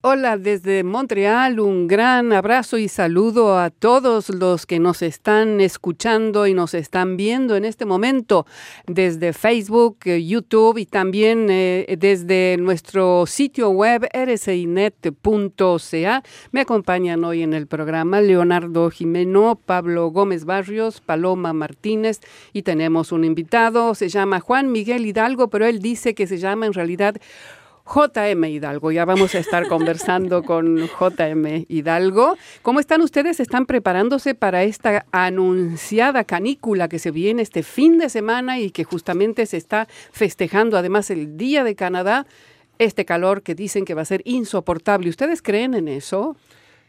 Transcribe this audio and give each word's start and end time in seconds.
Hola 0.00 0.38
desde 0.38 0.84
Montreal, 0.84 1.58
un 1.58 1.88
gran 1.88 2.32
abrazo 2.32 2.78
y 2.78 2.86
saludo 2.86 3.58
a 3.58 3.70
todos 3.70 4.28
los 4.28 4.64
que 4.64 4.78
nos 4.78 5.02
están 5.02 5.60
escuchando 5.60 6.46
y 6.46 6.54
nos 6.54 6.72
están 6.74 7.16
viendo 7.16 7.56
en 7.56 7.64
este 7.64 7.84
momento 7.84 8.46
desde 8.86 9.32
Facebook, 9.32 9.98
eh, 10.04 10.24
YouTube 10.24 10.78
y 10.78 10.86
también 10.86 11.48
eh, 11.50 11.96
desde 11.98 12.58
nuestro 12.60 13.26
sitio 13.26 13.70
web 13.70 14.08
rcinet.ca. 14.14 14.62
Me 16.52 16.60
acompañan 16.60 17.24
hoy 17.24 17.42
en 17.42 17.52
el 17.52 17.66
programa 17.66 18.20
Leonardo 18.20 18.90
Jimeno, 18.90 19.56
Pablo 19.56 20.12
Gómez 20.12 20.44
Barrios, 20.44 21.00
Paloma 21.00 21.52
Martínez 21.52 22.20
y 22.52 22.62
tenemos 22.62 23.10
un 23.10 23.24
invitado, 23.24 23.96
se 23.96 24.08
llama 24.08 24.38
Juan 24.38 24.70
Miguel 24.70 25.04
Hidalgo, 25.06 25.48
pero 25.48 25.66
él 25.66 25.80
dice 25.80 26.14
que 26.14 26.28
se 26.28 26.38
llama 26.38 26.66
en 26.66 26.72
realidad 26.72 27.16
JM 27.88 28.44
Hidalgo. 28.44 28.92
Ya 28.92 29.04
vamos 29.04 29.34
a 29.34 29.38
estar 29.38 29.66
conversando 29.66 30.42
con 30.44 30.78
JM 30.78 31.64
Hidalgo. 31.68 32.36
¿Cómo 32.62 32.80
están 32.80 33.00
ustedes? 33.00 33.40
¿Están 33.40 33.66
preparándose 33.66 34.34
para 34.34 34.62
esta 34.62 35.06
anunciada 35.10 36.24
canícula 36.24 36.88
que 36.88 36.98
se 36.98 37.10
viene 37.10 37.42
este 37.42 37.62
fin 37.62 37.98
de 37.98 38.08
semana 38.08 38.58
y 38.58 38.70
que 38.70 38.84
justamente 38.84 39.46
se 39.46 39.56
está 39.56 39.88
festejando 40.12 40.76
además 40.76 41.10
el 41.10 41.36
Día 41.36 41.64
de 41.64 41.74
Canadá? 41.74 42.26
Este 42.78 43.04
calor 43.04 43.42
que 43.42 43.54
dicen 43.54 43.84
que 43.84 43.94
va 43.94 44.02
a 44.02 44.04
ser 44.04 44.22
insoportable. 44.24 45.08
¿Ustedes 45.08 45.42
creen 45.42 45.74
en 45.74 45.88
eso? 45.88 46.36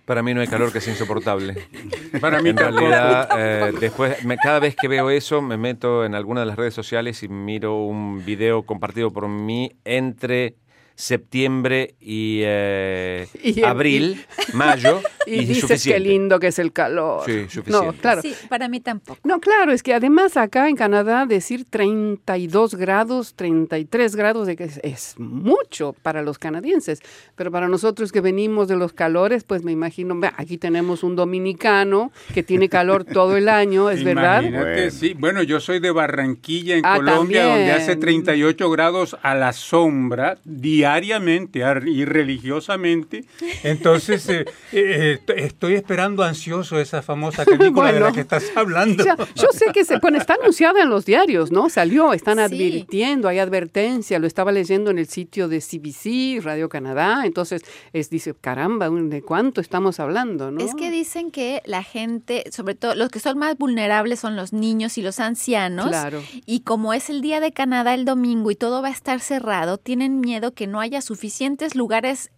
Para 0.05 0.23
mí 0.23 0.34
no 0.34 0.41
hay 0.41 0.48
calor 0.48 0.73
que 0.73 0.81
sea 0.81 0.93
insoportable. 0.93 1.55
Para 2.21 2.41
mí 2.41 2.49
en 2.49 2.57
realidad, 2.57 3.29
eh, 3.38 3.73
después, 3.79 4.18
cada 4.41 4.59
vez 4.59 4.76
que 4.76 4.88
veo 4.88 5.12
eso, 5.12 5.40
me 5.40 5.55
meto 5.55 6.04
en 6.04 6.16
alguna 6.16 6.40
de 6.40 6.48
las 6.48 6.57
redes 6.57 6.73
sociales 6.73 7.21
y 7.21 7.27
miro 7.27 7.84
un 7.84 8.26
video 8.26 8.63
compartido 8.63 9.12
por 9.12 9.27
mí 9.27 9.71
entre 9.85 10.55
septiembre 10.99 11.95
y, 12.02 12.41
eh, 12.44 13.26
abril, 13.66 14.26
mayo. 14.53 15.02
Y, 15.27 15.45
dices 15.45 15.84
qué 15.84 15.99
lindo 15.99 16.40
que 16.40 16.48
es 16.48 16.57
el 16.57 16.73
calor. 16.73 17.24
Sí, 17.24 17.43
suficiente. 17.49 17.71
No, 17.71 17.93
claro. 17.93 18.24
Sí, 18.24 18.34
para 18.49 18.68
mí 18.68 18.79
tampoco. 18.79 19.20
No, 19.24 19.40
claro, 19.40 19.71
es 19.71 19.84
que 19.84 19.93
además 19.93 20.37
acá 20.37 20.70
en 20.70 20.76
Canadá 20.76 21.27
decir 21.27 21.65
32 21.70 22.74
grados, 22.74 23.35
33 23.35 24.15
grados 24.15 24.48
de 24.48 24.55
que 24.55 24.63
es, 24.63 25.13
mucho 25.20 25.93
para 26.01 26.24
los 26.24 26.40
canadienses, 26.40 27.02
pero 27.35 27.52
para 27.52 27.68
nosotros 27.68 28.12
que 28.12 28.21
venimos 28.21 28.68
de 28.68 28.77
los 28.77 28.91
calores, 28.91 29.43
pues 29.43 29.63
me 29.63 29.71
imagino, 29.71 30.20
aquí 30.35 30.57
tenemos 30.57 31.04
un 31.04 31.15
dominicano 31.15 32.12
que 32.34 32.41
tiene 32.41 32.68
calor 32.68 33.04
todo 33.04 33.37
el 33.37 33.49
año, 33.49 33.91
¿es 33.91 34.04
verdad? 34.04 34.41
Bueno. 34.41 34.90
sí. 34.90 35.13
Bueno, 35.15 35.43
yo 35.43 35.59
soy 35.59 35.79
de 35.79 35.91
Barranquilla, 35.91 36.76
en 36.76 36.85
ah, 36.87 36.96
Colombia, 36.96 37.46
donde 37.46 37.71
hace 37.71 37.98
38 37.98 38.68
grados 38.71 39.15
a 39.21 39.35
la 39.35 39.54
sombra 39.54 40.40
diaria 40.43 40.88
diariamente 40.90 41.59
y 41.85 42.05
religiosamente. 42.05 43.26
Entonces, 43.63 44.27
eh, 44.29 44.45
eh, 44.71 45.20
estoy 45.37 45.76
esperando 45.76 46.23
ansioso 46.23 46.79
esa 46.79 47.01
famosa 47.01 47.46
película 47.46 47.91
de 47.91 47.99
la 47.99 48.12
que 48.12 48.21
estás 48.21 48.51
hablando. 48.55 49.04
yo 49.35 49.48
sé 49.51 49.68
que 49.73 49.85
se, 49.85 49.99
bueno, 49.99 50.18
está 50.18 50.35
anunciada 50.35 50.81
en 50.81 50.90
los 50.90 51.05
diarios, 51.05 51.51
¿no? 51.51 51.70
Salió, 51.70 52.13
están 52.13 52.40
advirtiendo, 52.40 53.27
hay 53.27 53.40
advertencia, 53.40 54.20
lo 54.20 54.27
estaba 54.27 54.51
leyendo 54.51 54.91
en 54.91 54.99
el 54.99 55.07
sitio 55.07 55.48
de 55.48 55.59
CBC, 55.59 56.43
Radio 56.43 56.70
Canadá, 56.70 57.24
entonces 57.26 57.63
es, 57.93 58.09
dice, 58.09 58.34
caramba, 58.40 58.90
¿de 58.90 59.21
cuánto 59.21 59.62
estamos 59.62 59.99
hablando, 59.99 60.51
no? 60.51 60.63
Es 60.63 60.76
que 60.76 60.90
dicen 60.91 61.31
que 61.31 61.62
la 61.65 61.84
gente, 61.84 62.43
sobre 62.51 62.76
todo 62.76 62.96
los 62.96 63.09
que 63.09 63.20
son 63.20 63.37
más 63.37 63.57
vulnerables 63.57 64.19
son 64.19 64.35
los 64.35 64.53
niños 64.53 64.97
y 64.97 65.01
los 65.01 65.19
ancianos. 65.19 65.88
Claro. 65.88 66.22
Y 66.46 66.62
como 66.62 66.94
es 66.94 67.09
el 67.09 67.22
día 67.22 67.40
de 67.40 67.51
Canadá 67.51 67.94
el 67.94 68.06
domingo 68.06 68.51
y 68.51 68.56
todo 68.56 68.81
va 68.81 68.90
a 68.90 68.91
estar 68.91 69.19
cerrado, 69.19 69.78
tienen 69.78 70.19
miedo 70.19 70.53
que 70.53 70.68
no 70.69 70.79
haya 70.79 71.01
suficientes 71.01 71.75
lugares 71.75 72.31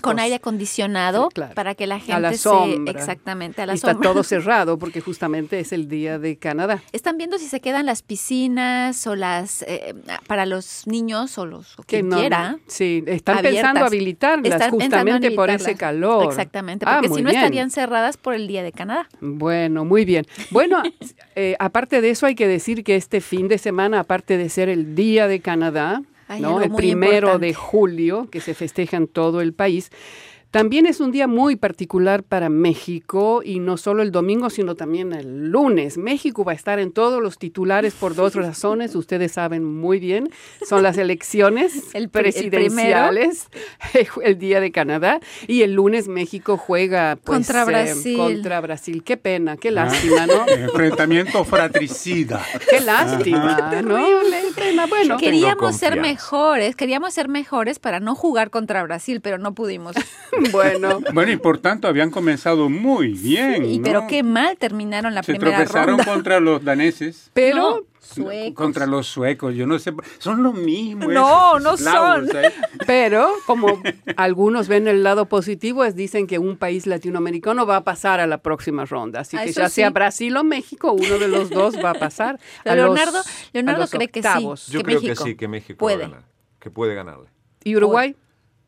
con 0.00 0.18
aire 0.18 0.36
acondicionado 0.36 1.28
para 1.54 1.74
que 1.74 1.86
la 1.86 1.98
gente 1.98 2.12
a 2.12 2.20
la 2.20 2.34
sombra. 2.34 2.92
exactamente 2.92 3.62
a 3.62 3.66
la 3.66 3.74
y 3.74 3.76
Está 3.76 3.94
todo 3.94 4.22
cerrado 4.24 4.78
porque 4.78 5.00
justamente 5.00 5.60
es 5.60 5.72
el 5.72 5.88
día 5.88 6.18
de 6.18 6.36
Canadá. 6.36 6.82
Están 6.92 7.18
viendo 7.18 7.38
si 7.38 7.46
se 7.46 7.60
quedan 7.60 7.86
las 7.86 8.02
piscinas 8.02 9.06
o 9.06 9.16
las 9.16 9.62
eh, 9.62 9.94
para 10.26 10.46
los 10.46 10.86
niños 10.86 11.36
o 11.38 11.46
los 11.46 11.76
que 11.86 12.06
quiera. 12.06 12.58
Sí, 12.66 13.02
están 13.06 13.42
pensando 13.42 13.84
habilitarlas 13.84 14.70
justamente 14.70 15.30
por 15.32 15.50
ese 15.50 15.74
calor. 15.74 16.26
Exactamente, 16.26 16.84
ah, 16.88 17.00
porque 17.00 17.14
si 17.14 17.22
no 17.22 17.30
estarían 17.30 17.70
cerradas 17.70 18.16
por 18.16 18.34
el 18.34 18.46
día 18.46 18.62
de 18.62 18.72
Canadá. 18.72 19.08
Bueno, 19.20 19.84
muy 19.84 20.04
bien. 20.04 20.26
Bueno, 20.50 20.82
eh, 21.36 21.56
aparte 21.58 22.00
de 22.00 22.10
eso 22.10 22.26
hay 22.26 22.34
que 22.34 22.48
decir 22.48 22.84
que 22.84 22.96
este 22.96 23.20
fin 23.20 23.48
de 23.48 23.58
semana, 23.58 24.00
aparte 24.00 24.36
de 24.36 24.48
ser 24.48 24.68
el 24.68 24.94
día 24.94 25.28
de 25.28 25.40
Canadá, 25.40 26.02
¿no? 26.40 26.60
el 26.60 26.70
primero 26.70 27.38
de 27.38 27.54
julio, 27.54 28.28
que 28.30 28.40
se 28.40 28.54
festeja 28.54 28.96
en 28.96 29.08
todo 29.08 29.40
el 29.40 29.52
país. 29.52 29.90
También 30.54 30.86
es 30.86 31.00
un 31.00 31.10
día 31.10 31.26
muy 31.26 31.56
particular 31.56 32.22
para 32.22 32.48
México 32.48 33.42
y 33.44 33.58
no 33.58 33.76
solo 33.76 34.04
el 34.04 34.12
domingo, 34.12 34.50
sino 34.50 34.76
también 34.76 35.12
el 35.12 35.48
lunes. 35.50 35.98
México 35.98 36.44
va 36.44 36.52
a 36.52 36.54
estar 36.54 36.78
en 36.78 36.92
todos 36.92 37.20
los 37.20 37.38
titulares 37.38 37.92
por 37.94 38.14
dos 38.14 38.34
razones, 38.36 38.94
ustedes 38.94 39.32
saben 39.32 39.64
muy 39.64 39.98
bien. 39.98 40.30
Son 40.64 40.84
las 40.84 40.96
elecciones 40.96 41.82
presidenciales, 42.12 43.48
el, 44.22 44.38
día 44.38 44.60
de 44.60 44.70
Canadá, 44.70 45.18
y 45.48 45.62
el 45.62 45.72
lunes 45.72 46.06
México 46.06 46.56
juega 46.56 47.16
pues, 47.16 47.38
contra 47.38 47.62
eh, 47.62 47.64
Brasil. 47.64 48.16
contra 48.16 48.60
Brasil. 48.60 49.02
Qué 49.02 49.16
pena, 49.16 49.56
qué 49.56 49.70
ah, 49.70 49.72
lástima, 49.72 50.28
¿no? 50.28 50.46
Enfrentamiento 50.46 51.44
fratricida. 51.44 52.40
Qué 52.70 52.80
lástima, 52.80 53.56
qué 53.56 53.76
terrible. 53.76 54.86
Bueno, 54.88 55.16
queríamos 55.16 55.74
ser 55.74 56.00
mejores, 56.00 56.76
queríamos 56.76 57.12
ser 57.12 57.26
mejores 57.26 57.80
para 57.80 57.98
no 57.98 58.14
jugar 58.14 58.50
contra 58.50 58.84
Brasil, 58.84 59.20
pero 59.20 59.38
no 59.38 59.52
pudimos. 59.52 59.96
Bueno. 60.52 61.00
Bueno, 61.12 61.32
y 61.32 61.36
por 61.36 61.58
tanto 61.58 61.88
habían 61.88 62.10
comenzado 62.10 62.68
muy 62.68 63.08
bien. 63.08 63.64
Sí, 63.64 63.80
pero 63.82 64.06
qué 64.06 64.22
mal 64.22 64.56
terminaron 64.56 65.14
la 65.14 65.22
Se 65.22 65.34
primera 65.34 65.58
tropezaron 65.58 65.98
contra 65.98 66.40
los 66.40 66.64
daneses. 66.64 67.30
Pero 67.34 67.86
Suecos. 68.04 68.54
Contra 68.54 68.86
los 68.86 69.06
suecos, 69.06 69.54
yo 69.54 69.66
no 69.66 69.78
sé, 69.78 69.92
son 70.18 70.42
lo 70.42 70.52
mismo. 70.52 71.06
No, 71.06 71.58
no 71.58 71.76
son. 71.76 72.28
Pero 72.86 73.28
como 73.46 73.82
algunos 74.16 74.68
ven 74.68 74.86
el 74.88 75.02
lado 75.02 75.26
positivo, 75.26 75.84
es 75.84 75.96
dicen 75.96 76.26
que 76.26 76.38
un 76.38 76.56
país 76.56 76.86
latinoamericano 76.86 77.64
va 77.66 77.76
a 77.76 77.84
pasar 77.84 78.20
a 78.20 78.26
la 78.26 78.38
próxima 78.38 78.84
ronda. 78.84 79.20
Así 79.20 79.38
que 79.38 79.52
ya 79.52 79.70
sea 79.70 79.90
Brasil 79.90 80.36
o 80.36 80.44
México, 80.44 80.92
uno 80.92 81.18
de 81.18 81.28
los 81.28 81.48
dos 81.48 81.76
va 81.82 81.90
a 81.90 81.94
pasar. 81.94 82.38
A 82.64 82.74
Leonardo, 82.74 83.22
Leonardo 83.52 83.88
cree 83.88 84.08
que 84.08 84.22
sí. 84.22 84.72
Yo 84.72 84.82
creo 84.82 85.00
que 85.00 85.16
sí, 85.16 85.34
que 85.34 85.48
México 85.48 85.78
puede. 85.78 85.96
Va 85.96 86.04
a 86.04 86.08
ganar, 86.08 86.24
que 86.58 86.70
puede 86.70 86.94
ganarle. 86.94 87.30
¿Y 87.64 87.74
Uruguay? 87.74 88.14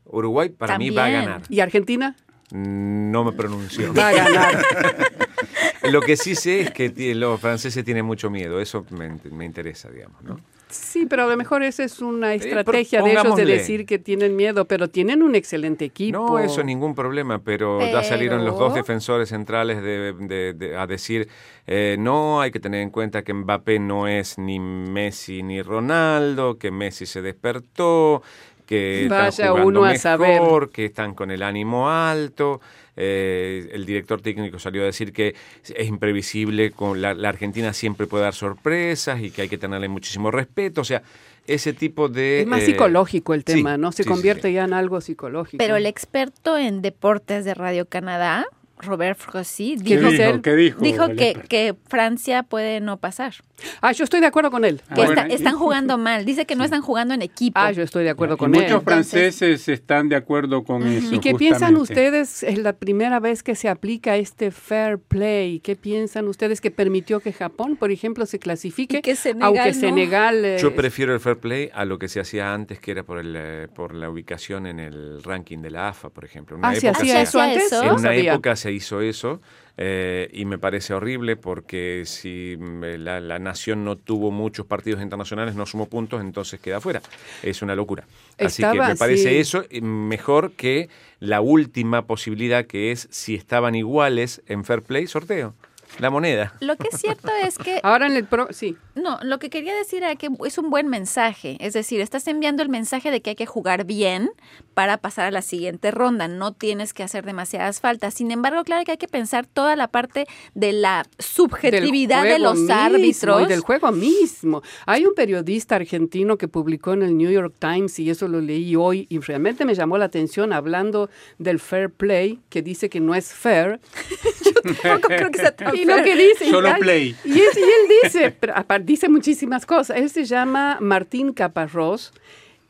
Uruguay 0.06 0.48
para 0.50 0.78
mí 0.78 0.90
va 0.90 1.06
a 1.06 1.10
ganar. 1.10 1.42
¿Y 1.48 1.60
Argentina? 1.60 2.16
No 2.52 3.24
me 3.24 3.32
pronunció. 3.32 3.92
Va 3.92 4.08
a 4.08 4.12
ganar. 4.12 4.64
Lo 5.90 6.00
que 6.00 6.16
sí 6.16 6.34
sé 6.34 6.60
es 6.60 6.70
que 6.70 7.14
los 7.14 7.40
franceses 7.40 7.84
tienen 7.84 8.04
mucho 8.04 8.30
miedo, 8.30 8.60
eso 8.60 8.84
me, 8.90 9.44
interesa, 9.44 9.88
digamos, 9.90 10.22
¿no? 10.22 10.40
Sí, 10.68 11.06
pero 11.06 11.24
a 11.24 11.26
lo 11.28 11.36
mejor 11.36 11.62
esa 11.62 11.84
es 11.84 12.00
una 12.00 12.34
estrategia 12.34 13.00
de 13.00 13.12
ellos 13.12 13.36
de 13.36 13.44
decir 13.44 13.86
que 13.86 14.00
tienen 14.00 14.34
miedo, 14.34 14.64
pero 14.64 14.90
tienen 14.90 15.22
un 15.22 15.36
excelente 15.36 15.84
equipo. 15.84 16.18
No, 16.18 16.38
eso 16.40 16.64
ningún 16.64 16.96
problema, 16.96 17.38
pero, 17.38 17.80
ya 17.80 18.02
salieron 18.02 18.44
los 18.44 18.58
dos 18.58 18.74
defensores 18.74 19.28
centrales 19.28 19.80
de, 19.80 20.74
a 20.76 20.86
decir, 20.88 21.28
eh, 21.68 21.96
no, 21.98 22.40
hay 22.40 22.50
que 22.50 22.58
tener 22.58 22.80
en 22.80 22.90
cuenta 22.90 23.22
que 23.22 23.32
Mbappé 23.32 23.78
no 23.78 24.08
es 24.08 24.38
ni 24.38 24.58
Messi 24.58 25.44
ni 25.44 25.62
Ronaldo, 25.62 26.58
que 26.58 26.72
Messi 26.72 27.06
se 27.06 27.22
despertó, 27.22 28.22
que 28.66 29.06
Vaya 29.08 29.28
están 29.28 29.48
jugando 29.48 29.68
uno 29.68 29.84
a 29.84 29.96
saber. 29.96 30.40
que 30.72 30.86
están 30.86 31.14
con 31.14 31.30
el 31.30 31.42
ánimo 31.42 31.88
alto. 31.88 32.60
Eh, 32.98 33.68
el 33.72 33.84
director 33.84 34.22
técnico 34.22 34.58
salió 34.58 34.82
a 34.82 34.86
decir 34.86 35.12
que 35.12 35.34
es 35.62 35.86
imprevisible, 35.86 36.70
con 36.70 37.02
la, 37.02 37.10
Argentina 37.10 37.72
siempre 37.72 38.06
puede 38.06 38.24
dar 38.24 38.34
sorpresas 38.34 39.20
y 39.20 39.30
que 39.30 39.42
hay 39.42 39.48
que 39.48 39.58
tenerle 39.58 39.88
muchísimo 39.88 40.30
respeto. 40.30 40.80
O 40.80 40.84
sea, 40.84 41.02
ese 41.46 41.72
tipo 41.72 42.08
de... 42.08 42.40
Es 42.40 42.46
más 42.46 42.62
eh, 42.62 42.66
psicológico 42.66 43.34
el 43.34 43.44
tema, 43.44 43.76
¿no? 43.76 43.92
Se 43.92 44.04
convierte 44.04 44.52
ya 44.52 44.64
en 44.64 44.72
algo 44.72 45.00
psicológico. 45.00 45.58
Pero 45.58 45.76
el 45.76 45.86
experto 45.86 46.56
en 46.58 46.82
deportes 46.82 47.44
de 47.44 47.54
Radio 47.54 47.86
Canadá, 47.86 48.46
Robert 48.78 49.18
Frossi, 49.18 49.76
dijo, 49.76 50.08
dijo, 50.10 50.78
dijo 50.80 51.08
que, 51.08 51.34
que, 51.48 51.74
Francia 51.88 52.42
puede 52.42 52.80
no 52.80 52.98
pasar. 52.98 53.34
Ah, 53.80 53.92
yo 53.92 54.04
estoy 54.04 54.20
de 54.20 54.26
acuerdo 54.26 54.50
con 54.50 54.64
él. 54.64 54.82
Que 54.94 55.34
están 55.34 55.56
jugando 55.56 55.96
mal. 55.98 56.24
Dice 56.24 56.44
que 56.44 56.56
no 56.56 56.64
están 56.64 56.82
jugando 56.82 57.14
en 57.14 57.22
equipo. 57.22 57.58
Ah, 57.58 57.72
yo 57.72 57.82
estoy 57.82 58.04
de 58.04 58.10
acuerdo 58.10 58.36
con 58.36 58.54
él. 58.54 58.62
Muchos 58.62 58.82
franceses 58.82 59.68
están 59.68 60.08
de 60.08 60.16
acuerdo 60.16 60.64
con 60.64 60.86
eso. 60.86 61.14
¿Y 61.14 61.20
qué 61.20 61.34
piensan 61.34 61.76
ustedes? 61.76 62.42
Es 62.42 62.58
la 62.58 62.74
primera 62.74 63.18
vez 63.18 63.42
que 63.42 63.54
se 63.54 63.68
aplica 63.68 64.16
este 64.16 64.50
fair 64.50 64.98
play. 64.98 65.60
¿Qué 65.60 65.74
piensan 65.74 66.28
ustedes 66.28 66.60
que 66.60 66.70
permitió 66.70 67.20
que 67.20 67.32
Japón, 67.32 67.76
por 67.76 67.90
ejemplo, 67.90 68.26
se 68.26 68.38
clasifique? 68.38 69.00
que 69.00 69.16
Senegal 69.16 69.46
aunque 69.46 69.74
Senegal. 69.74 70.56
Yo 70.58 70.74
prefiero 70.74 71.14
el 71.14 71.20
fair 71.20 71.38
play 71.38 71.70
a 71.72 71.84
lo 71.84 71.98
que 71.98 72.08
se 72.08 72.20
hacía 72.20 72.52
antes, 72.52 72.78
que 72.78 72.90
era 72.90 73.02
por, 73.04 73.18
el, 73.18 73.34
eh, 73.36 73.68
por 73.74 73.94
la 73.94 74.10
ubicación 74.10 74.66
en 74.66 74.80
el 74.80 75.22
ranking 75.22 75.58
de 75.58 75.70
la 75.70 75.88
AFA, 75.88 76.10
por 76.10 76.24
ejemplo. 76.24 76.58
ah, 76.62 76.74
¿se 76.74 76.88
hacía 76.88 77.22
eso 77.22 77.40
antes? 77.40 77.72
En 77.72 77.92
una 77.92 78.14
época 78.14 78.56
se 78.56 78.65
se 78.66 78.72
hizo 78.72 79.00
eso. 79.00 79.40
Eh, 79.78 80.30
y 80.32 80.46
me 80.46 80.56
parece 80.56 80.94
horrible 80.94 81.36
porque 81.36 82.04
si 82.06 82.56
mm, 82.58 82.82
la, 82.98 83.38
nación 83.38 83.84
no 83.84 83.96
tuvo 83.96 84.30
muchos 84.30 84.64
partidos 84.64 85.02
internacionales, 85.02 85.54
no 85.54 85.66
sumó 85.66 85.86
puntos, 85.86 86.22
entonces 86.22 86.58
queda 86.58 86.80
fuera. 86.80 87.02
Es 87.42 87.62
una 87.62 87.74
locura. 87.74 88.04
Así 88.38 88.62
que 88.62 88.80
me 88.80 88.96
parece 88.96 89.38
eso 89.38 89.64
mejor 89.82 90.52
que 90.52 90.88
la 91.20 91.42
última 91.42 92.06
posibilidad 92.06 92.66
que 92.66 92.90
es 92.90 93.06
si 93.10 93.34
estaban 93.34 93.74
iguales 93.74 94.42
en 94.46 94.64
fair 94.64 94.82
play, 94.82 95.06
sorteo 95.06 95.54
la 95.98 96.10
moneda. 96.10 96.52
Lo 96.60 96.76
que 96.76 96.88
es 96.92 97.00
cierto 97.00 97.30
es 97.42 97.58
que... 97.58 97.80
Ahora 97.82 98.06
en 98.06 98.16
el 98.16 98.24
pro... 98.24 98.48
Sí. 98.50 98.76
No, 98.94 99.18
lo 99.22 99.38
que 99.38 99.50
quería 99.50 99.74
decir 99.74 100.02
era 100.02 100.16
que 100.16 100.28
es 100.44 100.58
un 100.58 100.70
buen 100.70 100.88
mensaje. 100.88 101.56
Es 101.60 101.72
decir, 101.72 102.00
estás 102.00 102.26
enviando 102.28 102.62
el 102.62 102.68
mensaje 102.68 103.10
de 103.10 103.20
que 103.20 103.30
hay 103.30 103.36
que 103.36 103.46
jugar 103.46 103.84
bien 103.84 104.30
para 104.74 104.98
pasar 104.98 105.26
a 105.26 105.30
la 105.30 105.42
siguiente 105.42 105.90
ronda. 105.90 106.28
No 106.28 106.52
tienes 106.52 106.92
que 106.92 107.02
hacer 107.02 107.24
demasiadas 107.24 107.80
faltas. 107.80 108.14
Sin 108.14 108.30
embargo, 108.30 108.64
claro 108.64 108.84
que 108.84 108.92
hay 108.92 108.98
que 108.98 109.08
pensar 109.08 109.46
toda 109.46 109.76
la 109.76 109.88
parte 109.88 110.26
de 110.54 110.72
la 110.72 111.06
subjetividad 111.18 112.24
de 112.24 112.38
los 112.38 112.68
árbitros. 112.68 113.42
Y 113.42 113.46
del 113.46 113.60
juego 113.60 113.92
mismo. 113.92 114.62
Hay 114.86 115.04
un 115.04 115.14
periodista 115.14 115.76
argentino 115.76 116.36
que 116.36 116.48
publicó 116.48 116.92
en 116.92 117.02
el 117.02 117.16
New 117.16 117.30
York 117.30 117.54
Times, 117.58 117.98
y 117.98 118.10
eso 118.10 118.28
lo 118.28 118.40
leí 118.40 118.76
hoy, 118.76 119.06
y 119.08 119.18
realmente 119.18 119.64
me 119.64 119.74
llamó 119.74 119.98
la 119.98 120.06
atención 120.06 120.52
hablando 120.52 121.10
del 121.38 121.58
fair 121.58 121.90
play, 121.90 122.40
que 122.48 122.62
dice 122.62 122.88
que 122.88 123.00
no 123.00 123.14
es 123.14 123.32
fair. 123.32 123.80
Yo 124.44 124.74
tampoco 124.74 125.08
creo 125.08 125.30
que 125.30 125.38
sea 125.38 125.54
y 125.76 125.85
lo 125.86 126.02
que 126.02 126.16
dice. 126.16 126.50
Solo 126.50 126.70
play. 126.78 127.16
Y, 127.24 127.40
él 127.40 128.00
dice, 128.02 128.30
pero, 128.30 128.54
dice 128.82 129.08
muchísimas 129.08 129.66
cosas. 129.66 129.96
Él 129.96 130.10
se 130.10 130.24
llama 130.24 130.78
Martín 130.80 131.32
Caparrós 131.32 132.12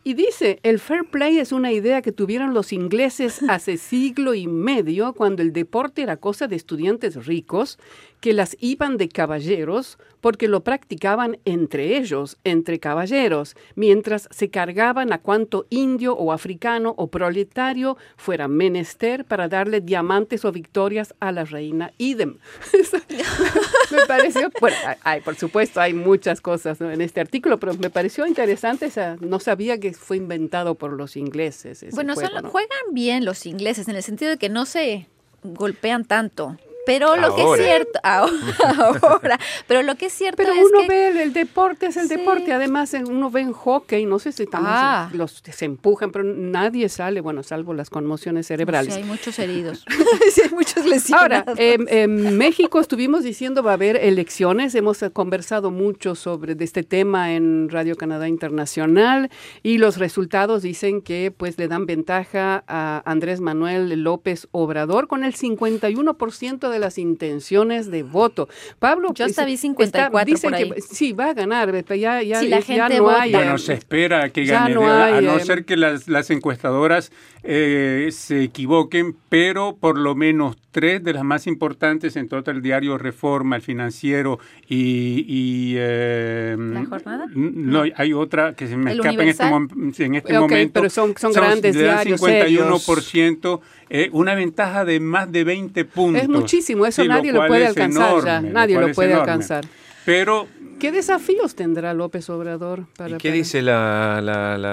y 0.06 0.14
dice, 0.14 0.60
el 0.62 0.78
fair 0.78 1.04
play 1.04 1.38
es 1.38 1.50
una 1.50 1.72
idea 1.72 2.00
que 2.00 2.12
tuvieron 2.12 2.54
los 2.54 2.72
ingleses 2.72 3.40
hace 3.48 3.76
siglo 3.76 4.34
y 4.34 4.46
medio 4.46 5.12
cuando 5.14 5.42
el 5.42 5.52
deporte 5.52 6.02
era 6.02 6.16
cosa 6.16 6.46
de 6.46 6.54
estudiantes 6.54 7.26
ricos 7.26 7.78
que 8.20 8.32
las 8.32 8.56
iban 8.60 8.96
de 8.96 9.08
caballeros 9.08 9.98
porque 10.20 10.48
lo 10.48 10.64
practicaban 10.64 11.38
entre 11.44 11.96
ellos, 11.96 12.36
entre 12.42 12.80
caballeros, 12.80 13.54
mientras 13.76 14.28
se 14.32 14.50
cargaban 14.50 15.12
a 15.12 15.18
cuanto 15.18 15.66
indio 15.70 16.16
o 16.16 16.32
africano 16.32 16.94
o 16.96 17.08
proletario 17.08 17.96
fuera 18.16 18.48
menester 18.48 19.24
para 19.24 19.48
darle 19.48 19.80
diamantes 19.80 20.44
o 20.44 20.50
victorias 20.50 21.14
a 21.20 21.30
la 21.30 21.44
reina 21.44 21.92
idem. 21.98 22.38
me 23.92 24.06
pareció, 24.06 24.50
bueno, 24.60 24.76
hay, 25.04 25.20
por 25.20 25.36
supuesto 25.36 25.80
hay 25.80 25.94
muchas 25.94 26.40
cosas 26.40 26.80
en 26.80 27.00
este 27.00 27.20
artículo, 27.20 27.60
pero 27.60 27.74
me 27.74 27.90
pareció 27.90 28.26
interesante, 28.26 28.90
no 29.20 29.38
sabía 29.38 29.78
que 29.78 29.92
fue 29.92 30.16
inventado 30.16 30.74
por 30.74 30.92
los 30.92 31.16
ingleses. 31.16 31.86
Bueno, 31.92 32.14
juegan 32.14 32.92
bien 32.92 33.24
los 33.24 33.46
ingleses 33.46 33.88
en 33.88 33.96
el 33.96 34.02
sentido 34.02 34.32
de 34.32 34.38
que 34.38 34.48
no 34.48 34.66
se 34.66 35.06
golpean 35.42 36.04
tanto. 36.04 36.56
Pero 36.86 37.16
lo 37.16 37.34
que 37.34 37.42
es 37.42 37.60
cierto, 37.60 37.98
ahora, 38.02 39.38
pero 39.66 39.82
lo 39.82 39.96
que 39.96 40.06
es 40.06 40.12
cierto 40.12 40.36
pero 40.36 40.52
es 40.52 40.64
uno 40.64 40.86
ve 40.88 41.22
el, 41.22 41.32
deporte, 41.32 41.86
es 41.86 41.96
el 41.96 42.08
deporte. 42.08 42.52
Además, 42.52 42.94
uno 42.94 43.30
ve 43.30 43.40
en 43.40 43.52
hockey, 43.52 44.06
no 44.06 44.18
sé 44.18 44.32
si 44.32 44.46
también 44.46 44.74
ah. 44.74 45.10
los, 45.12 45.42
se 45.44 45.64
empujan, 45.64 46.12
pero 46.12 46.24
nadie 46.24 46.88
sale, 46.88 47.20
bueno, 47.20 47.42
salvo 47.42 47.74
las 47.74 47.90
conmociones 47.90 48.46
cerebrales. 48.46 48.86
Sí, 48.96 49.02
hay 49.02 49.04
muchos 49.08 49.38
heridos. 49.38 49.84
sí, 50.32 50.42
hay 50.44 50.50
muchos 50.50 50.84
lesionados. 50.86 51.48
Ahora, 51.48 51.54
en 51.58 52.38
México 52.38 52.80
estuvimos 52.80 53.24
diciendo 53.24 53.62
va 53.62 53.72
a 53.72 53.74
haber 53.74 53.96
elecciones. 53.96 54.74
Hemos 54.74 55.04
conversado 55.12 55.70
mucho 55.70 56.14
sobre 56.14 56.54
de 56.54 56.64
este 56.64 56.84
tema 56.84 57.34
en 57.34 57.68
Radio 57.68 57.96
Canadá 57.96 58.28
Internacional 58.28 59.30
y 59.62 59.78
los 59.78 59.98
resultados 59.98 60.62
dicen 60.62 61.02
que 61.02 61.32
pues 61.36 61.58
le 61.58 61.68
dan 61.68 61.86
ventaja 61.86 62.64
a 62.66 63.02
Andrés 63.04 63.40
Manuel 63.40 63.88
López 64.02 64.48
Obrador 64.52 65.08
con 65.08 65.24
el 65.24 65.34
51% 65.34 66.68
de 66.68 66.75
las 66.78 66.98
intenciones 66.98 67.90
de 67.90 68.02
voto. 68.02 68.48
Pablo, 68.78 69.12
yo 69.14 69.24
hasta 69.24 69.44
vi 69.44 69.56
54 69.56 70.24
dicen 70.24 70.50
por 70.50 70.58
ahí. 70.58 70.70
que 70.70 70.80
sí 70.80 71.12
va 71.12 71.30
a 71.30 71.34
ganar, 71.34 71.72
ya 71.96 72.22
ya, 72.22 72.40
si 72.40 72.48
la 72.48 72.62
gente 72.62 72.98
no 72.98 73.10
hay. 73.10 73.32
Bueno, 73.32 73.58
se 73.58 73.74
espera 73.74 74.30
que 74.30 74.44
gane, 74.44 74.74
a 74.74 75.20
no 75.20 75.36
eh, 75.36 75.44
ser 75.44 75.64
que 75.64 75.76
las, 75.76 76.08
las 76.08 76.30
encuestadoras 76.30 77.12
eh, 77.48 78.08
se 78.10 78.42
equivoquen, 78.42 79.16
pero 79.28 79.76
por 79.76 79.96
lo 79.96 80.16
menos 80.16 80.56
tres 80.72 81.02
de 81.04 81.12
las 81.12 81.22
más 81.22 81.46
importantes 81.46 82.16
en 82.16 82.28
todo 82.28 82.42
el 82.50 82.60
diario 82.60 82.98
Reforma, 82.98 83.54
el 83.54 83.62
financiero 83.62 84.40
y... 84.68 85.24
y 85.28 85.74
eh, 85.78 86.56
¿La 86.58 86.84
jornada? 86.84 87.26
No, 87.34 87.84
hay 87.94 88.12
otra 88.12 88.54
que 88.54 88.66
se 88.66 88.76
me 88.76 88.92
escapa 88.92 89.22
en 89.22 89.28
este, 89.28 90.04
en 90.04 90.14
este 90.16 90.38
momento. 90.38 90.72
pero 90.74 90.90
son, 90.90 91.16
son, 91.16 91.32
grandes 91.32 91.76
diarios 91.76 92.20
51%, 92.20 93.60
eh, 93.90 94.10
una 94.12 94.34
ventaja 94.34 94.84
de 94.84 94.98
más 94.98 95.30
de 95.30 95.44
20 95.44 95.84
puntos. 95.84 96.22
Es 96.22 96.28
muchísimo, 96.28 96.65
eso 96.86 97.04
nadie 97.04 97.32
lo 97.32 97.46
puede 97.46 97.66
alcanzar 97.66 98.24
ya, 98.24 98.40
nadie 98.40 98.80
lo, 98.80 98.92
puede 98.92 99.14
alcanzar. 99.14 99.64
Pero 100.04 100.46
¿Qué 100.86 100.92
desafíos 100.92 101.56
tendrá 101.56 101.94
López 101.94 102.30
Obrador 102.30 102.86
para, 102.96 103.18
qué 103.18 103.32
dice 103.32 103.60
la, 103.60 104.22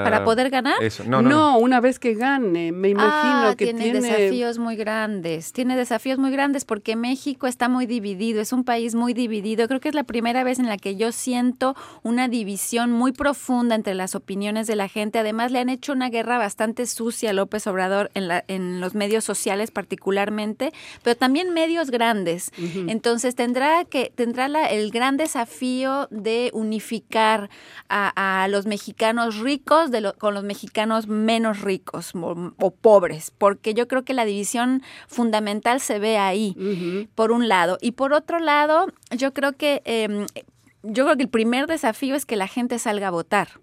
para 0.04 0.24
poder 0.24 0.52
ganar? 0.52 0.76
No, 1.08 1.58
una 1.58 1.82
vez 1.82 1.98
que 1.98 2.14
gane, 2.14 2.72
me 2.72 2.90
imagino 2.90 3.48
ah, 3.48 3.56
que 3.58 3.74
tiene, 3.74 4.00
desafíos 4.00 4.60
muy 4.60 4.76
grandes. 4.76 5.54
Tiene 5.54 5.76
desafíos 5.76 6.20
muy 6.20 6.30
grandes 6.30 6.66
porque 6.66 6.96
México 6.96 7.48
está 7.48 7.68
muy 7.68 7.88
dividido, 7.88 8.42
es 8.42 8.54
un 8.54 8.64
país 8.64 8.94
muy 8.94 9.16
dividido. 9.16 9.68
Creo 9.68 9.80
que 9.80 9.90
es 9.90 9.96
la 9.96 10.04
primera 10.04 10.44
vez 10.44 10.60
en 10.60 10.68
la 10.68 10.78
que 10.78 10.96
yo 10.96 11.12
siento 11.12 11.76
una 12.04 12.28
división 12.28 12.92
muy 12.92 13.12
profunda 13.12 13.74
entre 13.74 13.96
las 13.96 14.14
opiniones 14.14 14.68
de 14.68 14.76
la 14.76 14.90
gente. 14.90 15.18
Además, 15.18 15.52
le 15.52 15.58
han 15.62 15.70
hecho 15.70 15.94
una 15.94 16.12
guerra 16.12 16.38
bastante 16.38 16.86
sucia 16.86 17.32
a 17.32 17.34
López 17.34 17.66
Obrador 17.66 18.12
en, 18.14 18.28
la, 18.28 18.44
en 18.48 18.82
los 18.82 18.94
medios 18.94 19.24
sociales 19.24 19.72
particularmente, 19.72 20.74
pero 21.02 21.18
también 21.18 21.56
medios 21.56 21.90
grandes. 21.90 22.52
Entonces 22.88 23.34
tendrá 23.34 23.84
que 23.86 24.14
tendrá 24.16 24.48
la, 24.48 24.68
el 24.68 24.92
gran 24.92 25.18
desafío 25.18 26.03
de 26.12 26.50
unificar 26.54 27.50
a, 27.90 28.48
los 28.50 28.66
mexicanos 28.66 29.40
ricos 29.40 29.92
de 29.92 30.14
con 30.18 30.34
los 30.34 30.44
mexicanos 30.44 31.08
menos 31.08 31.62
ricos 31.62 32.12
o, 32.16 32.72
pobres, 32.72 33.32
porque 33.38 33.74
yo 33.74 33.88
creo 33.88 34.04
que 34.04 34.14
la 34.14 34.26
división 34.26 34.82
fundamental 35.08 35.80
se 35.80 36.00
ve 36.00 36.18
ahí, 36.18 37.08
por 37.16 37.32
un 37.32 37.48
lado. 37.48 37.78
Y 37.82 37.92
por 37.92 38.14
otro 38.14 38.40
lado, 38.40 38.88
yo 39.12 39.34
creo 39.34 39.54
que 39.54 39.82
em, 39.86 40.26
yo 40.84 41.06
creo 41.06 41.16
que 41.16 41.24
el 41.24 41.30
primer 41.30 41.68
desafío 41.68 42.16
es 42.16 42.26
que 42.26 42.36
la 42.36 42.48
gente 42.48 42.78
salga 42.78 43.08
a 43.08 43.12
votar 43.12 43.62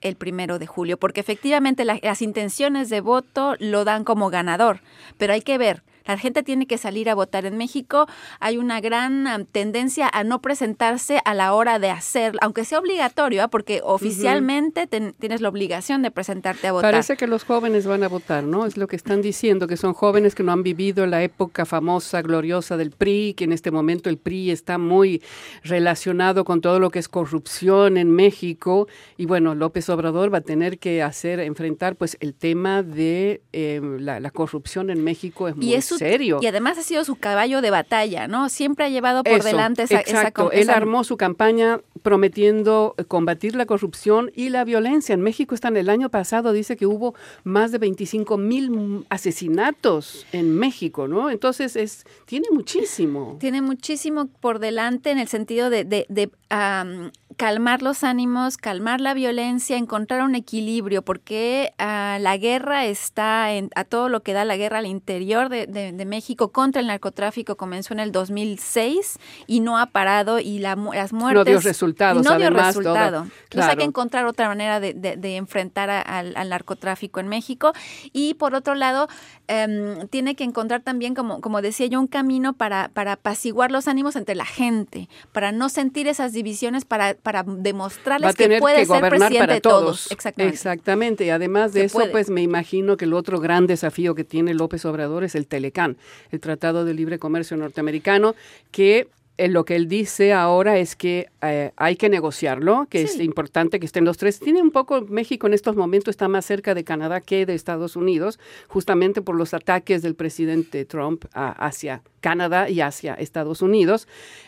el 0.00 0.16
primero 0.16 0.58
de 0.58 0.66
julio, 0.66 0.98
porque 0.98 1.20
efectivamente 1.20 1.84
las 1.84 2.22
intenciones 2.22 2.88
de 2.88 3.00
voto 3.00 3.54
lo 3.58 3.84
dan 3.84 4.04
como 4.04 4.30
ganador, 4.30 4.80
pero 5.18 5.34
hay 5.34 5.42
que 5.42 5.58
ver 5.58 5.82
la 6.10 6.18
gente 6.18 6.42
tiene 6.42 6.66
que 6.66 6.78
salir 6.78 7.08
a 7.08 7.14
votar. 7.14 7.46
En 7.46 7.56
México 7.56 8.06
hay 8.40 8.58
una 8.58 8.80
gran 8.80 9.46
tendencia 9.52 10.10
a 10.12 10.24
no 10.24 10.40
presentarse 10.40 11.20
a 11.24 11.34
la 11.34 11.54
hora 11.54 11.78
de 11.78 11.90
hacer, 11.90 12.34
aunque 12.40 12.64
sea 12.64 12.78
obligatorio, 12.78 13.44
¿ah? 13.44 13.48
porque 13.48 13.80
oficialmente 13.84 14.86
tienes 14.86 15.40
la 15.40 15.48
obligación 15.48 16.02
de 16.02 16.10
presentarte 16.10 16.68
a 16.68 16.72
votar. 16.72 16.92
Parece 16.92 17.16
que 17.16 17.26
los 17.26 17.44
jóvenes 17.44 17.86
van 17.86 18.02
a 18.02 18.08
votar, 18.08 18.44
¿no? 18.44 18.66
Es 18.66 18.76
lo 18.76 18.86
que 18.86 18.96
están 18.96 19.22
diciendo, 19.22 19.66
que 19.66 19.76
son 19.76 19.94
jóvenes 19.94 20.34
que 20.34 20.42
no 20.42 20.52
han 20.52 20.62
vivido 20.62 21.06
la 21.06 21.22
época 21.22 21.64
famosa, 21.64 22.22
gloriosa 22.22 22.76
del 22.76 22.90
PRI, 22.90 23.34
que 23.34 23.44
en 23.44 23.52
este 23.52 23.70
momento 23.70 24.10
el 24.10 24.18
PRI 24.18 24.50
está 24.50 24.78
muy 24.78 25.22
relacionado 25.62 26.44
con 26.44 26.60
todo 26.60 26.78
lo 26.78 26.90
que 26.90 26.98
es 26.98 27.08
corrupción 27.08 27.96
en 27.96 28.10
México. 28.10 28.88
Y 29.16 29.26
bueno, 29.26 29.54
López 29.54 29.88
Obrador 29.88 30.32
va 30.32 30.38
a 30.38 30.42
tener 30.42 30.78
que 30.78 31.02
hacer, 31.02 31.40
enfrentar 31.40 31.96
pues 31.96 32.16
el 32.20 32.34
tema 32.34 32.82
de 32.82 33.42
eh, 33.52 33.80
la, 34.00 34.30
corrupción 34.30 34.90
en 34.90 35.02
México. 35.02 35.48
Es 35.48 35.56
muy 35.56 35.66
serio. 36.00 36.38
Y 36.40 36.46
además 36.46 36.78
ha 36.78 36.82
sido 36.82 37.04
su 37.04 37.16
caballo 37.16 37.60
de 37.60 37.70
batalla, 37.70 38.26
¿no? 38.26 38.48
Siempre 38.48 38.86
ha 38.86 38.88
llevado 38.88 39.22
por 39.22 39.42
delante 39.42 39.84
esa, 39.84 40.00
exacto. 40.00 40.50
Él 40.50 40.70
armó 40.70 41.04
su 41.04 41.16
campaña 41.16 41.80
prometiendo 42.02 42.94
combatir 43.08 43.54
la 43.54 43.66
corrupción 43.66 44.32
y 44.34 44.48
la 44.48 44.64
violencia. 44.64 45.12
En 45.12 45.20
México 45.20 45.54
está 45.54 45.68
en 45.68 45.76
el 45.76 45.90
año 45.90 46.08
pasado, 46.08 46.52
dice 46.52 46.76
que 46.76 46.86
hubo 46.86 47.14
más 47.44 47.72
de 47.72 47.78
25 47.78 48.36
mil 48.38 49.06
asesinatos 49.10 50.26
en 50.32 50.56
México, 50.56 51.06
¿no? 51.06 51.30
Entonces 51.30 51.76
es 51.76 52.04
tiene 52.24 52.48
muchísimo. 52.50 53.36
Tiene 53.38 53.60
muchísimo 53.62 54.26
por 54.40 54.58
delante 54.58 55.10
en 55.10 55.18
el 55.18 55.28
sentido 55.28 55.70
de, 55.70 55.84
de, 55.84 56.06
de 56.08 56.30
calmar 56.50 57.80
los 57.80 58.02
ánimos, 58.02 58.56
calmar 58.56 59.00
la 59.00 59.14
violencia, 59.14 59.76
encontrar 59.76 60.22
un 60.22 60.34
equilibrio, 60.34 61.02
porque 61.02 61.72
ah, 61.78 62.18
la 62.20 62.36
guerra 62.36 62.86
está 62.86 63.52
en, 63.52 63.70
a 63.76 63.84
todo 63.84 64.08
lo 64.08 64.22
que 64.22 64.32
da 64.32 64.44
la 64.44 64.56
guerra 64.56 64.78
al 64.78 64.86
interior 64.86 65.48
de, 65.48 65.66
de, 65.66 66.04
México 66.04 66.50
contra 66.50 66.80
el 66.80 66.88
narcotráfico 66.88 67.56
comenzó 67.56 67.94
en 67.94 68.00
el 68.00 68.10
2006 68.10 69.18
y 69.46 69.60
no 69.60 69.78
ha 69.78 69.86
parado 69.86 70.40
y 70.40 70.58
la, 70.58 70.74
las 70.74 71.12
muertes... 71.12 71.38
No 71.38 71.44
dio 71.44 71.60
resultados, 71.60 72.24
no 72.24 72.36
dio 72.36 72.50
resultado. 72.50 73.26
Entonces 73.44 73.70
hay 73.70 73.76
que 73.76 73.84
encontrar 73.84 74.26
otra 74.26 74.48
manera 74.48 74.80
de, 74.80 75.36
enfrentar 75.36 75.88
al, 75.88 76.48
narcotráfico 76.48 77.20
en 77.20 77.28
México 77.28 77.72
y 78.12 78.34
por 78.34 78.54
otro 78.54 78.74
lado 78.74 79.08
em, 79.46 80.08
tiene 80.08 80.34
que 80.34 80.44
encontrar 80.44 80.82
también, 80.82 81.14
como, 81.14 81.40
como 81.40 81.62
decía 81.62 81.86
yo, 81.86 82.00
un 82.00 82.08
camino 82.08 82.54
para, 82.54 82.88
para 82.88 83.12
apaciguar 83.12 83.70
los 83.70 83.86
ánimos 83.86 84.16
entre 84.16 84.34
la 84.34 84.46
gente, 84.46 85.08
para 85.32 85.52
no 85.52 85.68
sentir 85.68 86.08
esas 86.08 86.32
divisiones 86.42 86.84
para, 86.84 87.14
para 87.14 87.42
demostrarles 87.42 88.34
que 88.34 88.58
puede 88.58 88.86
ser 88.86 89.08
presidente 89.08 89.54
de 89.54 89.60
todos. 89.60 90.10
Exactamente. 90.10 90.54
Exactamente. 90.54 91.24
Y 91.26 91.30
además 91.30 91.72
de 91.72 91.84
eso, 91.84 92.00
pues 92.10 92.30
me 92.30 92.42
imagino 92.42 92.96
que 92.96 93.04
el 93.04 93.12
otro 93.12 93.40
gran 93.40 93.66
desafío 93.66 94.14
que 94.14 94.24
tiene 94.24 94.54
López 94.54 94.84
Obrador 94.84 95.24
es 95.24 95.34
el 95.34 95.46
Telecán, 95.46 95.96
el 96.30 96.40
Tratado 96.40 96.84
de 96.84 96.94
Libre 96.94 97.18
Comercio 97.18 97.56
Norteamericano, 97.56 98.34
que 98.70 99.08
eh, 99.36 99.48
lo 99.48 99.64
que 99.64 99.76
él 99.76 99.88
dice 99.88 100.32
ahora 100.32 100.78
es 100.78 100.96
que 100.96 101.28
eh, 101.42 101.72
hay 101.76 101.96
que 101.96 102.08
negociarlo, 102.08 102.86
que 102.90 103.02
es 103.02 103.18
importante 103.18 103.80
que 103.80 103.86
estén 103.86 104.04
los 104.04 104.18
tres. 104.18 104.40
Tiene 104.40 104.60
un 104.62 104.70
poco, 104.70 105.02
México 105.02 105.46
en 105.46 105.54
estos 105.54 105.76
momentos 105.76 106.12
está 106.12 106.28
más 106.28 106.44
cerca 106.44 106.74
de 106.74 106.84
Canadá 106.84 107.20
que 107.20 107.46
de 107.46 107.54
Estados 107.54 107.96
Unidos, 107.96 108.38
justamente 108.68 109.22
por 109.22 109.36
los 109.36 109.54
ataques 109.54 110.02
del 110.02 110.14
presidente 110.14 110.84
Trump 110.84 111.24
hacia 111.32 112.02
Canadá 112.20 112.68
y 112.68 112.80
hacia 112.80 113.14
Estados 113.14 113.62
Unidos. 113.62 114.06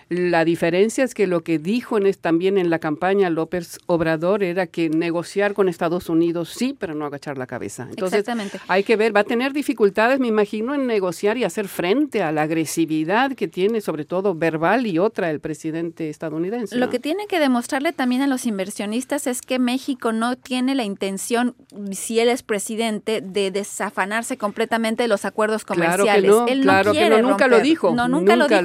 La 0.08 0.44
diferencia 0.44 1.04
es 1.04 1.14
que 1.14 1.26
lo 1.26 1.42
que 1.42 1.58
dijo 1.58 1.96
en, 1.96 2.12
también 2.14 2.58
en 2.58 2.68
la 2.68 2.78
campaña 2.78 3.30
López 3.30 3.78
Obrador 3.86 4.42
era 4.42 4.66
que 4.66 4.90
negociar 4.90 5.54
con 5.54 5.70
Estados 5.70 6.10
Unidos 6.10 6.50
sí, 6.50 6.76
pero 6.78 6.94
no 6.94 7.06
agachar 7.06 7.38
la 7.38 7.46
cabeza. 7.46 7.86
Entonces, 7.88 8.26
hay 8.68 8.84
que 8.84 8.96
ver, 8.96 9.16
va 9.16 9.20
a 9.20 9.24
tener 9.24 9.54
dificultades, 9.54 10.20
me 10.20 10.28
imagino, 10.28 10.74
en 10.74 10.86
negociar 10.86 11.38
y 11.38 11.44
hacer 11.44 11.66
frente 11.66 12.22
a 12.22 12.30
la 12.30 12.42
agresividad 12.42 13.32
que 13.32 13.48
tiene, 13.48 13.80
sobre 13.80 14.04
todo 14.04 14.34
verbal 14.34 14.86
y 14.86 14.98
otra, 14.98 15.30
el 15.30 15.40
presidente 15.40 16.10
estadounidense. 16.10 16.76
Lo 16.82 16.90
que 16.90 16.98
tiene 16.98 17.26
que 17.26 17.38
demostrarle 17.38 17.92
también 17.92 18.22
a 18.22 18.26
los 18.26 18.44
inversionistas 18.46 19.26
es 19.26 19.40
que 19.40 19.58
México 19.58 20.12
no 20.12 20.36
tiene 20.36 20.74
la 20.74 20.84
intención, 20.84 21.54
si 21.92 22.18
él 22.18 22.28
es 22.28 22.42
presidente, 22.42 23.20
de 23.20 23.50
desafanarse 23.50 24.36
completamente 24.36 25.04
de 25.04 25.08
los 25.08 25.24
acuerdos 25.24 25.64
comerciales. 25.64 26.30
Claro 26.30 26.46
que 26.46 26.54
no, 26.56 26.62
claro 26.62 26.92
que 26.92 27.08
no, 27.08 27.22
nunca 27.22 27.46
lo 27.46 27.60
dijo. 27.60 27.94
No, 27.94 28.08
nunca, 28.08 28.36
lo 28.36 28.48
dijo, 28.48 28.60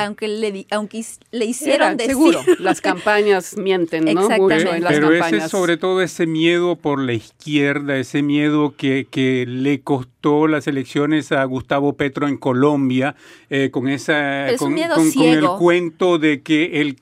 aunque, 0.00 0.28
le, 0.28 0.66
aunque 0.70 1.04
le 1.30 1.44
hicieron 1.44 1.96
decir. 1.96 2.12
Seguro, 2.12 2.40
las 2.58 2.80
campañas 2.80 3.56
mienten, 3.56 4.06
¿no? 4.14 4.28
Mucho 4.28 4.50
en 4.50 4.82
las 4.82 4.92
Pero 4.92 5.10
campañas. 5.10 5.44
ese 5.44 5.48
sobre 5.48 5.76
todo 5.76 6.00
ese 6.02 6.26
miedo 6.26 6.76
por 6.76 7.00
la 7.00 7.12
izquierda, 7.12 7.96
ese 7.96 8.22
miedo 8.22 8.74
que, 8.76 9.06
que 9.10 9.44
le 9.46 9.80
costó 9.80 10.46
las 10.46 10.66
elecciones 10.66 11.32
a 11.32 11.44
Gustavo 11.44 11.94
Petro 11.94 12.28
en 12.28 12.36
Colombia, 12.36 13.14
eh, 13.50 13.70
con 13.70 13.88
esa 13.88 14.46
con, 14.58 14.76
el 14.76 15.46
cuento 15.58 16.18
de 16.18 16.42
que 16.42 16.80
el 16.80 16.96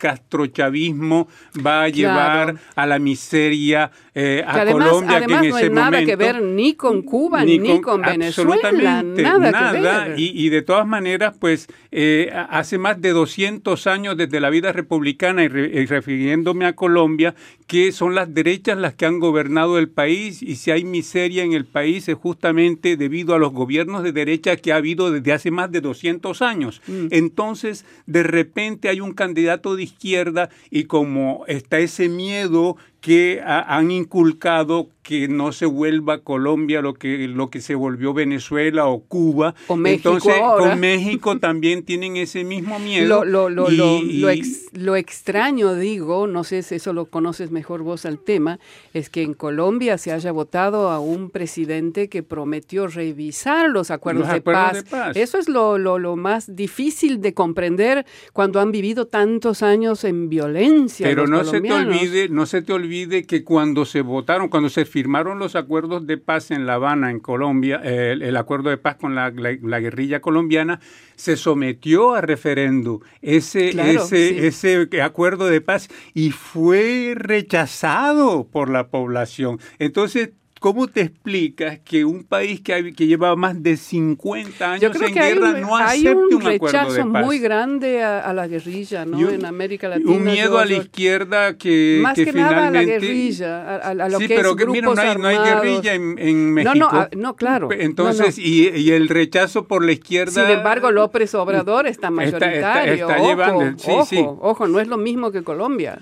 castrochavismo 0.56 1.28
va 1.64 1.84
a 1.84 1.88
llevar 1.88 2.56
a 2.74 2.86
la 2.86 2.98
miseria 2.98 3.90
eh, 4.14 4.42
a 4.46 4.64
Colombia 4.64 5.18
además 5.18 5.40
que 5.42 5.46
en 5.46 5.50
no 5.50 5.58
ese 5.58 5.70
nada 5.70 6.04
que 6.04 6.16
ver 6.16 6.42
ni 6.42 6.74
con 6.74 7.02
Cuba 7.02 7.44
ni, 7.44 7.80
con, 7.82 8.00
Venezuela, 8.00 9.02
nada, 9.02 9.50
nada. 9.50 9.72
Que 9.72 9.80
ver. 9.80 10.18
Y, 10.18 10.46
y, 10.46 10.48
de 10.48 10.62
todas 10.62 10.86
maneras, 10.86 11.34
pues 11.38 11.68
eh, 11.92 12.32
hace 12.48 12.78
más 12.78 13.00
de 13.00 13.10
200 13.10 13.86
años 13.86 14.16
desde 14.16 14.40
la 14.40 14.48
vida 14.48 14.72
republicana 14.72 15.44
y, 15.44 15.48
refiriéndome 15.48 16.64
a 16.64 16.74
Colombia, 16.74 17.34
que 17.66 17.92
son 17.92 18.14
las 18.14 18.32
derechas 18.32 18.78
las 18.78 18.94
que 18.94 19.06
han 19.06 19.18
gobernado 19.18 19.78
el 19.78 19.88
país 19.88 20.42
y 20.42 20.56
si 20.56 20.70
hay 20.70 20.84
miseria 20.84 21.42
en 21.42 21.52
el 21.52 21.66
país 21.66 22.08
es 22.08 22.16
justamente 22.16 22.96
debido 22.96 23.34
a 23.34 23.38
los 23.38 23.52
gobiernos 23.52 24.02
de 24.02 24.12
derecha 24.12 24.56
que 24.56 24.72
ha 24.72 24.76
habido 24.76 25.10
desde 25.10 25.32
hace 25.32 25.50
más 25.50 25.70
de 25.72 25.80
200 25.80 26.40
años. 26.40 26.80
Mm. 26.86 27.08
Entonces, 27.10 27.84
de 28.06 28.22
repente 28.22 28.88
hay 28.88 29.00
un 29.00 29.12
candidato 29.12 29.76
de 29.76 29.82
izquierda 29.82 30.45
y 30.70 30.84
como 30.84 31.44
está 31.46 31.78
ese 31.78 32.08
miedo 32.08 32.76
que 33.00 33.40
han 33.44 33.90
inculcado 33.90 34.88
que 35.06 35.28
no 35.28 35.52
se 35.52 35.66
vuelva 35.66 36.18
Colombia 36.18 36.82
lo 36.82 36.94
que 36.94 37.28
lo 37.28 37.48
que 37.48 37.60
se 37.60 37.76
volvió 37.76 38.12
Venezuela 38.12 38.86
o 38.86 39.04
Cuba. 39.04 39.54
O 39.68 39.76
México 39.76 40.14
Entonces, 40.14 40.34
ahora. 40.42 40.70
con 40.70 40.80
México 40.80 41.38
también 41.38 41.84
tienen 41.84 42.16
ese 42.16 42.42
mismo 42.42 42.80
miedo. 42.80 43.06
Lo, 43.06 43.24
lo, 43.24 43.48
lo, 43.48 43.70
lo, 43.70 44.28
ex, 44.30 44.66
lo, 44.72 44.96
extraño, 44.96 45.76
digo, 45.76 46.26
no 46.26 46.42
sé 46.42 46.64
si 46.64 46.74
eso 46.74 46.92
lo 46.92 47.06
conoces 47.06 47.52
mejor 47.52 47.82
vos 47.82 48.04
al 48.04 48.18
tema, 48.18 48.58
es 48.94 49.08
que 49.08 49.22
en 49.22 49.34
Colombia 49.34 49.96
se 49.96 50.10
haya 50.10 50.32
votado 50.32 50.90
a 50.90 50.98
un 50.98 51.30
presidente 51.30 52.08
que 52.08 52.24
prometió 52.24 52.88
revisar 52.88 53.70
los 53.70 53.92
acuerdos, 53.92 54.26
los 54.26 54.34
de, 54.34 54.40
paz. 54.40 54.72
de, 54.72 54.90
paz. 54.90 55.16
Eso 55.16 55.38
es 55.38 55.48
lo, 55.48 55.78
lo, 55.78 56.16
más 56.16 56.56
difícil 56.56 57.20
de 57.20 57.32
comprender 57.32 58.04
cuando 58.32 58.58
han 58.58 58.72
vivido 58.72 59.06
tantos 59.06 59.62
años 59.62 60.02
en 60.02 60.28
violencia. 60.28 61.06
Pero 61.06 61.28
no 61.28 61.44
colombianos. 61.44 61.78
se 61.78 61.84
te 61.84 61.96
olvide, 61.96 62.28
no 62.28 62.46
se 62.46 62.62
te 62.62 62.72
olvide 62.72 62.85
que 63.26 63.44
cuando 63.44 63.84
se 63.84 64.00
votaron, 64.00 64.48
cuando 64.48 64.68
se 64.68 64.84
firmaron 64.84 65.38
los 65.38 65.56
acuerdos 65.56 66.06
de 66.06 66.18
paz 66.18 66.50
en 66.50 66.66
La 66.66 66.74
Habana, 66.74 67.10
en 67.10 67.20
Colombia, 67.20 67.80
el, 67.82 68.22
el, 68.22 68.36
acuerdo 68.36 68.70
de 68.70 68.76
paz 68.76 68.96
con 68.96 69.14
la, 69.14 69.30
la, 69.30 69.56
la, 69.62 69.80
guerrilla 69.80 70.20
colombiana, 70.20 70.80
se 71.16 71.36
sometió 71.36 72.14
a 72.14 72.20
referéndum 72.20 73.00
ese, 73.22 73.70
claro, 73.70 74.02
ese, 74.02 74.28
sí. 74.28 74.46
ese 74.46 75.02
acuerdo 75.02 75.46
de 75.46 75.60
paz 75.60 75.88
y 76.14 76.30
fue 76.30 77.14
rechazado 77.16 78.48
por 78.48 78.70
la 78.70 78.88
población. 78.88 79.58
Entonces, 79.78 80.30
¿Cómo 80.58 80.86
te 80.88 81.02
explicas 81.02 81.80
que 81.80 82.06
un 82.06 82.24
país 82.24 82.62
que, 82.62 82.72
hay, 82.72 82.92
que 82.94 83.06
lleva 83.06 83.36
más 83.36 83.62
de 83.62 83.76
50 83.76 84.72
años 84.72 84.96
en 85.02 85.14
guerra 85.14 85.50
un, 85.50 85.60
no 85.60 85.76
acepte 85.76 86.14
un, 86.14 86.34
un, 86.34 86.46
acuerdo 86.46 86.92
de 86.94 87.04
paz? 87.04 87.24
muy 87.26 87.38
grande 87.38 88.02
a, 88.02 88.20
a 88.20 88.32
la 88.32 88.46
guerrilla, 88.46 89.04
¿no? 89.04 89.18
Un, 89.18 89.34
en 89.34 89.44
América 89.44 89.86
Latina. 89.88 90.10
Un 90.10 90.24
miedo 90.24 90.52
yo, 90.52 90.58
a 90.58 90.64
la 90.64 90.74
izquierda 90.76 91.58
que, 91.58 91.98
más 92.00 92.14
que, 92.14 92.24
que, 92.24 92.32
finalmente... 92.32 92.64
nada 92.64 92.68
a 92.68 92.70
la 92.70 92.84
guerrilla, 92.84 93.76
a, 93.76 93.90
a 93.90 94.08
lo 94.08 94.18
sí, 94.18 94.28
que 94.28 94.34
pero 94.34 94.50
es 94.50 94.56
que, 94.56 94.66
mira, 94.66 94.94
no 94.94 94.98
hay, 94.98 95.18
no 95.18 95.28
hay, 95.28 95.36
guerrilla 95.36 95.92
en, 95.92 96.18
en 96.18 96.54
México. 96.54 96.74
No, 96.74 96.90
no, 96.90 97.08
no 97.14 97.36
claro. 97.36 97.68
Entonces, 97.70 98.38
no, 98.38 98.44
y, 98.44 98.68
y, 98.68 98.92
el 98.92 99.10
rechazo 99.10 99.66
por 99.66 99.84
la 99.84 99.92
izquierda... 99.92 100.32
Sin 100.32 100.50
embargo, 100.50 100.90
López 100.90 101.34
Obrador 101.34 101.86
está 101.86 102.10
mayoritario. 102.10 102.56
Está, 102.56 102.84
está, 102.84 102.94
está 102.94 103.16
ojo, 103.18 103.28
llevando, 103.28 103.78
sí, 103.78 103.90
ojo, 103.90 104.06
sí. 104.06 104.24
ojo, 104.26 104.68
no 104.68 104.80
es 104.80 104.88
lo 104.88 104.96
mismo 104.96 105.30
que 105.30 105.42
Colombia. 105.42 105.98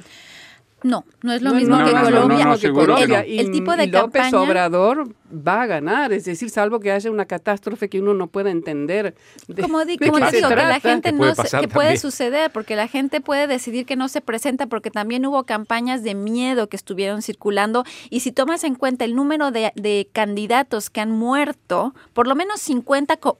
No, 0.85 1.07
no 1.23 1.33
es 1.33 1.41
lo 1.41 1.51
no, 1.51 1.57
mismo 1.57 1.79
no, 1.79 1.85
que 1.87 1.93
no, 1.95 2.03
Colombia. 2.03 2.45
No, 2.45 2.59
que 2.59 2.71
Colombia. 2.71 3.21
El, 3.23 3.41
el, 3.41 3.51
tipo 3.51 3.75
de 3.75 3.85
y 3.85 3.91
López 3.91 4.21
campaña... 4.23 4.43
Obrador 4.43 5.09
va 5.35 5.63
a 5.63 5.67
ganar, 5.67 6.13
es 6.13 6.27
decir, 6.27 6.51
salvo 6.51 6.79
que 6.79 6.93
haya 6.93 7.11
una 7.11 7.25
catástrofe 7.25 7.89
que 7.89 8.01
uno 8.01 8.13
no 8.13 8.27
pueda 8.27 8.51
entender. 8.51 9.15
De, 9.49 9.63
como, 9.63 9.87
di, 9.87 9.97
como 9.97 10.21
te 10.21 10.37
digo, 10.37 10.51
que 10.51 10.57
la 10.57 10.81
gente 10.81 11.13
no 11.13 11.19
puede 11.19 11.35
se, 11.37 11.59
que 11.59 11.69
puede 11.69 11.97
suceder, 11.97 12.51
porque 12.53 12.77
la 12.77 12.87
gente 12.87 13.23
puede 13.23 13.47
decidir 13.47 13.87
que 13.87 13.97
no 13.97 14.09
se 14.09 14.21
presenta, 14.21 14.67
porque 14.67 14.91
también 14.91 15.25
hubo 15.25 15.45
campañas 15.45 16.03
de 16.03 16.15
miedo 16.15 16.69
que 16.69 16.77
estuvieron 16.77 17.23
circulando. 17.23 17.85
Y 18.11 18.21
si 18.21 18.31
tomas 18.31 18.63
en 18.63 18.75
cuenta 18.75 19.07
el 19.07 19.17
número 19.17 19.53
de, 19.53 19.73
de 19.77 20.11
candidatos 20.13 20.91
que 20.91 21.01
han 21.01 21.13
muerto, 21.13 21.95
por 22.13 22.27
lo 22.27 22.35
menos 22.35 22.61
50 22.61 23.17
co 23.17 23.39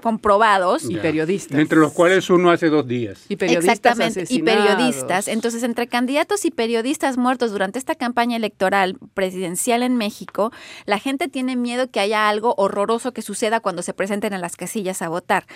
comprobados. 0.00 0.88
Y 0.88 0.96
periodistas. 0.96 1.58
Entre 1.58 1.78
los 1.78 1.92
cuales 1.92 2.28
uno 2.30 2.50
hace 2.50 2.68
dos 2.68 2.86
días. 2.86 3.24
Y 3.28 3.36
periodistas 3.36 3.78
Exactamente, 3.78 4.24
y 4.28 4.42
periodistas. 4.42 5.28
Entonces, 5.28 5.62
entre 5.62 5.86
candidatos 5.86 6.44
y 6.44 6.50
periodistas 6.50 7.16
muertos 7.16 7.52
durante 7.52 7.78
esta 7.78 7.94
campaña 7.94 8.36
electoral 8.36 8.98
presidencial 9.14 9.82
en 9.82 9.96
México, 9.96 10.52
la 10.86 10.98
gente 10.98 11.28
tiene 11.28 11.56
miedo 11.56 11.90
que 11.90 12.00
haya 12.00 12.28
algo 12.28 12.54
horroroso 12.56 13.12
que 13.12 13.22
suceda 13.22 13.60
cuando 13.60 13.82
se 13.82 13.94
presenten 13.94 14.34
a 14.34 14.38
las 14.38 14.56
casillas 14.56 15.02
a 15.02 15.08
votar. 15.08 15.46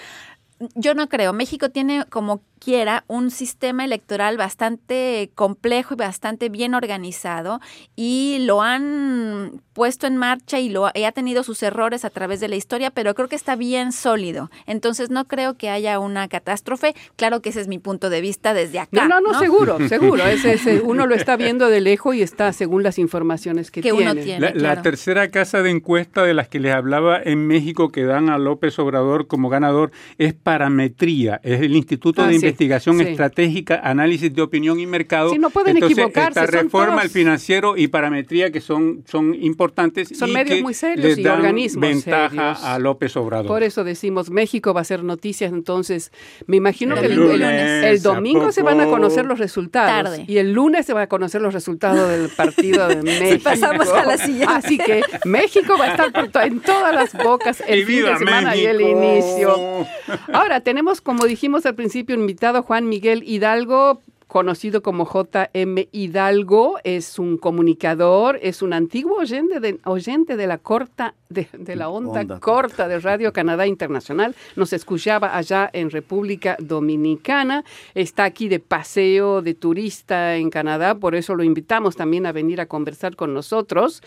Yo 0.74 0.94
no 0.94 1.08
creo. 1.08 1.32
México 1.32 1.70
tiene 1.70 2.04
como 2.08 2.42
quiera 2.64 3.04
un 3.08 3.30
sistema 3.30 3.84
electoral 3.84 4.38
bastante 4.38 5.30
complejo 5.34 5.94
y 5.94 5.96
bastante 5.98 6.48
bien 6.48 6.74
organizado 6.74 7.60
y 7.94 8.38
lo 8.40 8.62
han 8.62 9.60
puesto 9.74 10.06
en 10.06 10.16
marcha 10.16 10.60
y 10.60 10.70
lo 10.70 10.88
y 10.94 11.04
ha 11.04 11.12
tenido 11.12 11.42
sus 11.42 11.62
errores 11.62 12.04
a 12.04 12.10
través 12.10 12.40
de 12.40 12.48
la 12.48 12.56
historia, 12.56 12.90
pero 12.90 13.14
creo 13.14 13.28
que 13.28 13.36
está 13.36 13.54
bien 13.56 13.92
sólido. 13.92 14.50
Entonces 14.66 15.10
no 15.10 15.26
creo 15.26 15.54
que 15.54 15.68
haya 15.68 15.98
una 15.98 16.28
catástrofe. 16.28 16.94
Claro 17.16 17.40
que 17.40 17.50
ese 17.50 17.60
es 17.60 17.68
mi 17.68 17.78
punto 17.78 18.08
de 18.08 18.20
vista 18.22 18.54
desde 18.54 18.78
acá. 18.78 19.06
No, 19.06 19.08
no, 19.08 19.20
no, 19.20 19.32
¿no? 19.32 19.38
seguro, 19.40 19.78
seguro. 19.88 20.24
Ese, 20.24 20.54
ese, 20.54 20.80
uno 20.80 21.06
lo 21.06 21.14
está 21.14 21.36
viendo 21.36 21.68
de 21.68 21.80
lejos 21.80 22.14
y 22.14 22.22
está 22.22 22.52
según 22.52 22.82
las 22.82 22.98
informaciones 22.98 23.70
que, 23.70 23.82
que 23.82 23.90
tiene. 23.90 24.12
uno 24.12 24.22
tiene. 24.22 24.40
La, 24.40 24.52
claro. 24.52 24.76
la, 24.76 24.82
tercera 24.82 25.30
casa 25.30 25.60
de 25.60 25.70
encuesta 25.70 26.22
de 26.22 26.32
las 26.32 26.48
que 26.48 26.60
les 26.60 26.74
hablaba 26.74 27.20
en 27.22 27.46
México 27.46 27.90
que 27.90 28.04
dan 28.04 28.30
a 28.30 28.38
López 28.38 28.78
Obrador 28.78 29.26
como 29.26 29.50
ganador 29.50 29.90
es 30.16 30.32
Parametría, 30.54 31.40
es 31.42 31.60
el 31.62 31.74
Instituto 31.74 32.22
ah, 32.22 32.26
de 32.26 32.34
sí, 32.34 32.36
Investigación 32.36 32.98
sí. 32.98 33.02
Estratégica, 33.04 33.80
Análisis 33.82 34.32
de 34.32 34.40
Opinión 34.40 34.78
y 34.78 34.86
Mercado. 34.86 35.30
Sí, 35.30 35.38
no 35.38 35.50
pueden 35.50 35.76
Entonces, 35.76 35.98
equivocarse. 35.98 36.40
Esta 36.44 36.46
reforma, 36.46 37.02
el 37.02 37.10
financiero 37.10 37.76
y 37.76 37.88
Parametría 37.88 38.52
que 38.52 38.60
son, 38.60 39.02
son 39.04 39.34
importantes 39.34 40.16
son 40.16 40.30
y 40.30 40.32
medios 40.32 40.56
que 40.58 40.62
muy 40.62 40.74
serios 40.74 41.04
les 41.04 41.18
y 41.18 41.22
dan 41.24 41.38
organismos 41.40 41.88
ventaja 41.88 42.54
serios. 42.54 42.64
a 42.64 42.78
López 42.78 43.16
Obrador. 43.16 43.48
Por 43.48 43.64
eso 43.64 43.82
decimos 43.82 44.30
México 44.30 44.72
va 44.72 44.82
a 44.82 44.84
ser 44.84 45.02
noticias, 45.02 45.52
entonces 45.52 46.12
me 46.46 46.56
imagino 46.56 46.94
el 46.94 47.00
que 47.00 47.06
el, 47.06 47.16
lunes, 47.16 47.84
el 47.84 48.02
domingo 48.02 48.52
se 48.52 48.62
van 48.62 48.80
a 48.80 48.86
conocer 48.86 49.26
los 49.26 49.40
resultados 49.40 50.04
Tarde. 50.04 50.24
y 50.28 50.38
el 50.38 50.52
lunes 50.52 50.86
se 50.86 50.92
van 50.92 51.02
a 51.02 51.06
conocer 51.08 51.42
los 51.42 51.52
resultados 51.52 52.08
del 52.08 52.28
partido 52.28 52.86
de 52.86 53.02
México. 53.02 53.42
Pasamos 53.42 53.88
a 53.88 54.04
la 54.04 54.18
siguiente. 54.18 54.54
Así 54.54 54.78
que 54.78 55.02
México 55.24 55.76
va 55.76 55.86
a 55.86 55.90
estar 55.90 56.46
en 56.46 56.60
todas 56.60 56.94
las 56.94 57.12
bocas 57.12 57.60
el 57.66 57.80
y 57.80 57.84
fin 57.84 58.04
de 58.04 58.18
semana 58.18 58.50
México. 58.50 58.62
y 58.62 58.66
el 58.66 58.80
inicio. 58.80 59.86
Ahora 60.32 60.43
tenemos, 60.62 61.00
como 61.00 61.26
dijimos 61.26 61.66
al 61.66 61.74
principio, 61.74 62.14
invitado 62.14 62.62
Juan 62.62 62.88
Miguel 62.88 63.22
Hidalgo 63.26 64.00
conocido 64.26 64.82
como 64.82 65.04
JM 65.04 65.88
Hidalgo, 65.92 66.78
es 66.84 67.18
un 67.18 67.36
comunicador, 67.36 68.38
es 68.42 68.62
un 68.62 68.72
antiguo 68.72 69.18
oyente 69.18 69.60
de, 69.60 69.78
oyente 69.84 70.36
de 70.36 70.46
la 70.46 70.58
corta 70.58 71.14
de, 71.28 71.76
la 71.76 71.88
onda, 71.88 72.38
corta 72.38 72.86
de 72.86 73.00
Radio 73.00 73.32
Canadá 73.32 73.66
Internacional. 73.66 74.36
Nos 74.54 74.72
escuchaba 74.72 75.36
allá 75.36 75.68
en 75.72 75.90
República 75.90 76.56
Dominicana. 76.60 77.64
Está 77.94 78.24
aquí 78.24 78.48
de 78.48 78.60
paseo, 78.60 79.42
de 79.42 79.54
turista 79.54 80.36
en 80.36 80.50
Canadá, 80.50 80.94
por 80.94 81.14
eso 81.14 81.34
lo 81.34 81.42
invitamos 81.42 81.96
también 81.96 82.26
a 82.26 82.32
venir 82.32 82.60
a 82.60 82.66
conversar 82.66 83.16
con 83.16 83.34
nosotros. 83.34 84.02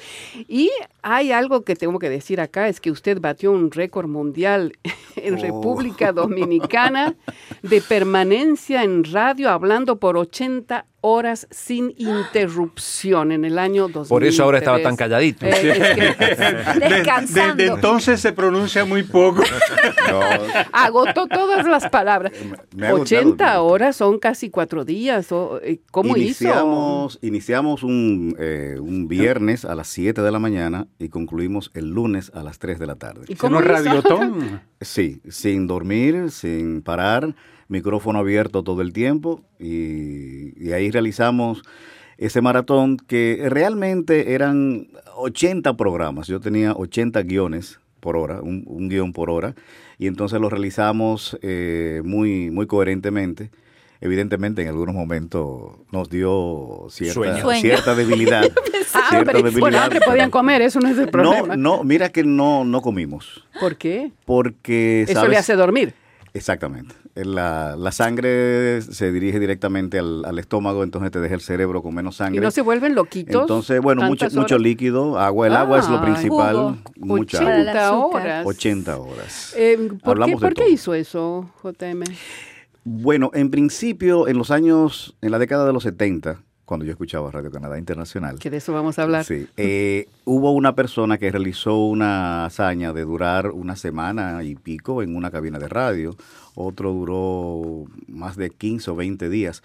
Y 0.47 0.71
hay 1.01 1.31
algo 1.31 1.63
que 1.63 1.75
tengo 1.75 1.99
que 1.99 2.09
decir 2.09 2.39
acá, 2.39 2.69
es 2.69 2.79
que 2.79 2.91
usted 2.91 3.19
batió 3.19 3.51
un 3.51 3.71
récord 3.71 4.07
mundial 4.07 4.77
en 5.15 5.35
oh. 5.35 5.37
República 5.37 6.11
Dominicana 6.13 7.15
de 7.61 7.81
permanencia 7.81 8.83
en 8.83 9.03
radio 9.03 9.49
hablando 9.49 9.97
por 9.97 10.06
80 10.15 10.85
horas 11.01 11.47
sin 11.51 11.93
interrupción 11.97 13.31
en 13.31 13.45
el 13.45 13.59
año 13.59 13.87
2000. 13.87 14.09
Por 14.09 14.23
eso 14.23 14.43
ahora 14.43 14.59
estaba 14.59 14.81
tan 14.81 14.95
calladito. 14.95 15.45
Eh, 15.45 15.51
desde 17.21 17.65
entonces 17.65 18.19
se 18.19 18.33
pronuncia 18.33 18.85
muy 18.85 19.03
poco. 19.03 19.43
Agotó 20.71 21.27
todas 21.27 21.65
las 21.67 21.89
palabras. 21.89 22.33
80 22.79 23.61
horas 23.61 23.95
son 23.95 24.19
casi 24.19 24.49
cuatro 24.49 24.85
días. 24.85 25.27
Eh, 25.61 25.79
¿Cómo 25.91 26.17
iniciamos, 26.17 27.15
hizo? 27.15 27.25
Iniciamos 27.25 27.83
un, 27.83 28.35
eh, 28.39 28.77
un 28.79 29.07
viernes 29.07 29.65
a 29.65 29.75
las 29.75 29.87
7 29.87 30.21
de 30.21 30.31
la 30.31 30.39
mañana 30.39 30.87
y 30.99 31.09
concluimos 31.09 31.71
el 31.73 31.89
lunes 31.89 32.31
a 32.33 32.43
las 32.43 32.59
3 32.59 32.79
de 32.79 32.87
la 32.87 32.95
tarde. 32.95 33.25
¿Y 33.27 33.35
cómo 33.35 33.61
radiotón? 33.61 34.61
Sí, 34.79 35.21
sin 35.27 35.65
dormir, 35.65 36.29
sin 36.29 36.83
parar 36.83 37.33
micrófono 37.67 38.19
abierto 38.19 38.63
todo 38.63 38.81
el 38.81 38.93
tiempo 38.93 39.41
y, 39.59 40.71
ahí 40.71 40.91
realizamos 40.91 41.63
ese 42.17 42.41
maratón 42.41 42.97
que 42.97 43.45
realmente 43.47 44.33
eran 44.33 44.87
80 45.15 45.77
programas. 45.77 46.27
Yo 46.27 46.39
tenía 46.39 46.73
80 46.73 47.21
guiones 47.23 47.79
por 47.99 48.17
hora, 48.17 48.41
un, 48.41 48.89
guion 48.89 49.13
por 49.13 49.29
hora, 49.29 49.55
y 49.97 50.07
entonces 50.07 50.39
lo 50.39 50.49
realizamos 50.49 51.37
eh, 51.41 52.01
muy, 52.03 52.49
muy 52.51 52.67
coherentemente. 52.67 53.51
Evidentemente 53.99 54.61
en 54.61 54.67
algunos 54.67 54.93
momentos 54.93 55.71
nos 55.91 56.09
dio 56.09 56.85
cierta, 56.89 57.55
cierta 57.55 57.95
debilidad. 57.95 58.43
cierta 59.09 59.33
debilidad. 59.33 59.91
podían 60.05 60.29
comer, 60.29 60.61
eso 60.61 60.79
no 60.79 60.89
es 60.89 60.97
el 60.99 61.09
problema. 61.09 61.55
No, 61.55 61.77
no, 61.77 61.83
mira 61.83 62.09
que 62.09 62.23
no, 62.23 62.63
no 62.63 62.81
comimos. 62.81 63.43
¿Por 63.59 63.77
qué? 63.77 64.11
Porque... 64.25 65.05
Eso 65.07 65.27
le 65.27 65.37
hace 65.37 65.55
dormir. 65.55 65.95
Exactamente. 66.37 66.95
La, 67.15 67.75
la, 67.75 67.91
sangre 67.91 68.81
se 68.81 69.11
dirige 69.11 69.39
directamente 69.39 69.97
al, 69.97 70.37
estómago, 70.37 70.83
entonces 70.83 71.09
te 71.11 71.19
deja 71.19 71.33
el 71.33 71.41
cerebro 71.41 71.81
con 71.81 71.95
menos 71.95 72.17
sangre. 72.17 72.37
¿Y 72.37 72.41
no 72.41 72.51
se 72.51 72.61
vuelven 72.61 72.93
loquitos? 72.93 73.41
Entonces, 73.41 73.81
bueno, 73.81 74.03
mucho, 74.03 74.27
mucho 74.33 74.59
líquido, 74.59 75.17
agua. 75.17 75.47
El 75.47 75.55
agua 75.55 75.79
es 75.79 75.89
lo 75.89 75.99
principal. 76.01 76.77
Mucha 76.97 77.39
80 77.39 77.91
horas. 77.93 78.45
80 78.45 78.97
horas. 78.97 79.53
Eh, 79.57 79.89
¿Por, 80.03 80.23
qué, 80.23 80.37
¿por 80.37 80.53
qué 80.53 80.69
hizo 80.69 80.93
eso, 80.93 81.49
JM? 81.63 82.03
Bueno, 82.83 83.31
en 83.33 83.49
principio, 83.49 84.27
en 84.27 84.37
los 84.37 84.51
años, 84.51 85.15
en 85.21 85.31
la 85.31 85.39
década 85.39 85.65
de 85.65 85.73
los 85.73 85.83
70, 85.83 86.41
cuando 86.67 86.85
yo 86.85 86.91
escuchaba 86.91 87.31
Radio 87.31 87.49
Canadá 87.49 87.79
Internacional. 87.79 88.39
Que 88.39 88.49
de 88.49 88.57
eso 88.57 88.73
vamos 88.73 88.99
a 88.99 89.03
hablar. 89.03 89.23
Sí. 89.23 89.47
Eh, 89.55 90.09
hubo 90.25 90.51
una 90.51 90.75
persona 90.75 91.17
que 91.17 91.31
realizó 91.31 91.77
una 91.77 92.45
hazaña 92.45 92.91
de 92.91 93.05
durar 93.05 93.51
una 93.51 93.77
semana 93.77 94.43
y 94.43 94.55
pico 94.55 95.01
en 95.01 95.15
una 95.15 95.31
cabina 95.31 95.59
de 95.59 95.69
radio. 95.69 96.17
Otro 96.55 96.91
duró 96.91 97.85
más 98.09 98.35
de 98.35 98.49
15 98.49 98.91
o 98.91 98.95
20 98.97 99.29
días 99.29 99.63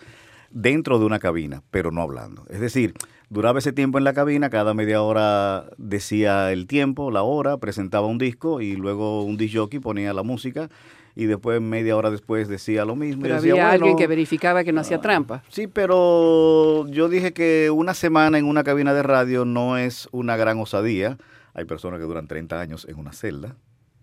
dentro 0.52 1.00
de 1.00 1.04
una 1.04 1.18
cabina, 1.18 1.64
pero 1.73 1.90
no 1.90 2.02
hablando. 2.02 2.44
Es 2.49 2.61
decir, 2.61 2.94
duraba 3.30 3.59
ese 3.59 3.73
tiempo 3.73 3.99
en 3.99 4.04
la 4.04 4.12
cabina, 4.12 4.49
cada 4.49 4.73
media 4.73 5.02
hora 5.02 5.64
decía 5.78 6.52
el 6.52 6.68
tiempo, 6.68 7.11
la 7.11 7.25
hora, 7.25 7.56
presentaba 7.56 8.06
un 8.06 8.18
disco 8.18 8.61
y 8.61 8.76
luego 8.76 9.25
un 9.25 9.37
disc 9.37 9.56
jockey 9.56 9.80
ponía 9.80 10.14
la 10.14 10.23
música 10.23 10.71
y 11.14 11.26
después 11.26 11.61
media 11.61 11.97
hora 11.97 12.11
después 12.11 12.49
decía 12.49 12.85
lo 12.85 12.97
mismo. 12.97 13.23
Pero 13.23 13.37
había 13.37 13.71
alguien 13.71 13.97
que 13.97 14.07
verificaba 14.07 14.64
que 14.64 14.73
no 14.73 14.81
hacía 14.81 15.00
trampa. 15.00 15.42
Sí, 15.49 15.66
pero 15.66 16.87
yo 16.88 17.09
dije 17.09 17.33
que 17.33 17.71
una 17.71 17.95
semana 17.95 18.38
en 18.38 18.47
una 18.47 18.64
cabina 18.64 18.95
de 18.95 19.02
radio 19.02 19.45
no 19.45 19.76
es 19.76 20.09
una 20.12 20.37
gran 20.37 20.59
osadía. 20.59 21.19
Hay 21.54 21.64
personas 21.64 22.00
que 22.00 22.07
duran 22.07 22.26
30 22.26 22.61
años 22.61 22.87
en 22.88 22.99
una 22.99 23.12
celda 23.12 23.57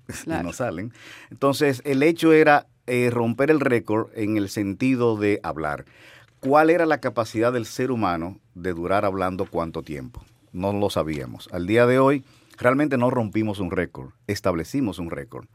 y 0.25 0.43
no 0.43 0.53
salen. 0.53 0.93
Entonces, 1.31 1.81
el 1.85 2.03
hecho 2.03 2.31
era 2.31 2.67
eh, 2.85 3.09
romper 3.11 3.49
el 3.49 3.59
récord 3.59 4.09
en 4.15 4.37
el 4.37 4.49
sentido 4.49 5.17
de 5.17 5.39
hablar. 5.43 5.85
¿Cuál 6.39 6.69
era 6.69 6.85
la 6.85 6.99
capacidad 6.99 7.51
del 7.51 7.65
ser 7.65 7.91
humano 7.91 8.39
de 8.53 8.73
durar 8.73 9.03
hablando 9.03 9.45
cuánto 9.45 9.81
tiempo? 9.81 10.23
No 10.53 10.71
lo 10.73 10.89
sabíamos. 10.89 11.49
Al 11.51 11.67
día 11.67 11.85
de 11.85 11.99
hoy, 11.99 12.23
realmente 12.57 12.97
no 12.97 13.09
rompimos 13.09 13.59
un 13.59 13.71
récord, 13.71 14.11
establecimos 14.27 14.99
un 14.99 15.11
récord 15.11 15.47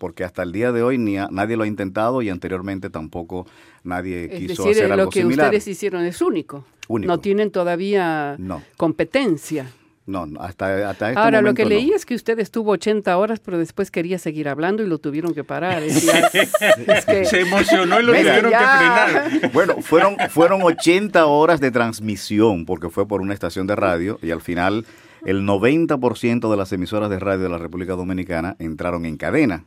porque 0.00 0.24
hasta 0.24 0.42
el 0.42 0.50
día 0.50 0.72
de 0.72 0.82
hoy 0.82 0.96
ni 0.96 1.16
nadie 1.30 1.58
lo 1.58 1.64
ha 1.64 1.66
intentado 1.66 2.22
y 2.22 2.30
anteriormente 2.30 2.88
tampoco 2.88 3.46
nadie 3.84 4.30
quiso 4.30 4.66
hacer 4.66 4.90
algo 4.90 5.04
lo 5.04 5.10
que 5.10 5.26
ustedes 5.26 5.68
hicieron 5.68 6.06
es 6.06 6.22
único. 6.22 6.64
No 6.88 7.20
tienen 7.20 7.50
todavía 7.50 8.36
competencia. 8.78 9.66
No, 10.06 10.26
hasta, 10.40 10.90
hasta 10.90 11.10
este 11.10 11.20
Ahora, 11.20 11.42
lo 11.42 11.52
que 11.52 11.66
leí 11.66 11.92
es 11.92 12.06
que 12.06 12.14
usted 12.14 12.40
estuvo 12.40 12.72
80 12.72 13.16
horas, 13.16 13.38
pero 13.38 13.58
después 13.58 13.90
quería 13.90 14.18
seguir 14.18 14.48
hablando 14.48 14.82
y 14.82 14.86
lo 14.86 14.98
tuvieron 14.98 15.34
que 15.34 15.44
parar. 15.44 15.82
Se 15.90 17.40
emocionó 17.42 18.00
y 18.00 18.02
lo 18.02 18.12
tuvieron 18.12 18.50
que 18.50 18.56
frenar. 18.56 19.50
Bueno, 19.52 19.76
fueron, 19.82 20.16
fueron 20.30 20.62
80 20.62 21.26
horas 21.26 21.60
de 21.60 21.70
transmisión, 21.70 22.64
porque 22.64 22.88
fue 22.88 23.06
por 23.06 23.20
una 23.20 23.34
estación 23.34 23.66
de 23.66 23.76
radio 23.76 24.18
y 24.22 24.30
al 24.30 24.40
final 24.40 24.86
el 25.26 25.42
90% 25.42 26.50
de 26.50 26.56
las 26.56 26.72
emisoras 26.72 27.10
de 27.10 27.18
radio 27.18 27.44
de 27.44 27.50
la 27.50 27.58
República 27.58 27.92
Dominicana 27.92 28.56
entraron 28.58 29.04
en 29.04 29.18
cadena 29.18 29.64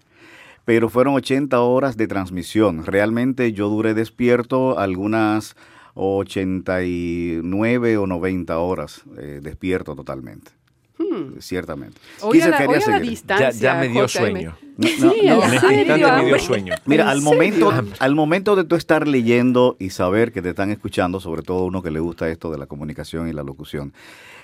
pero 0.66 0.90
fueron 0.90 1.14
80 1.16 1.60
horas 1.60 1.98
de 1.98 2.08
transmisión. 2.08 2.86
Realmente 2.86 3.52
yo 3.54 3.70
duré 3.70 3.94
despierto 3.94 4.80
algunas 4.80 5.56
89 5.96 7.98
o 7.98 8.08
90 8.08 8.58
horas 8.58 9.04
eh, 9.18 9.42
despierto 9.42 9.96
totalmente. 9.96 10.52
Hmm. 10.98 11.40
Ciertamente. 11.40 12.00
Hoy 12.22 12.42
a 12.42 12.50
la, 12.50 13.00
distancia, 13.00 13.52
ya, 13.52 13.76
me 13.76 13.88
dio 13.90 14.08
sueño. 14.08 14.58
sí, 14.80 15.28
me 15.28 16.26
dio 16.26 16.40
sueño. 16.40 16.74
Mira, 16.86 17.10
al 17.10 17.22
momento, 17.22 17.72
al 18.00 18.16
momento 18.16 18.56
de 18.56 18.64
tú 18.64 18.76
estar 18.76 19.08
leyendo 19.08 19.76
y 19.80 19.90
saber 19.90 20.32
que 20.32 20.44
te 20.44 20.50
están 20.50 20.70
escuchando, 20.70 21.20
sobre 21.20 21.42
todo 21.42 21.66
uno 21.66 21.82
que 21.82 21.90
le 21.90 22.00
gusta 22.00 22.30
esto 22.30 22.52
de 22.52 22.60
la 22.60 22.68
comunicación 22.68 23.28
y 23.28 23.34
la 23.34 23.42
locución, 23.44 23.92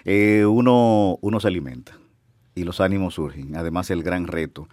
eh, 0.05 0.43
uno, 0.45 1.19
uno 1.21 1.39
se 1.39 1.47
alimenta 1.47 1.93
y 2.55 2.63
los 2.63 2.81
ánimos 2.81 3.13
surgen. 3.13 3.55
Además, 3.55 3.91
el 3.91 4.01
gran 4.03 4.27
reto 4.27 4.67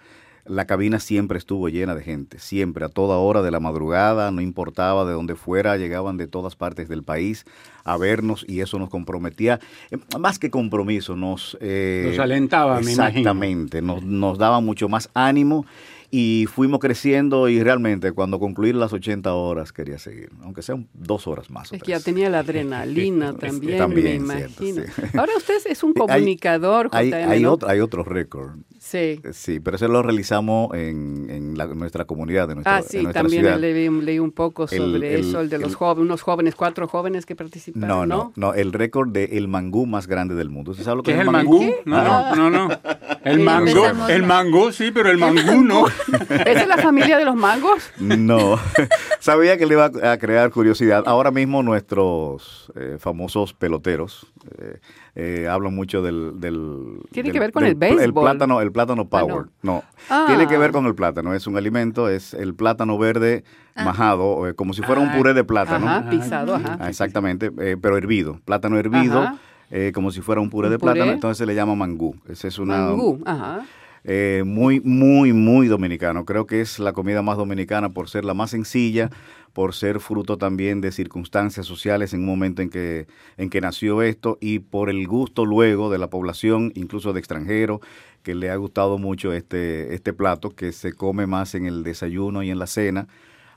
la 0.49 0.67
cabina 0.67 1.01
siempre 1.01 1.39
estuvo 1.39 1.69
llena 1.69 1.95
de 1.95 2.03
gente, 2.03 2.39
siempre, 2.39 2.85
a 2.85 2.89
toda 2.89 3.17
hora 3.17 3.43
de 3.43 3.51
la 3.51 3.61
madrugada, 3.61 4.31
no 4.31 4.41
importaba 4.41 5.05
de 5.05 5.13
dónde 5.13 5.35
fuera, 5.35 5.77
llegaban 5.77 6.17
de 6.17 6.27
todas 6.27 6.57
partes 6.57 6.89
del 6.89 7.03
país 7.03 7.45
a 7.85 7.97
vernos 7.97 8.45
y 8.49 8.61
eso 8.61 8.79
nos 8.79 8.89
comprometía, 8.89 9.61
eh, 9.91 9.99
más 10.19 10.39
que 10.39 10.51
compromiso, 10.51 11.17
nos... 11.17 11.57
Eh, 11.61 12.07
nos 12.09 12.19
alentaba, 12.19 12.79
Exactamente, 12.79 13.83
nos, 13.83 14.03
nos 14.03 14.39
daba 14.39 14.61
mucho 14.61 14.89
más 14.89 15.11
ánimo 15.15 15.67
y 16.11 16.47
fuimos 16.53 16.81
creciendo 16.81 17.49
y 17.49 17.63
realmente 17.63 18.13
cuando 18.13 18.39
concluir 18.39 18.75
las 18.75 18.93
80 18.93 19.33
horas 19.35 19.73
quería 19.73 19.99
seguir, 19.99 20.31
aunque 20.43 20.63
sean 20.63 20.89
dos 20.95 21.27
horas 21.27 21.51
más. 21.51 21.73
Es 21.73 21.83
que 21.83 21.93
ya 21.93 22.01
tenía 22.01 22.31
la 22.31 22.41
adrenalina 22.41 23.33
también, 23.39 23.93
me 23.93 24.15
imagino. 24.15 24.83
Ahora 25.17 25.33
usted 25.37 25.59
es 25.67 25.83
un 25.83 25.93
comunicador. 25.95 26.89
Hay, 26.93 27.13
hay, 27.13 27.45
otro, 27.45 27.69
hay 27.69 27.81
otro 27.81 28.05
récord. 28.05 28.57
Sí. 28.79 29.21
Sí, 29.33 29.59
pero 29.59 29.77
eso 29.77 29.89
lo 29.89 30.01
realizamos 30.03 30.73
en, 30.75 31.27
en 31.29 31.55
nuestra 31.55 32.05
comunidad. 32.05 32.47
De 32.47 32.55
nuestra, 32.55 32.77
ah, 32.77 32.83
sí, 32.83 33.05
también 33.13 33.61
leí, 33.61 34.19
un 34.19 34.31
poco 34.31 34.69
sobre 34.69 35.19
eso, 35.19 35.41
el 35.41 35.49
de 35.49 35.59
los 35.59 35.75
jóvenes, 35.75 36.05
unos 36.05 36.23
jóvenes, 36.23 36.55
cuatro 36.55 36.87
jóvenes 36.87 37.27
que 37.27 37.35
participaron. 37.35 37.89
No, 37.89 38.07
no, 38.07 38.33
no, 38.37 38.55
el 38.55 38.73
récord 38.73 39.11
del 39.11 39.33
el 39.33 39.49
mangú 39.49 39.87
más 39.87 40.07
grande 40.07 40.35
del 40.35 40.51
mundo. 40.51 40.71
¿Usted 40.71 40.85
sabe 40.85 40.99
lo 40.99 41.03
que 41.03 41.13
es, 41.13 41.19
el 41.19 41.31
mangú? 41.31 41.65
No, 41.85 42.35
no, 42.37 42.51
no, 42.51 42.69
no. 42.69 42.81
El 43.25 43.41
mango, 43.41 43.87
el 44.09 44.23
mango 44.23 44.71
sí, 44.71 44.93
pero 44.93 45.11
el 45.11 45.19
mangú 45.19 45.65
no. 45.65 45.87
¿Es 46.47 46.55
de 46.61 46.67
la 46.67 46.77
familia 46.79 47.19
de 47.19 47.25
los 47.25 47.37
mangos? 47.37 47.91
No, 47.99 48.59
sabía 49.21 49.57
que 49.57 49.67
le 49.67 49.75
iba 49.75 49.87
a 49.87 50.19
crear 50.19 50.51
curiosidad. 50.51 51.05
Ahora 51.07 51.31
mismo 51.31 51.63
nuestros 51.63 52.73
eh, 52.77 52.97
famosos 52.99 53.53
peloteros 53.55 54.27
eh, 54.59 54.79
eh, 55.15 55.49
hablan 55.49 55.75
mucho 55.75 56.03
del... 56.03 56.33
Tiene 57.11 57.31
que 57.31 57.41
ver 57.41 57.53
con 57.53 57.65
el 57.65 57.75
béisbol. 57.75 58.03
El 58.03 58.15
plátano, 58.15 58.61
el 58.61 58.73
plátano 58.73 59.09
power. 59.09 59.47
No, 59.63 59.83
tiene 60.27 60.47
que 60.47 60.59
ver 60.59 60.71
ah. 60.71 60.73
con 60.73 60.87
el 60.87 60.95
plátano. 60.95 61.35
Es 61.35 61.47
un 61.47 61.57
alimento, 61.57 62.09
es 62.09 62.35
el 62.35 62.55
plátano 62.55 62.99
verde 62.99 63.45
ah. 63.75 63.85
majado, 63.85 64.45
como 64.57 64.73
si 64.73 64.83
fuera 64.83 65.01
un 65.01 65.13
puré 65.13 65.35
de 65.35 65.45
plátano. 65.45 65.89
Ajá, 65.89 66.11
pisado, 66.11 66.55
ajá. 66.55 66.77
Ah, 66.81 66.89
exactamente, 66.89 67.51
pero 67.51 67.97
hervido. 67.97 68.41
Plátano 68.45 68.79
hervido. 68.79 69.33
como 69.95 70.11
si 70.11 70.21
fuera 70.21 70.41
un 70.41 70.51
puré 70.51 70.69
de 70.69 70.79
plátano, 70.79 71.13
entonces 71.13 71.39
se 71.39 71.47
le 71.47 71.55
llama 71.55 71.75
mangú. 71.75 72.17
Ese 72.29 72.49
es 72.49 72.59
una, 72.59 72.79
mangú, 72.79 73.21
ajá. 73.25 73.65
Eh, 74.09 74.45
muy, 74.47 74.81
muy, 74.81 75.33
muy 75.33 75.67
dominicano. 75.67 76.25
Creo 76.25 76.47
que 76.47 76.61
es 76.61 76.79
la 76.79 76.93
comida 76.93 77.23
más 77.23 77.37
dominicana 77.37 77.89
por 77.89 78.09
ser 78.09 78.25
la 78.25 78.35
más 78.35 78.51
sencilla, 78.51 79.11
por 79.53 79.75
ser 79.75 79.99
fruto 79.99 80.39
también 80.39 80.81
de 80.81 80.93
circunstancias 80.93 81.67
sociales 81.67 82.15
en 82.15 82.21
un 82.21 82.27
momento 82.27 82.63
en 82.63 82.71
que, 82.71 83.09
en 83.37 83.51
que 83.51 83.61
nació 83.61 84.03
esto 84.03 84.39
y 84.41 84.61
por 84.61 84.91
el 84.91 85.09
gusto 85.09 85.45
luego 85.45 85.91
de 85.91 85.99
la 85.99 86.09
población, 86.09 86.71
incluso 86.77 87.13
de 87.13 87.19
extranjeros, 87.19 87.81
que 88.23 88.37
le 88.37 88.49
ha 88.51 88.57
gustado 88.57 88.97
mucho 88.99 89.33
este, 89.33 89.93
este 89.93 90.13
plato 90.13 90.51
que 90.51 90.71
se 90.71 90.93
come 90.93 91.27
más 91.27 91.57
en 91.57 91.67
el 91.67 91.83
desayuno 91.83 92.45
y 92.45 92.51
en 92.51 92.61
la 92.61 92.69
cena 92.69 93.09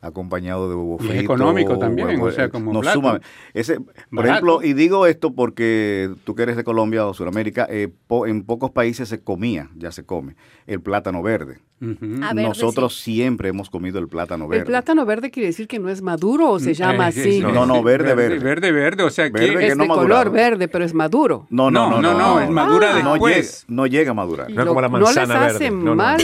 acompañado 0.01 0.69
de 0.69 0.75
huevo 0.75 0.97
frito. 0.97 1.13
Es 1.13 1.21
económico 1.21 1.77
también, 1.77 2.21
o 2.21 2.31
sea, 2.31 2.45
eh, 2.45 2.49
como 2.49 2.73
no, 2.73 2.81
plato. 2.81 3.19
Ese, 3.53 3.79
por 4.09 4.25
ejemplo, 4.25 4.61
y 4.63 4.73
digo 4.73 5.05
esto 5.05 5.33
porque 5.33 6.09
tú 6.23 6.35
que 6.35 6.43
eres 6.43 6.55
de 6.55 6.63
Colombia 6.63 7.05
o 7.05 7.13
Sudamérica, 7.13 7.67
eh, 7.69 7.89
en 8.25 8.43
pocos 8.43 8.71
países 8.71 9.09
se 9.09 9.21
comía, 9.21 9.69
ya 9.75 9.91
se 9.91 10.05
come, 10.05 10.35
el 10.67 10.81
plátano 10.81 11.21
verde. 11.21 11.59
Nosotros 11.79 12.99
siempre 12.99 13.49
hemos 13.49 13.69
comido 13.69 13.99
el 13.99 14.07
plátano 14.07 14.47
verde. 14.47 14.61
¿El 14.61 14.67
plátano 14.67 15.05
verde 15.05 15.31
quiere 15.31 15.47
decir 15.47 15.67
que 15.67 15.79
no 15.79 15.89
es 15.89 16.01
maduro 16.01 16.51
o 16.51 16.59
se 16.59 16.71
mm, 16.71 16.73
llama 16.73 17.05
eh, 17.05 17.09
así? 17.09 17.39
No, 17.39 17.65
no, 17.65 17.81
verde, 17.81 18.15
verde. 18.15 18.39
Verde, 18.39 18.71
verde, 18.71 19.03
o 19.03 19.09
sea, 19.09 19.31
que 19.31 19.67
es 19.67 19.77
de 19.77 19.87
color 19.87 20.29
verde, 20.29 20.67
pero 20.67 20.83
es 20.83 20.93
maduro. 20.93 21.47
No, 21.49 21.71
no, 21.71 21.89
no, 21.89 22.01
no, 22.01 22.17
no, 22.17 22.41
es 22.41 22.49
madura 22.49 22.91
ah. 22.93 23.11
después. 23.11 23.65
No 23.67 23.87
llega, 23.87 24.11
a 24.11 24.13
madurar. 24.13 24.49
No 24.49 24.65
como 24.65 24.81
la 24.81 24.89
manzana 24.89 25.35
no 25.35 25.45
les 25.45 25.55
hace 25.55 25.71
mal. 25.71 26.21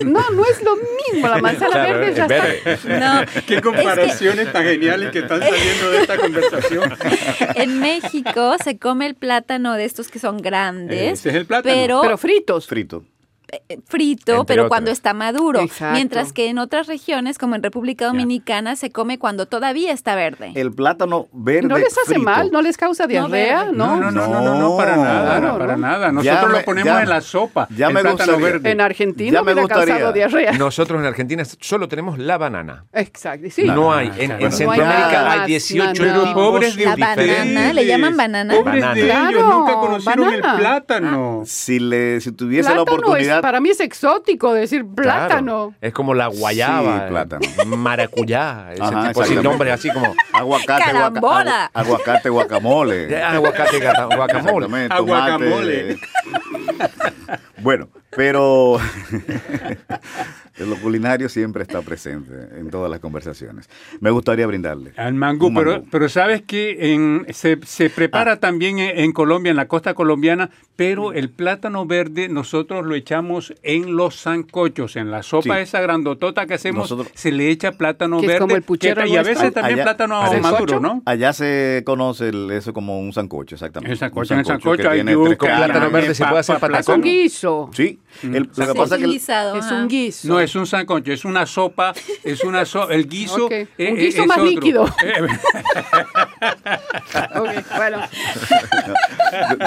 No. 0.00 0.30
no, 0.30 0.44
es 0.44 0.62
lo 0.62 0.76
mismo, 1.12 1.28
la 1.28 1.38
manzana 1.38 1.76
verde 1.76 2.14
ya 2.14 2.26
está. 2.26 2.98
No, 3.00 3.26
Qué 3.46 3.60
comparaciones 3.60 4.52
tan 4.52 4.64
geniales 4.64 5.12
que 5.12 5.20
están 5.20 5.40
saliendo 5.40 5.90
de 5.90 5.98
esta 5.98 6.18
conversación. 6.18 6.92
En 7.54 7.80
México 7.80 8.56
se 8.62 8.78
come 8.78 9.06
el 9.06 9.14
plátano 9.14 9.74
de 9.74 9.84
estos 9.84 10.08
que 10.08 10.18
son 10.18 10.38
grandes. 10.38 11.20
Ese 11.20 11.30
es 11.30 11.34
el 11.36 11.46
plátano. 11.46 11.74
Pero, 11.74 12.00
pero 12.02 12.18
fritos. 12.18 12.66
Frito. 13.54 13.64
Eh, 13.68 13.78
frito, 13.86 14.44
pero 14.46 14.68
cuando 14.68 14.90
está 14.90 15.14
maduro. 15.14 15.60
Mientras 15.92 16.32
que 16.32 16.48
en 16.48 16.58
otras 16.58 16.86
regiones, 16.86 17.38
como 17.38 17.54
en 17.54 17.62
República 17.62 18.06
Dominicana, 18.06 18.76
se 18.76 18.90
come 18.90 19.18
cuando 19.18 19.46
todavía 19.46 19.92
está 19.92 20.14
verde. 20.14 20.52
El 20.54 20.72
plátano 20.72 21.28
verde. 21.32 21.68
¿No 21.68 21.78
les 21.78 21.96
hace 21.98 22.18
mal? 22.18 22.50
¿No 22.50 22.62
les 22.62 22.76
causa 22.76 23.06
diarrea? 23.06 23.66
No, 23.72 23.96
no, 23.96 24.10
no, 24.10 24.26
no, 24.26 24.58
no, 24.58 24.76
para 24.76 24.96
nada, 24.96 25.58
para 25.58 25.76
nada. 25.76 26.12
Nosotros 26.12 26.52
lo 26.52 26.62
ponemos 26.64 27.00
en 27.00 27.08
la 27.08 27.20
sopa. 27.20 27.68
Ya 27.74 27.90
me 27.90 28.00
plátano 28.00 28.38
verde. 28.38 28.70
En 28.70 28.80
Argentina 28.80 29.42
me, 29.42 29.52
ha 29.52 29.66
causado 29.66 30.12
diarrea. 30.12 30.52
Nosotros 30.52 31.00
en 31.00 31.06
Argentina 31.06 31.44
solo 31.60 31.88
tenemos 31.88 32.18
la 32.18 32.38
banana. 32.38 32.86
Exacto, 32.92 33.48
sí. 33.50 33.64
No 33.64 33.92
hay. 33.92 34.10
En, 34.18 34.52
Centroamérica 34.52 35.32
hay, 35.32 35.46
18 35.48 35.92
tipos 35.92 36.28
pobres 36.34 36.76
de 36.76 36.84
La 36.84 36.96
banana, 36.96 37.72
¿le 37.72 37.86
llaman 37.86 38.16
banana? 38.16 38.54
Pobres 38.54 38.94
de 38.94 39.04
ellos, 39.04 39.44
nunca 39.44 39.74
conocieron 39.74 40.32
el 40.32 40.40
plátano. 40.40 41.42
Si, 41.44 41.78
le, 41.78 42.20
si 42.20 42.32
tuviese 42.32 42.74
la 42.74 42.82
oportunidad 42.82 43.43
para 43.44 43.60
mí 43.60 43.68
es 43.68 43.80
exótico 43.80 44.54
decir 44.54 44.86
plátano. 44.86 45.74
Es 45.82 45.92
como 45.92 46.14
la 46.14 46.28
guayaba, 46.28 47.00
sí, 47.00 47.10
plátano. 47.10 47.46
maracuyá, 47.76 48.72
ese 48.72 48.82
Ajá, 48.82 49.08
tipo 49.08 49.20
de 49.22 49.42
nombres 49.42 49.74
así 49.74 49.90
como 49.90 50.14
aguacate, 50.32 50.92
guaca, 51.20 51.70
aguacate 51.74 52.30
guacamole. 52.30 53.22
aguacate 53.22 53.80
guacamole. 54.16 54.88
Aguacamole. 54.88 55.98
bueno, 57.64 57.88
pero 58.14 58.78
lo 60.58 60.76
culinario 60.76 61.28
siempre 61.28 61.62
está 61.62 61.82
presente 61.82 62.32
en 62.58 62.70
todas 62.70 62.90
las 62.90 63.00
conversaciones. 63.00 63.68
Me 64.00 64.10
gustaría 64.10 64.46
brindarle. 64.46 64.92
Al 64.96 65.14
mangú, 65.14 65.52
Pero, 65.52 65.82
pero 65.90 66.08
sabes 66.08 66.42
que 66.42 67.24
se, 67.30 67.58
se, 67.64 67.90
prepara 67.90 68.32
ah. 68.32 68.36
también 68.40 68.78
en, 68.78 69.12
Colombia, 69.12 69.50
en 69.50 69.56
la 69.56 69.66
costa 69.66 69.94
colombiana, 69.94 70.50
pero 70.76 71.12
el 71.12 71.30
plátano 71.30 71.86
verde 71.86 72.28
nosotros 72.28 72.84
lo 72.84 72.94
echamos 72.94 73.54
en 73.62 73.96
los 73.96 74.22
zancochos, 74.22 74.96
en 74.96 75.10
la 75.10 75.22
sopa 75.22 75.60
esa 75.60 75.80
grandotota 75.80 76.46
que 76.46 76.54
hacemos, 76.54 76.94
se 77.14 77.32
le 77.32 77.50
echa 77.50 77.72
plátano 77.72 78.20
verde. 78.20 78.38
como 78.40 78.56
el 78.56 78.62
puchero 78.62 79.06
y 79.06 79.16
a 79.16 79.22
veces 79.22 79.52
también 79.52 79.82
plátano 79.82 80.22
maduro, 80.40 80.80
¿no? 80.80 81.02
Allá 81.06 81.32
se 81.32 81.82
conoce 81.84 82.30
eso 82.52 82.72
como 82.72 83.00
un 83.00 83.12
sancocho, 83.12 83.54
exactamente. 83.54 83.92
El 83.92 83.98
sancocho, 83.98 84.34
en 84.34 84.40
el 84.40 84.46
sancocho 84.46 84.90
hay 84.90 85.02
plátano 85.02 85.90
verde 85.90 86.14
se 86.14 86.24
puede 86.24 86.40
hacer 86.40 86.58
patacón. 86.58 86.80
Es 86.80 86.88
un 86.88 87.02
guiso. 87.54 87.70
Sí, 87.74 87.98
el, 88.22 88.50
lo 88.56 88.66
que 88.66 88.74
pasa 88.74 88.96
es 88.96 89.02
que 89.02 89.58
es 89.58 89.70
un 89.70 89.88
guiso. 89.88 90.28
No, 90.28 90.40
es 90.40 90.54
un 90.54 90.66
sancocho, 90.66 91.12
es 91.12 91.24
una 91.24 91.46
sopa, 91.46 91.92
es 92.22 92.44
una 92.44 92.64
sopa, 92.64 92.94
el 92.94 93.08
guiso 93.08 93.46
Un 93.46 93.96
guiso 93.96 94.26
más 94.26 94.42
líquido. 94.42 94.86
bueno. 97.76 97.98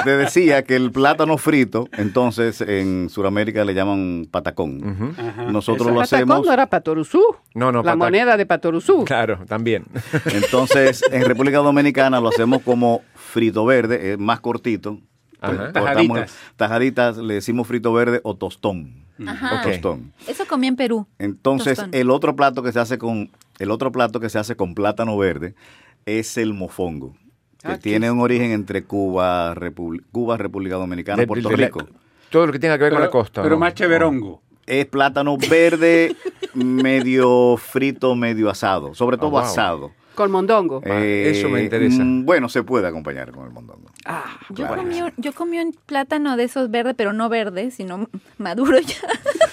Te 0.04 0.18
decía 0.18 0.64
que 0.64 0.76
el 0.76 0.92
plátano 0.92 1.38
frito, 1.38 1.88
entonces 1.94 2.62
en 2.62 3.10
Sudamérica 3.10 3.66
le 3.66 3.74
llaman 3.74 4.28
patacón. 4.30 5.16
Nosotros 5.52 5.92
lo 5.92 6.02
hacemos. 6.02 6.28
¿Patacón 6.28 6.46
no 6.48 6.54
era 6.54 6.68
patoruzú? 6.68 7.22
No, 7.54 7.72
no, 7.72 7.84
La 7.84 7.96
moneda 7.96 8.38
de 8.38 8.46
patoruzú. 8.46 9.06
Claro, 9.06 9.40
también. 9.48 9.86
Entonces, 10.34 11.04
en 11.12 11.26
República 11.26 11.58
Dominicana 11.58 12.20
lo 12.20 12.30
hacemos 12.30 12.62
como 12.62 13.02
frito 13.16 13.66
verde, 13.66 14.14
es 14.14 14.20
más 14.20 14.40
cortito. 14.40 15.00
Tajaditas. 15.40 16.36
tajaditas, 16.56 17.18
le 17.18 17.36
decimos 17.36 17.68
frito 17.68 17.94
verde 17.94 18.22
o 18.24 18.36
tostón. 18.36 19.06
O 19.20 19.64
tostón. 19.64 20.14
Eso 20.28 20.46
comí 20.48 20.68
en 20.68 20.76
Perú. 20.76 21.08
Entonces, 21.18 21.84
el 21.92 22.12
otro 22.12 22.36
plato 22.36 22.62
que 22.62 22.72
se 22.72 22.80
hace 22.80 22.98
con 22.98 23.32
el 23.60 23.72
otro 23.72 23.92
plato 23.92 24.20
que 24.20 24.30
se 24.30 24.40
hace 24.40 24.56
con 24.56 24.76
plátano 24.76 25.18
verde 25.18 25.56
es 26.06 26.38
el 26.38 26.54
mofongo, 26.54 27.16
que 27.62 27.72
ah, 27.72 27.80
tiene 27.80 28.12
un 28.12 28.22
origen 28.22 28.52
entre 28.52 28.84
Cuba, 28.84 29.56
Cuba, 30.12 30.38
República 30.38 30.76
Dominicana, 30.76 31.24
y 31.24 31.26
Puerto 31.26 31.50
Rico. 31.50 31.88
todo 32.30 32.48
lo 32.48 32.54
que 32.54 32.60
tenga 32.60 32.78
que 32.78 32.86
ver 32.86 32.94
con 32.94 33.02
la 33.02 33.10
costa. 33.10 33.42
Pero 33.42 33.58
más 33.58 33.74
cheverongo. 33.74 34.42
Es 34.66 34.86
plátano 34.86 35.38
verde, 35.38 36.16
medio 36.54 37.58
frito, 37.58 38.16
medio 38.16 38.50
asado, 38.50 38.94
sobre 38.94 39.18
todo 39.18 39.32
oh, 39.32 39.40
asado. 39.40 39.92
Con 40.18 40.32
mondongo. 40.32 40.82
Eh, 40.84 41.32
Eso 41.32 41.48
me 41.48 41.62
interesa. 41.62 42.04
Mm, 42.04 42.26
bueno, 42.26 42.50
se 42.50 42.64
puede 42.64 42.88
acompañar 42.88 43.32
con 43.32 43.46
el 43.46 43.52
mondongo. 43.52 43.92
Ah, 44.04 44.40
yo, 44.50 44.68
comí, 44.68 45.00
yo 45.18 45.32
comí 45.32 45.60
un 45.60 45.78
plátano 45.86 46.36
de 46.38 46.46
esos 46.46 46.72
verdes, 46.72 46.96
pero 46.98 47.14
no 47.14 47.30
verde, 47.30 47.70
sino 47.70 48.10
maduro 48.40 48.80
ya. 48.80 48.96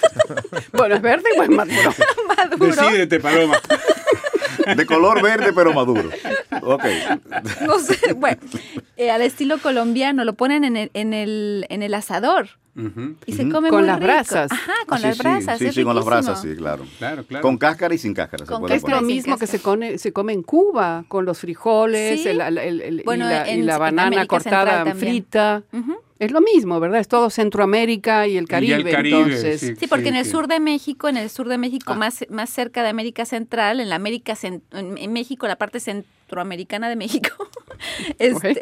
bueno, 0.73 0.95
¿es 0.95 1.03
verde 1.03 1.25
o 1.39 1.43
es 1.43 1.51
maduro? 1.51 1.95
maduro. 2.39 2.67
Decídete, 2.83 3.21
Paloma. 3.21 3.59
De 4.75 4.87
color 4.87 5.21
verde, 5.23 5.53
pero 5.53 5.75
maduro. 5.75 6.09
Ok. 6.63 6.85
No 7.67 7.79
sé, 7.79 8.15
bueno, 8.15 8.39
eh, 8.97 9.11
al 9.11 9.21
estilo 9.21 9.59
colombiano, 9.59 10.25
lo 10.25 10.33
ponen 10.33 10.65
en 10.65 10.79
el, 10.79 10.91
en 10.95 11.13
el, 11.13 11.67
en 11.69 11.83
el 11.83 11.93
asador. 11.93 12.49
Y 13.27 13.33
se 13.33 13.49
come 13.49 13.69
con 13.69 13.81
muy 13.81 13.87
las 13.87 14.01
brasas. 14.01 14.51
Ajá, 14.51 14.73
con 14.87 15.01
las 15.01 15.17
brasas. 15.17 15.59
Sí, 15.59 15.73
sí, 15.73 15.85
con 15.85 15.95
las 15.95 16.05
brasas, 16.05 16.43
sí, 16.43 16.57
claro. 16.57 16.85
claro, 16.99 17.25
claro. 17.25 17.43
Con 17.43 17.57
cáscara 17.57 17.95
y 17.95 17.99
sin 17.99 18.15
cáscara. 18.15 18.45
Con 18.47 18.71
es 18.71 18.83
lo 18.83 19.01
mismo 19.03 19.39
que 19.39 19.47
se 19.47 19.61
come, 19.61 19.99
se 19.99 20.13
come 20.13 20.33
en 20.33 20.43
Cuba, 20.43 21.05
con 21.09 21.25
los 21.25 21.39
frijoles 21.39 22.27
el, 22.27 22.41
el, 22.41 23.03
bueno, 23.05 23.27
y, 23.49 23.63
la, 23.63 23.79
banana 23.79 24.27
cortada 24.27 24.95
frita. 24.95 25.63
Es 26.19 26.31
lo 26.31 26.41
mismo, 26.41 26.79
¿verdad? 26.79 27.01
Es 27.01 27.09
todo 27.09 27.29
Centroamérica 27.29 28.27
y 28.27 28.37
el 28.37 28.47
Caribe. 28.49 28.91
entonces. 28.91 29.75
Sí, 29.79 29.87
porque 29.87 30.09
en 30.09 30.17
el 30.17 30.25
sur 30.25 30.47
de 30.47 30.61
México, 30.61 31.09
en 31.09 31.17
el 31.17 31.29
sur 31.29 31.49
de 31.49 31.59
México, 31.59 31.93
ah. 31.93 31.97
más, 31.97 32.25
más 32.31 32.51
cerca 32.51 32.83
de 32.83 32.89
América 32.89 33.25
Central, 33.25 33.81
en 33.81 33.89
la 33.89 33.97
América 33.97 34.35
en 34.43 35.13
México, 35.13 35.47
la 35.47 35.57
parte 35.57 35.81
centroamericana 36.35 36.89
de 36.89 36.97
México, 36.97 37.31
este, 38.19 38.61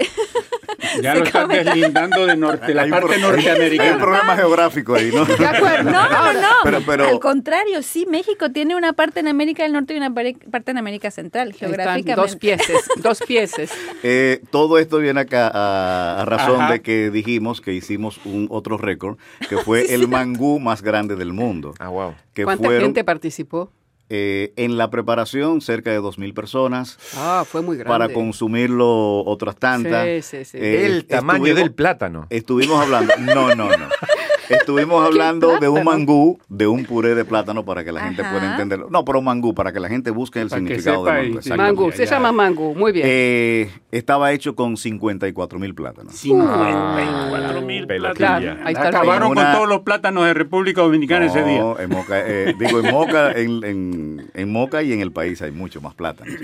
Ya 1.03 1.15
lo 1.15 1.25
estás 1.25 1.49
deslindando 1.49 2.27
de 2.27 2.37
norte, 2.37 2.75
la 2.75 2.87
parte 2.87 3.19
norteamericana. 3.19 3.89
Hay 3.89 3.95
un 3.95 4.01
problema 4.01 4.37
geográfico 4.37 4.95
ahí, 4.95 5.11
¿no? 5.13 5.25
De 5.25 5.47
acuerdo. 5.47 5.91
No, 5.91 6.09
no, 6.09 6.33
no. 6.33 7.05
Al 7.09 7.21
contrario, 7.21 7.83
sí, 7.83 8.07
México 8.07 8.51
tiene 8.51 8.77
una 8.77 8.93
parte 8.93 9.21
en 9.21 9.29
América 9.29 9.63
del 9.63 9.73
Norte 9.73 9.95
y 9.95 9.97
una 9.97 10.13
parte 10.13 10.71
en 10.71 10.79
América 10.79 11.11
Central, 11.11 11.53
geográficamente. 11.53 12.15
dos 12.15 12.37
pieces, 12.37 12.89
dos 13.03 13.21
pieces. 13.27 13.73
Eh, 14.03 14.43
todo 14.51 14.79
esto 14.79 14.99
viene 14.99 15.21
acá 15.21 15.51
a, 15.53 16.25
razón 16.25 16.69
de 16.69 16.83
que 16.83 17.11
dijimos 17.11 17.61
que 17.61 17.73
hicimos 17.73 18.21
un 18.25 18.49
otro 18.51 18.77
récord, 18.77 19.19
que 19.49 19.59
fue 19.59 19.95
el 19.95 20.09
mangú 20.09 20.61
más 20.61 20.83
grande 20.83 21.17
del 21.17 21.33
mundo. 21.33 21.75
Ah, 21.79 21.89
wow. 21.89 22.15
¿Cuánta 22.45 22.69
gente 22.81 23.05
participó? 23.05 23.71
Eh, 24.15 24.53
en 24.57 24.77
la 24.77 24.91
preparación, 24.91 25.63
cerca 25.63 25.91
de 25.91 25.99
2.000 25.99 26.35
personas. 26.35 26.99
Ah, 27.17 27.47
fue 27.49 27.63
muy 27.63 27.79
grande. 27.79 27.89
Para 27.89 28.13
consumirlo 28.13 29.25
otras 29.25 29.57
tantas. 29.57 30.05
Sí, 30.05 30.21
sí, 30.21 30.45
sí. 30.45 30.59
Eh, 30.59 30.85
el 30.85 31.07
tamaño 31.07 31.55
del 31.55 31.73
plátano. 31.73 32.27
Estuvimos 32.29 32.79
hablando. 32.79 33.15
No, 33.21 33.55
no, 33.55 33.71
no. 33.75 33.89
Estuvimos 34.53 35.05
hablando 35.07 35.59
de 35.59 35.69
un 35.69 35.85
mangú, 35.85 36.39
de 36.49 36.67
un 36.67 36.85
puré 36.85 37.15
de 37.15 37.25
plátano 37.25 37.65
para 37.65 37.85
que 37.85 37.93
la 37.93 38.01
gente 38.01 38.23
pueda 38.23 38.53
entenderlo. 38.53 38.89
No, 38.91 39.05
pero 39.05 39.19
un 39.19 39.25
mangú, 39.25 39.55
para 39.55 39.73
que 39.73 39.81
la 39.81 39.89
gente 39.89 40.11
busque 40.11 40.41
el 40.41 40.51
significado 40.51 41.05
de 41.05 41.13
mangú. 41.13 41.41
Mangú, 41.57 41.93
se 41.93 42.07
llama 42.07 42.33
mangú, 42.33 42.75
muy 42.75 42.93
bien. 42.93 43.07
Eh, 43.09 43.71
estaba 43.91 44.33
hecho 44.33 44.55
con 44.55 44.77
54 44.77 45.59
mil 45.59 45.75
plátanos. 45.75 46.15
54 46.15 47.63
mil 47.63 47.87
plátanos. 47.87 48.59
Acabaron 48.67 49.35
con 49.35 49.53
todos 49.53 49.69
los 49.69 49.81
plátanos 49.81 50.25
de 50.27 50.35
República 50.35 50.83
Dominicana 50.83 51.27
ese 51.27 51.43
día. 51.43 51.63
En 51.79 51.91
Moca, 51.91 52.21
eh, 52.27 52.55
digo, 52.59 52.81
en 52.81 52.91
Moca, 52.91 53.33
en, 53.33 54.31
en, 54.35 54.53
Moca 54.53 54.83
y 54.83 54.93
en 54.93 55.01
el 55.01 55.13
país 55.13 55.41
hay 55.43 55.51
mucho 55.51 55.81
más 55.81 55.95
plátanos. 55.95 56.35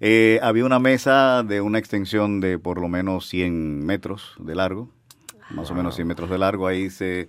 Eh, 0.00 0.38
había 0.42 0.64
una 0.64 0.78
mesa 0.78 1.42
de 1.42 1.60
una 1.60 1.78
extensión 1.78 2.40
de 2.40 2.58
por 2.58 2.80
lo 2.80 2.88
menos 2.88 3.28
100 3.28 3.84
metros 3.84 4.34
de 4.38 4.54
largo, 4.54 4.88
más 5.50 5.70
o 5.70 5.74
menos 5.74 5.94
100 5.96 6.06
metros 6.06 6.30
de 6.30 6.38
largo. 6.38 6.66
Ahí 6.66 6.90
se 6.90 7.28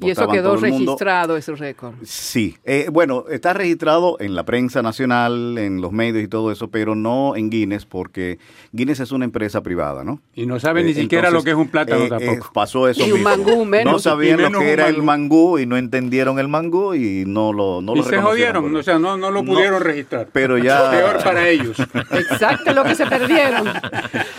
y 0.00 0.10
eso 0.10 0.28
quedó 0.28 0.56
registrado, 0.56 1.36
ese 1.36 1.54
récord. 1.54 1.94
Sí, 2.02 2.56
eh, 2.64 2.88
bueno, 2.90 3.24
está 3.30 3.52
registrado 3.52 4.16
en 4.20 4.34
la 4.34 4.44
prensa 4.44 4.82
nacional, 4.82 5.58
en 5.58 5.80
los 5.80 5.92
medios 5.92 6.24
y 6.24 6.28
todo 6.28 6.50
eso, 6.52 6.68
pero 6.68 6.94
no 6.94 7.36
en 7.36 7.50
Guinness, 7.50 7.86
porque 7.86 8.38
Guinness 8.72 9.00
es 9.00 9.12
una 9.12 9.24
empresa 9.24 9.62
privada, 9.62 10.04
¿no? 10.04 10.20
Y 10.34 10.46
no 10.46 10.58
saben 10.60 10.86
ni 10.86 10.94
siquiera 10.94 11.30
lo 11.30 11.42
que 11.42 11.50
es 11.50 11.56
un 11.56 11.68
plátano 11.68 12.08
tampoco. 12.08 12.50
pasó 12.52 12.88
eso 12.88 13.06
y 13.06 13.12
un 13.12 13.22
mangú 13.22 13.64
menos. 13.64 13.92
No 13.92 13.98
sabían 13.98 14.40
lo 14.40 14.58
que 14.58 14.72
era 14.72 14.88
el 14.88 15.02
mangú 15.02 15.58
y 15.58 15.66
no 15.66 15.76
entendieron 15.76 16.38
el 16.38 16.48
mangú 16.48 16.94
y 16.94 17.24
no 17.26 17.52
lo 17.52 17.80
no 17.80 17.96
y 17.96 18.02
se 18.02 18.20
jodieron, 18.20 18.74
o 18.74 18.82
sea, 18.82 18.98
no, 18.98 19.16
no 19.16 19.30
lo 19.30 19.44
pudieron 19.44 19.80
registrar. 19.82 20.28
Pero 20.32 20.58
ya... 20.58 20.90
Peor 20.90 21.22
para 21.22 21.48
ellos. 21.48 21.78
Exacto, 22.10 22.72
lo 22.72 22.84
que 22.84 22.94
se 22.94 23.06
perdieron. 23.06 23.68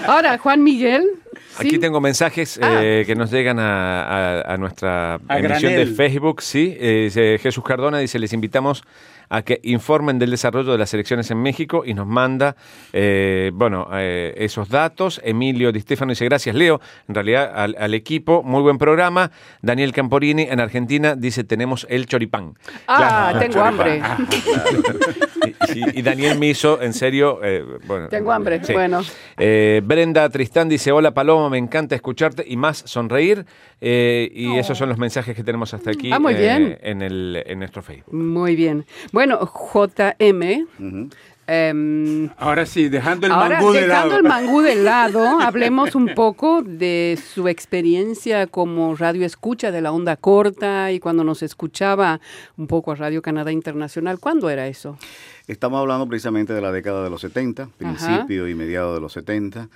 Ahora, 0.06 0.38
Juan 0.38 0.64
Miguel, 0.64 1.08
Aquí 1.60 1.78
tengo 1.78 2.02
mensajes 2.02 2.60
ah. 2.62 2.80
eh, 2.82 3.04
que 3.06 3.16
nos 3.16 3.32
llegan 3.32 3.58
a, 3.60 4.56
nuestra 4.58 5.20
de 5.48 5.86
Facebook. 5.88 6.42
Sí, 6.42 6.76
eh, 6.80 7.38
Jesús 7.42 7.64
Cardona 7.64 8.00
dice: 8.00 8.20
Les 8.20 8.34
invitamos 8.34 8.84
a 9.30 9.42
que 9.42 9.60
informen 9.64 10.20
del 10.20 10.32
desarrollo 10.32 10.72
de 10.72 10.78
las 10.78 10.94
elecciones 10.94 11.30
en 11.32 11.42
México 11.42 11.84
y 11.86 11.94
nos 11.94 12.08
manda, 12.08 12.56
eh, 12.92 13.52
bueno, 13.54 13.88
eh, 13.94 14.34
esos 14.38 14.70
datos. 14.70 15.22
Emilio 15.24 15.72
Di 15.72 15.82
Stefano 15.82 16.12
dice, 16.12 16.26
gracias 16.26 16.56
Leo, 16.56 16.82
en 17.08 17.16
realidad 17.16 17.52
al, 17.56 17.94
equipo, 17.94 18.44
muy 18.44 18.62
buen 18.62 18.78
programa. 18.78 19.32
Daniel 19.62 19.92
Camporini 19.92 20.44
en 20.44 20.60
Argentina 20.60 21.16
dice, 21.16 21.44
tenemos 21.44 21.86
el 21.90 22.06
choripán. 22.06 22.54
Ah, 22.88 23.36
tengo 23.40 23.62
hambre. 23.62 24.02
y, 25.94 26.02
Daniel 26.02 26.40
me 26.40 26.48
hizo, 26.48 26.82
en 26.82 26.94
serio, 26.94 27.40
eh, 27.44 27.64
bueno. 27.86 28.10
Tengo 28.10 28.32
hambre, 28.32 28.62
bueno. 28.72 29.02
Brenda 29.38 30.30
Tristán 30.30 30.70
dice, 30.70 30.92
hola 30.92 31.14
Paloma, 31.14 31.50
me 31.50 31.58
encanta 31.58 31.96
escucharte 31.96 32.44
y 32.48 32.58
más 32.58 32.78
sonreír. 32.86 33.46
y 33.80 34.58
esos 34.58 34.78
son 34.78 34.90
los 34.90 34.98
mensajes 34.98 35.36
que 35.36 35.44
tenemos 35.44 35.74
hasta 35.74 35.92
aquí 35.92 36.12
ah, 36.12 36.20
muy 36.20 36.34
bien. 36.34 36.78
En, 36.82 37.02
el, 37.02 37.44
en 37.46 37.60
nuestro 37.60 37.82
Facebook. 37.82 38.14
Muy 38.14 38.56
bien. 38.56 38.86
Bueno, 39.14 39.40
JM. 39.46 40.68
Em, 41.46 42.30
ahora 42.40 42.66
sí, 42.66 42.90
dejando 42.90 43.28
el 43.28 43.34
mangú 43.34 43.72
de 43.72 43.86
lado. 43.86 44.10
Dejando 44.10 44.16
el 44.16 44.24
mangú 44.24 44.62
de 44.62 44.76
lado, 44.76 45.22
hablemos 45.40 45.94
un 45.94 46.16
poco 46.16 46.64
de 46.64 47.20
su 47.24 47.48
experiencia 47.48 48.48
como 48.48 48.96
radio 48.96 49.24
escucha 49.24 49.70
de 49.70 49.82
la 49.82 49.92
onda 49.92 50.16
corta 50.16 50.92
y 50.92 51.00
cuando 51.00 51.24
nos 51.24 51.44
escuchaba 51.44 52.22
un 52.58 52.66
poco 52.66 52.92
a 52.92 52.96
Radio 52.96 53.22
Canadá 53.22 53.52
Internacional. 53.52 54.20
¿Cuándo 54.20 54.50
era 54.50 54.66
eso? 54.68 54.98
Estamos 55.46 55.80
hablando 55.80 56.08
precisamente 56.08 56.54
de 56.54 56.62
la 56.62 56.72
década 56.72 57.04
de 57.04 57.12
los 57.12 57.22
70, 57.22 57.70
principio 57.78 58.48
y 58.48 58.56
mediado 58.56 58.96
de 58.96 59.02
los 59.02 59.14
70. 59.14 59.70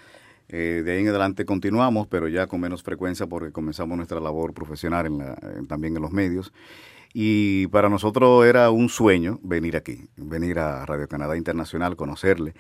Eh, 0.50 0.82
de 0.84 0.92
ahí 0.94 1.02
en 1.02 1.10
adelante 1.10 1.46
continuamos, 1.46 2.08
pero 2.08 2.28
ya 2.28 2.48
con 2.48 2.60
menos 2.60 2.82
frecuencia 2.82 3.28
porque 3.28 3.52
comenzamos 3.52 3.98
nuestra 3.98 4.20
labor 4.20 4.52
profesional 4.56 5.06
en 5.06 5.68
también 5.68 5.96
en 5.96 6.02
los 6.02 6.12
medios. 6.12 6.52
Y 7.20 7.66
para 7.70 7.90
nosotros 7.90 8.46
era 8.46 8.70
un 8.70 8.90
sueño 8.90 9.40
venir 9.42 9.76
aquí, 9.76 10.08
venir 10.18 10.60
a 10.60 10.86
Radio 10.86 11.08
Canadá 11.08 11.36
Internacional, 11.36 11.96
conocerle, 11.96 12.54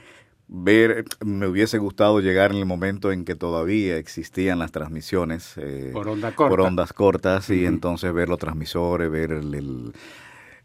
ver, 0.47 1.05
me 1.23 1.45
hubiese 1.45 1.77
gustado 1.77 2.21
llegar 2.21 2.49
en 2.53 2.57
el 2.57 2.65
momento 2.65 3.11
en 3.11 3.23
que 3.23 3.35
todavía 3.35 3.97
existían 3.97 4.57
las 4.57 4.71
transmisiones 4.71 5.53
eh, 5.57 5.91
por, 5.93 6.07
ondas 6.07 6.91
cortas. 6.91 7.51
y 7.51 7.67
entonces 7.67 8.11
ver 8.11 8.29
los 8.29 8.39
transmisores, 8.39 9.11
ver 9.11 9.31
el 9.31 9.53
el, 9.53 9.93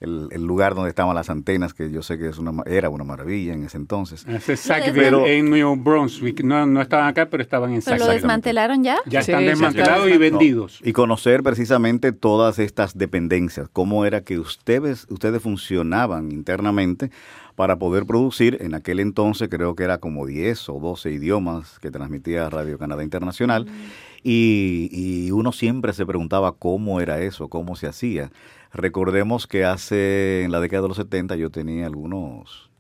lugar 0.03 0.75
donde 0.75 0.91
estaban 0.91 1.15
las 1.15 1.31
antenas, 1.31 1.75
que 1.75 1.91
yo 1.91 2.03
sé 2.03 2.19
que 2.19 2.29
es 2.29 2.39
una, 2.39 2.63
era 2.67 2.91
una 2.91 3.05
maravilla 3.05 3.53
en 3.55 3.65
ese 3.65 3.77
entonces. 3.77 4.27
Es 4.27 4.49
exactamente 4.49 5.39
en 5.39 5.51
New 5.51 5.77
Brunswick. 5.77 6.43
No, 6.43 6.67
no 6.67 6.81
estaban 6.81 7.07
acá, 7.07 7.27
pero 7.27 7.43
estaban 7.43 7.73
en 7.73 7.83
¿Pero 7.83 7.99
lo 7.99 8.11
desmantelaron 8.11 8.83
ya? 8.83 8.99
Ya 9.07 9.21
están 9.21 9.45
desmantelados 9.45 10.09
y 10.11 10.19
vendidos. 10.19 10.81
y 10.83 10.93
conocer 10.93 11.43
precisamente 11.43 12.13
todas 12.13 12.59
estas 12.59 12.97
dependencias, 12.97 13.69
cómo 13.73 14.05
era 14.05 14.23
que 14.23 14.39
ustedes, 14.39 15.07
ustedes 15.11 15.43
funcionaban 15.43 16.33
internamente 16.33 17.11
para 17.55 17.79
poder 17.79 18.07
producir, 18.07 18.59
en 18.61 18.75
aquel 18.75 18.99
entonces 19.01 19.49
creo 19.51 19.75
que 19.75 19.85
era 19.85 19.99
como 19.99 20.27
10 20.27 20.69
o 20.71 20.81
12 20.81 21.11
idiomas 21.11 21.79
que 21.81 21.91
transmitía 21.91 22.49
Radio 22.49 22.79
Canadá 22.79 23.03
Internacional, 23.05 23.67
y, 24.23 24.89
y 24.91 25.31
uno 25.33 25.53
siempre 25.53 25.93
se 25.93 26.07
preguntaba 26.07 26.53
cómo 26.53 27.01
era 27.01 27.21
eso, 27.21 27.49
cómo 27.49 27.77
se 27.77 27.89
hacía. 27.89 28.31
Recordemos 28.73 29.47
que 29.47 29.65
hace, 29.65 30.45
en 30.45 30.51
la 30.51 30.61
década 30.61 30.83
de 30.83 30.89
los 30.89 30.97
70, 30.97 31.37
yo 31.37 31.51
tenía 31.51 31.87
algunos 31.87 32.71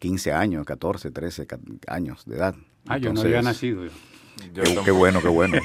15 0.00 0.32
años, 0.32 0.66
14, 0.66 1.10
13 1.12 1.46
años 1.86 2.24
de 2.26 2.36
edad. 2.36 2.54
Ah, 2.88 2.98
yo 2.98 3.12
no 3.12 3.20
había 3.20 3.42
nacido. 3.42 3.84
qué, 4.84 4.90
bueno, 4.90 5.22
qué 5.22 5.28
bueno. 5.28 5.58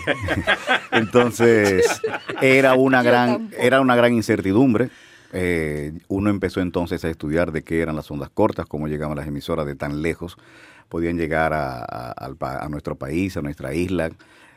Entonces, 0.92 2.02
era 2.42 2.76
una 2.76 3.02
gran, 3.02 3.50
era 3.58 3.82
una 3.82 3.96
gran 3.96 4.14
incertidumbre. 4.14 4.90
Eh, 5.34 5.94
uno 6.08 6.30
empezó 6.30 6.60
entonces 6.60 7.04
a 7.06 7.10
estudiar 7.10 7.52
de 7.54 7.64
qué 7.64 7.82
eran 7.82 7.96
las 7.96 8.12
ondas 8.12 8.30
cortas, 8.30 8.66
cómo 8.66 8.88
llegaban 8.88 9.16
las 9.16 9.28
emisoras 9.28 9.66
de 9.66 9.76
tan 9.76 10.02
lejos, 10.02 10.38
podían 10.90 11.18
llegar 11.18 11.54
a 11.54 12.68
nuestro 12.70 12.96
país, 12.96 13.38
a 13.38 13.42
nuestra 13.42 13.74
isla. 13.74 14.12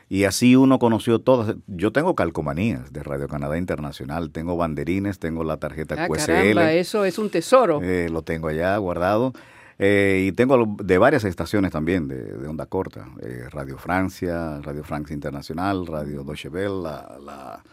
Y 0.07 0.25
así 0.25 0.55
uno 0.55 0.77
conoció 0.77 1.19
todas. 1.19 1.55
Yo 1.67 1.91
tengo 1.91 2.15
calcomanías 2.15 2.93
de 2.93 3.01
Radio 3.01 3.27
Canadá 3.27 3.57
Internacional, 3.57 4.29
tengo 4.31 4.55
banderines, 4.55 5.17
tengo 5.17 5.43
la 5.43 5.57
tarjeta 5.57 5.95
ah, 5.97 6.07
Caramba, 6.07 6.73
eso 6.73 7.05
es 7.05 7.17
un 7.17 7.29
tesoro. 7.29 7.81
Eh, 7.81 8.09
lo 8.09 8.21
tengo 8.21 8.47
allá 8.47 8.77
guardado. 8.77 9.33
Eh, 9.77 10.27
y 10.27 10.31
tengo 10.31 10.77
de 10.81 10.97
varias 10.97 11.25
estaciones 11.25 11.71
también 11.71 12.07
de, 12.07 12.47
onda 12.47 12.65
corta. 12.67 13.07
Eh, 13.21 13.47
Radio 13.49 13.77
Francia, 13.77 14.61
Radio 14.61 14.83
France 14.83 15.13
Internacional, 15.13 15.85
Radio 15.87 16.23
Deutsche 16.23 16.49
Welle, 16.49 16.83
la, 16.83 17.63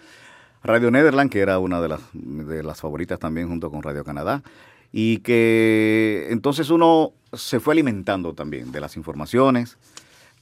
Radio 0.65 0.91
Nederland, 0.91 1.31
que 1.31 1.41
era 1.41 1.59
una 1.59 1.81
de 1.81 1.89
las, 1.89 2.01
de 2.13 2.63
las 2.63 2.81
favoritas 2.81 3.19
también 3.19 3.49
junto 3.49 3.71
con 3.71 3.83
Radio 3.83 4.05
Canadá. 4.05 4.43
Y 4.91 5.19
que 5.19 6.29
entonces 6.31 6.71
uno 6.71 7.13
se 7.33 7.61
fue 7.61 7.75
alimentando 7.75 8.35
también 8.35 8.73
de 8.73 8.81
las 8.81 8.97
informaciones, 8.97 9.79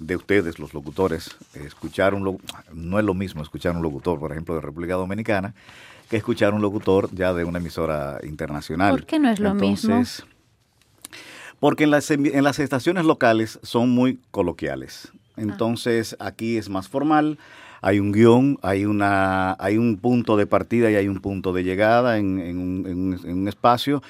de 0.00 0.16
ustedes, 0.16 0.58
los 0.58 0.74
locutores, 0.74 1.36
escuchar 1.54 2.14
un 2.14 2.40
no 2.72 2.98
es 2.98 3.04
lo 3.04 3.14
mismo 3.14 3.42
escuchar 3.42 3.76
un 3.76 3.82
locutor, 3.82 4.18
por 4.18 4.32
ejemplo, 4.32 4.54
de 4.54 4.62
República 4.62 4.94
Dominicana, 4.94 5.54
que 6.08 6.16
escuchar 6.16 6.54
un 6.54 6.62
locutor 6.62 7.08
ya 7.12 7.32
de 7.34 7.44
una 7.44 7.58
emisora 7.58 8.18
internacional. 8.24 8.90
¿Por 8.90 9.06
qué 9.06 9.18
no 9.18 9.30
es 9.30 9.38
lo 9.38 9.54
mismo? 9.54 10.02
Porque 11.60 11.84
en 11.84 11.90
las, 11.90 12.10
en 12.10 12.42
las 12.42 12.58
estaciones 12.58 13.04
locales 13.04 13.60
son 13.62 13.90
muy 13.90 14.18
coloquiales. 14.30 15.12
Ah. 15.12 15.42
Entonces 15.42 16.16
aquí 16.18 16.56
es 16.56 16.70
más 16.70 16.88
formal, 16.88 17.38
hay 17.82 18.00
un 18.00 18.12
guion, 18.12 18.58
hay, 18.62 18.86
una, 18.86 19.54
hay 19.60 19.76
un 19.76 19.98
punto 19.98 20.38
de 20.38 20.46
partida 20.46 20.90
y 20.90 20.96
hay 20.96 21.08
un 21.08 21.20
punto 21.20 21.52
de 21.52 21.62
llegada 21.62 22.16
en, 22.16 22.58
un, 22.58 23.20
en 23.22 23.38
un 23.38 23.48
espacio 23.48 24.02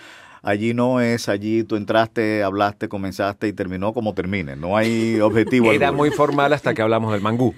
Allí 0.43 0.73
no 0.73 1.01
es, 1.01 1.29
allí 1.29 1.65
tú 1.65 1.77
entraste, 1.77 2.43
hablaste, 2.43 2.89
comenzaste 2.89 3.49
y 3.49 3.53
terminó 3.53 3.93
como 3.93 4.15
termine. 4.15 4.57
No 4.57 4.77
hay 4.77 5.21
objetivo. 5.21 5.71
Era 5.71 5.93
muy 5.93 6.11
formal 6.11 6.53
hasta 6.53 6.73
que 6.73 6.81
hablamos 6.83 7.13
del 7.13 7.21
mangú. 7.21 7.55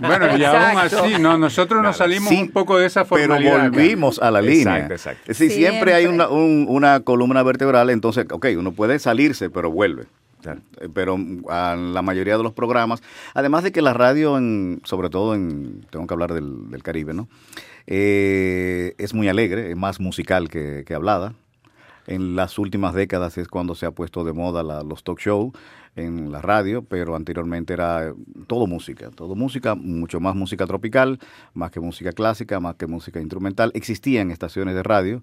bueno, 0.00 0.36
y 0.36 0.44
aún 0.44 0.78
así, 0.78 1.18
no, 1.18 1.36
nosotros 1.38 1.82
nos 1.82 1.96
salimos 1.96 2.32
un 2.32 2.50
poco 2.50 2.78
de 2.78 2.86
esa 2.86 3.04
formalidad. 3.04 3.52
Pero 3.52 3.70
volvimos 3.70 4.20
a 4.20 4.30
la 4.30 4.40
línea. 4.40 4.78
Exacto, 4.78 4.94
exacto. 4.94 5.34
siempre. 5.34 5.56
siempre 5.56 5.94
hay 5.94 6.06
una, 6.06 6.28
una 6.28 7.00
columna 7.00 7.42
vertebral, 7.42 7.90
entonces, 7.90 8.26
ok, 8.30 8.46
uno 8.56 8.72
puede 8.72 8.98
salirse, 8.98 9.50
pero 9.50 9.70
vuelve. 9.70 10.06
Pero 10.94 11.18
a 11.48 11.76
la 11.76 12.02
mayoría 12.02 12.36
de 12.36 12.42
los 12.42 12.52
programas, 12.52 13.02
además 13.34 13.64
de 13.64 13.72
que 13.72 13.82
la 13.82 13.92
radio, 13.94 14.36
en, 14.38 14.80
sobre 14.84 15.10
todo 15.10 15.34
en, 15.34 15.86
tengo 15.90 16.06
que 16.06 16.14
hablar 16.14 16.32
del, 16.34 16.70
del 16.70 16.82
Caribe, 16.82 17.14
¿no? 17.14 17.28
Eh, 17.86 18.94
es 18.98 19.14
muy 19.14 19.28
alegre, 19.28 19.70
es 19.70 19.76
más 19.76 20.00
musical 20.00 20.48
que, 20.48 20.84
hablada. 20.94 21.34
En 22.06 22.34
las 22.34 22.58
últimas 22.58 22.94
décadas 22.94 23.38
es 23.38 23.48
cuando 23.48 23.74
se 23.74 23.86
ha 23.86 23.92
puesto 23.92 24.24
de 24.24 24.32
moda 24.32 24.62
los 24.82 25.04
talk 25.04 25.20
shows 25.20 25.52
en 25.94 26.32
la 26.32 26.40
radio, 26.40 26.82
pero 26.82 27.14
anteriormente 27.14 27.74
era 27.74 28.12
todo 28.46 28.66
música, 28.66 29.10
todo 29.10 29.34
música, 29.34 29.74
mucho 29.74 30.18
más 30.18 30.34
música 30.34 30.66
tropical, 30.66 31.20
más 31.54 31.70
que 31.70 31.80
música 31.80 32.12
clásica, 32.12 32.58
más 32.60 32.76
que 32.76 32.86
música 32.86 33.20
instrumental. 33.20 33.70
Existían 33.74 34.30
estaciones 34.30 34.74
de 34.74 34.82
radio, 34.82 35.22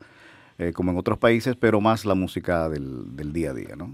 eh, 0.58 0.71
como 0.73 0.91
en 0.91 0.97
otros 0.97 1.17
países, 1.17 1.55
pero 1.55 1.82
más 1.82 2.05
la 2.05 2.15
música 2.15 2.69
del, 2.69 3.34
día 3.34 3.51
a 3.51 3.53
día. 3.53 3.75
¿no? 3.75 3.91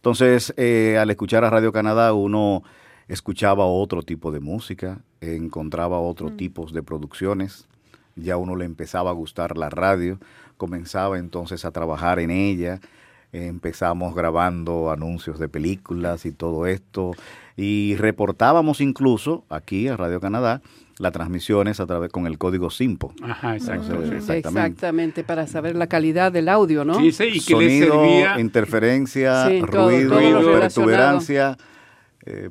Entonces, 0.00 0.54
eh, 0.56 0.96
al 0.98 1.10
escuchar 1.10 1.44
a 1.44 1.50
Radio 1.50 1.72
Canadá, 1.72 2.14
uno 2.14 2.62
escuchaba 3.06 3.66
otro 3.66 4.02
tipo 4.02 4.32
de 4.32 4.40
música, 4.40 5.00
encontraba 5.20 6.00
otro 6.00 6.30
mm. 6.30 6.36
tipo 6.38 6.64
de 6.70 6.82
producciones, 6.82 7.68
ya 8.16 8.38
uno 8.38 8.56
le 8.56 8.64
empezaba 8.64 9.10
a 9.10 9.12
gustar 9.12 9.58
la 9.58 9.68
radio, 9.68 10.18
comenzaba 10.56 11.18
entonces 11.18 11.66
a 11.66 11.70
trabajar 11.70 12.18
en 12.18 12.30
ella, 12.30 12.80
empezamos 13.32 14.14
grabando 14.14 14.90
anuncios 14.90 15.38
de 15.38 15.50
películas 15.50 16.24
y 16.24 16.32
todo 16.32 16.66
esto, 16.66 17.12
y 17.60 17.94
reportábamos 17.96 18.80
incluso 18.80 19.44
aquí 19.50 19.86
a 19.88 19.96
Radio 19.96 20.18
Canadá 20.18 20.62
las 20.98 21.12
transmisiones 21.12 21.78
a 21.78 21.86
través 21.86 22.10
con 22.10 22.26
el 22.26 22.38
código 22.38 22.70
SIMPO. 22.70 23.12
Ajá, 23.22 23.56
exactamente. 23.56 24.16
exactamente. 24.16 25.24
para 25.24 25.46
saber 25.46 25.76
la 25.76 25.86
calidad 25.86 26.32
del 26.32 26.48
audio, 26.48 26.86
¿no? 26.86 26.98
Sí, 26.98 27.12
sí, 27.12 27.24
y 27.24 27.40
que 27.40 27.52
Sonido, 27.52 28.38
interferencia, 28.38 29.46
ruido, 29.60 30.18
pertuberancia, 30.58 31.58
eh, 32.24 32.48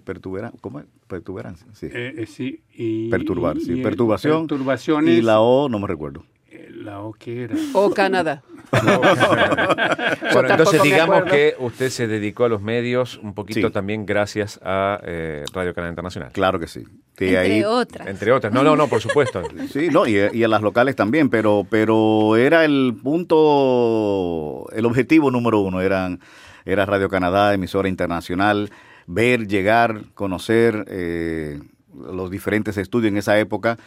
¿cómo 0.61 0.79
es? 0.79 0.85
pertuberancia, 1.07 1.67
sí. 1.73 1.87
Eh, 1.91 2.25
sí 2.27 2.61
y, 2.71 3.09
Perturbar, 3.09 3.59
sí. 3.59 3.77
Perturbación. 3.77 4.45
Perturbaciones. 4.45 5.17
Y 5.17 5.21
la 5.23 5.41
O, 5.41 5.69
no 5.69 5.79
me 5.79 5.87
recuerdo. 5.87 6.23
La 6.69 7.01
O 7.01 7.13
que 7.13 7.45
era. 7.45 7.55
O 7.73 7.89
Canadá. 7.91 8.43
bueno, 10.33 10.49
entonces 10.49 10.81
digamos 10.83 11.23
que 11.23 11.55
usted 11.59 11.89
se 11.89 12.07
dedicó 12.07 12.45
a 12.45 12.49
los 12.49 12.61
medios 12.61 13.17
un 13.17 13.33
poquito 13.33 13.71
también 13.71 14.05
gracias 14.05 14.59
a 14.63 14.99
eh, 15.03 15.43
Radio 15.53 15.73
Canadá 15.73 15.89
Internacional. 15.91 16.31
Claro 16.31 16.59
que 16.59 16.67
sí. 16.67 16.83
entre 17.17 17.65
otras. 17.65 18.07
Entre 18.07 18.31
otras. 18.31 18.53
No, 18.53 18.63
no, 18.63 18.75
no, 18.75 18.87
por 18.87 19.01
supuesto. 19.01 19.41
sí, 19.71 19.89
no, 19.91 20.07
y, 20.07 20.17
y, 20.33 20.43
a 20.43 20.47
las 20.47 20.61
locales 20.61 20.95
también, 20.95 21.29
pero, 21.29 21.65
pero 21.69 22.35
era 22.35 22.63
el 22.65 22.95
punto, 23.01 24.67
el 24.71 24.85
objetivo 24.85 25.31
número 25.31 25.61
uno, 25.61 25.81
eran, 25.81 26.19
era 26.65 26.85
Radio 26.85 27.09
Canadá, 27.09 27.53
emisora 27.53 27.89
internacional, 27.89 28.69
ver, 29.07 29.47
llegar, 29.47 30.03
conocer 30.13 30.85
eh, 30.89 31.59
los 31.93 32.29
diferentes 32.29 32.77
estudios 32.77 33.11
en 33.11 33.17
esa 33.17 33.39
época. 33.39 33.77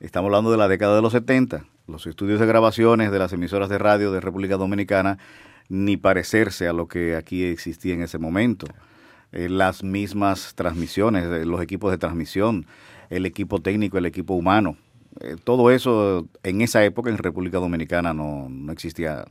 Estamos 0.00 0.28
hablando 0.28 0.50
de 0.50 0.56
la 0.56 0.66
década 0.66 0.96
de 0.96 1.02
los 1.02 1.12
70 1.12 1.64
los 1.86 2.06
estudios 2.06 2.40
de 2.40 2.46
grabaciones 2.46 3.10
de 3.10 3.18
las 3.18 3.32
emisoras 3.32 3.68
de 3.68 3.78
radio 3.78 4.12
de 4.12 4.20
República 4.20 4.56
Dominicana 4.56 5.18
ni 5.68 5.96
parecerse 5.96 6.68
a 6.68 6.72
lo 6.72 6.86
que 6.86 7.16
aquí 7.16 7.44
existía 7.44 7.94
en 7.94 8.02
ese 8.02 8.18
momento. 8.18 8.66
Eh, 9.32 9.48
las 9.48 9.82
mismas 9.82 10.54
transmisiones, 10.54 11.24
eh, 11.24 11.46
los 11.46 11.62
equipos 11.62 11.90
de 11.90 11.98
transmisión, 11.98 12.66
el 13.08 13.24
equipo 13.24 13.60
técnico, 13.60 13.96
el 13.96 14.06
equipo 14.06 14.34
humano. 14.34 14.76
Eh, 15.20 15.36
todo 15.42 15.70
eso 15.70 16.28
en 16.42 16.60
esa 16.60 16.84
época 16.84 17.10
en 17.10 17.18
República 17.18 17.58
Dominicana 17.58 18.12
no, 18.12 18.48
no 18.50 18.72
existía 18.72 19.24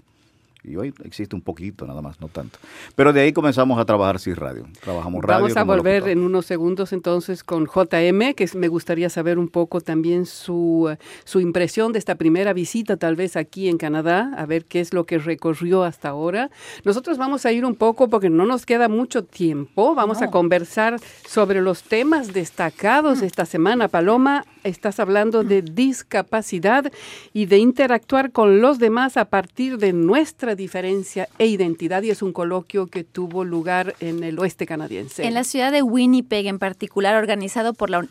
y 0.63 0.75
hoy 0.75 0.93
existe 1.03 1.35
un 1.35 1.41
poquito, 1.41 1.87
nada 1.87 2.01
más, 2.01 2.21
no 2.21 2.27
tanto. 2.27 2.59
Pero 2.95 3.13
de 3.13 3.21
ahí 3.21 3.33
comenzamos 3.33 3.79
a 3.79 3.85
trabajar 3.85 4.19
sin 4.19 4.35
radio. 4.35 4.67
Trabajamos 4.79 5.23
radio. 5.23 5.43
Vamos 5.43 5.57
a 5.57 5.63
volver 5.63 6.07
en 6.07 6.19
unos 6.19 6.45
segundos 6.45 6.93
entonces 6.93 7.43
con 7.43 7.65
JM, 7.65 8.33
que 8.35 8.47
me 8.55 8.67
gustaría 8.67 9.09
saber 9.09 9.39
un 9.39 9.47
poco 9.47 9.81
también 9.81 10.27
su, 10.27 10.95
su 11.23 11.39
impresión 11.39 11.93
de 11.93 11.99
esta 11.99 12.15
primera 12.15 12.53
visita, 12.53 12.97
tal 12.97 13.15
vez 13.15 13.37
aquí 13.37 13.69
en 13.69 13.77
Canadá, 13.77 14.33
a 14.37 14.45
ver 14.45 14.65
qué 14.65 14.81
es 14.81 14.93
lo 14.93 15.05
que 15.05 15.17
recorrió 15.17 15.83
hasta 15.83 16.09
ahora. 16.09 16.51
Nosotros 16.83 17.17
vamos 17.17 17.45
a 17.45 17.51
ir 17.51 17.65
un 17.65 17.75
poco, 17.75 18.07
porque 18.09 18.29
no 18.29 18.45
nos 18.45 18.67
queda 18.67 18.87
mucho 18.87 19.23
tiempo, 19.23 19.95
vamos 19.95 20.21
a 20.21 20.29
conversar 20.29 20.99
sobre 21.27 21.61
los 21.61 21.81
temas 21.83 22.33
destacados 22.33 23.23
esta 23.23 23.45
semana. 23.45 23.87
Paloma, 23.87 24.45
estás 24.63 24.99
hablando 24.99 25.43
de 25.43 25.63
discapacidad 25.63 26.91
y 27.33 27.47
de 27.47 27.57
interactuar 27.57 28.31
con 28.31 28.61
los 28.61 28.77
demás 28.77 29.17
a 29.17 29.25
partir 29.25 29.77
de 29.77 29.93
nuestra 29.93 30.50
diferencia 30.55 31.27
e 31.37 31.47
identidad 31.47 32.03
y 32.03 32.09
es 32.09 32.21
un 32.21 32.33
coloquio 32.33 32.87
que 32.87 33.03
tuvo 33.03 33.43
lugar 33.43 33.95
en 33.99 34.23
el 34.23 34.39
oeste 34.39 34.65
canadiense. 34.65 35.25
En 35.25 35.33
la 35.33 35.43
ciudad 35.43 35.71
de 35.71 35.81
Winnipeg 35.81 36.47
en 36.47 36.59
particular, 36.59 37.15
organizado 37.15 37.73
por 37.73 37.89
la, 37.89 38.07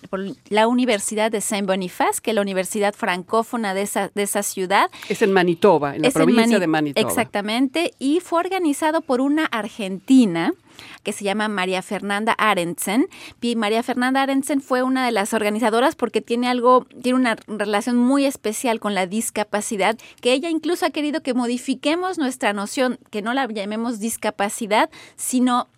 la 0.49 0.69
Universidad 0.69 1.31
de 1.31 1.41
Saint 1.41 1.67
Boniface, 1.67 2.21
que 2.23 2.31
es 2.31 2.35
la 2.35 2.43
universidad 2.43 2.95
francófona 2.95 3.75
de 3.75 3.83
esa, 3.83 4.11
de 4.15 4.23
esa 4.23 4.43
ciudad. 4.43 4.91
Es 5.09 5.23
en 5.23 5.33
Manitoba, 5.33 5.97
en 5.97 6.03
la 6.03 6.11
provincia 6.11 6.59
de 6.59 6.67
Manitoba. 6.67 7.09
Exactamente, 7.09 7.93
y 7.99 8.21
fue 8.21 8.41
organizado 8.41 9.01
por 9.01 9.21
una 9.21 9.47
argentina 9.47 10.55
que 11.03 11.13
se 11.13 11.25
llama 11.25 11.49
María 11.49 11.83
Fernanda 11.83 12.33
Arendsen. 12.33 13.09
Y 13.41 13.57
María 13.57 13.83
Fernanda 13.83 14.23
Arendsen 14.23 14.61
fue 14.61 14.83
una 14.83 15.05
de 15.05 15.13
las 15.13 15.33
organizadoras 15.35 15.95
porque 15.95 16.21
tiene 16.21 16.49
algo, 16.49 16.87
tiene 17.03 17.19
una 17.19 17.37
relación 17.47 17.97
muy 17.97 18.25
especial 18.25 18.81
con 18.81 18.95
la 18.95 19.07
discapacidad, 19.07 19.99
que 20.21 20.33
ella 20.33 20.51
incluso 20.51 20.87
ha 20.87 20.91
querido 20.91 21.23
que 21.23 21.35
modifiquemos 21.35 22.19
nuestra 22.19 22.30
noción, 22.53 22.99
que 23.11 23.23
no 23.23 23.35
la 23.35 23.47
llamemos 23.47 23.99
discapacidad, 23.99 24.91
sino 25.17 25.69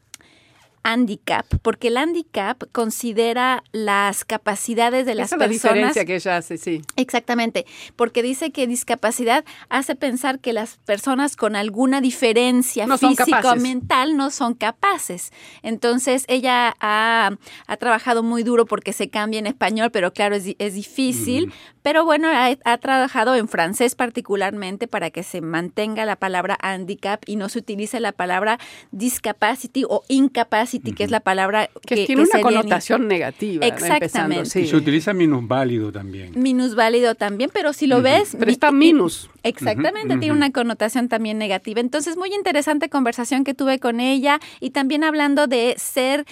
handicap, 0.82 1.46
porque 1.62 1.88
el 1.88 1.96
handicap 1.96 2.62
considera 2.72 3.62
las 3.72 4.24
capacidades 4.24 5.06
de 5.06 5.14
las 5.14 5.28
Esa 5.28 5.38
personas. 5.38 5.56
Es 5.56 5.64
la 5.64 5.70
diferencia 5.70 6.04
que 6.04 6.14
ella 6.16 6.36
hace, 6.36 6.58
sí. 6.58 6.82
Exactamente, 6.96 7.66
porque 7.96 8.22
dice 8.22 8.50
que 8.50 8.66
discapacidad 8.66 9.44
hace 9.68 9.94
pensar 9.94 10.40
que 10.40 10.52
las 10.52 10.78
personas 10.78 11.36
con 11.36 11.56
alguna 11.56 12.00
diferencia 12.00 12.86
no 12.86 12.98
física 12.98 13.52
o 13.52 13.56
mental 13.56 14.16
no 14.16 14.30
son 14.30 14.54
capaces. 14.54 15.32
Entonces, 15.62 16.24
ella 16.28 16.74
ha, 16.80 17.30
ha, 17.66 17.76
trabajado 17.76 18.22
muy 18.22 18.42
duro 18.42 18.66
porque 18.66 18.92
se 18.92 19.08
cambia 19.08 19.38
en 19.38 19.46
español, 19.46 19.90
pero 19.90 20.12
claro, 20.12 20.36
es, 20.36 20.54
es 20.58 20.74
difícil. 20.74 21.52
Pero 21.82 22.04
bueno, 22.04 22.28
ha, 22.28 22.56
ha, 22.64 22.78
trabajado 22.78 23.34
en 23.34 23.48
francés 23.48 23.94
particularmente 23.94 24.86
para 24.86 25.10
que 25.10 25.22
se 25.22 25.40
mantenga 25.40 26.04
la 26.06 26.16
palabra 26.16 26.56
handicap 26.60 27.22
y 27.26 27.36
no 27.36 27.48
se 27.48 27.58
utilice 27.58 27.98
la 28.00 28.12
palabra 28.12 28.58
discapacity 28.92 29.84
o 29.88 30.02
incapacity, 30.08 30.71
que 30.80 31.04
es 31.04 31.10
la 31.10 31.20
palabra 31.20 31.68
que, 31.86 31.94
que 31.94 32.06
tiene 32.06 32.22
una 32.22 32.40
connotación 32.40 33.08
negativa. 33.08 33.66
Exactamente. 33.66 34.60
Y 34.60 34.66
se 34.66 34.76
utiliza 34.76 35.12
minusválido 35.12 35.92
también. 35.92 36.32
Minusválido 36.34 37.14
también, 37.14 37.50
pero 37.52 37.72
si 37.72 37.86
lo 37.86 38.02
ves... 38.02 38.36
Pero 38.38 38.50
está 38.50 38.72
minus. 38.72 39.30
Exactamente, 39.42 40.16
tiene 40.18 40.34
una 40.34 40.52
connotación 40.52 41.08
también 41.08 41.38
negativa. 41.38 41.80
Entonces, 41.80 42.16
muy 42.16 42.32
interesante 42.34 42.88
conversación 42.88 43.44
que 43.44 43.54
tuve 43.54 43.78
con 43.78 44.00
ella 44.00 44.40
y 44.60 44.70
también 44.70 45.04
hablando 45.04 45.46
de 45.46 45.74
ser 45.78 46.24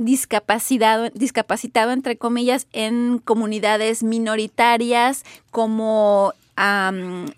discapacitado, 0.00 1.10
discapacitado 1.10 1.92
entre 1.92 2.16
comillas 2.16 2.66
en 2.72 3.18
comunidades 3.18 4.02
minoritarias 4.02 5.24
como 5.50 6.32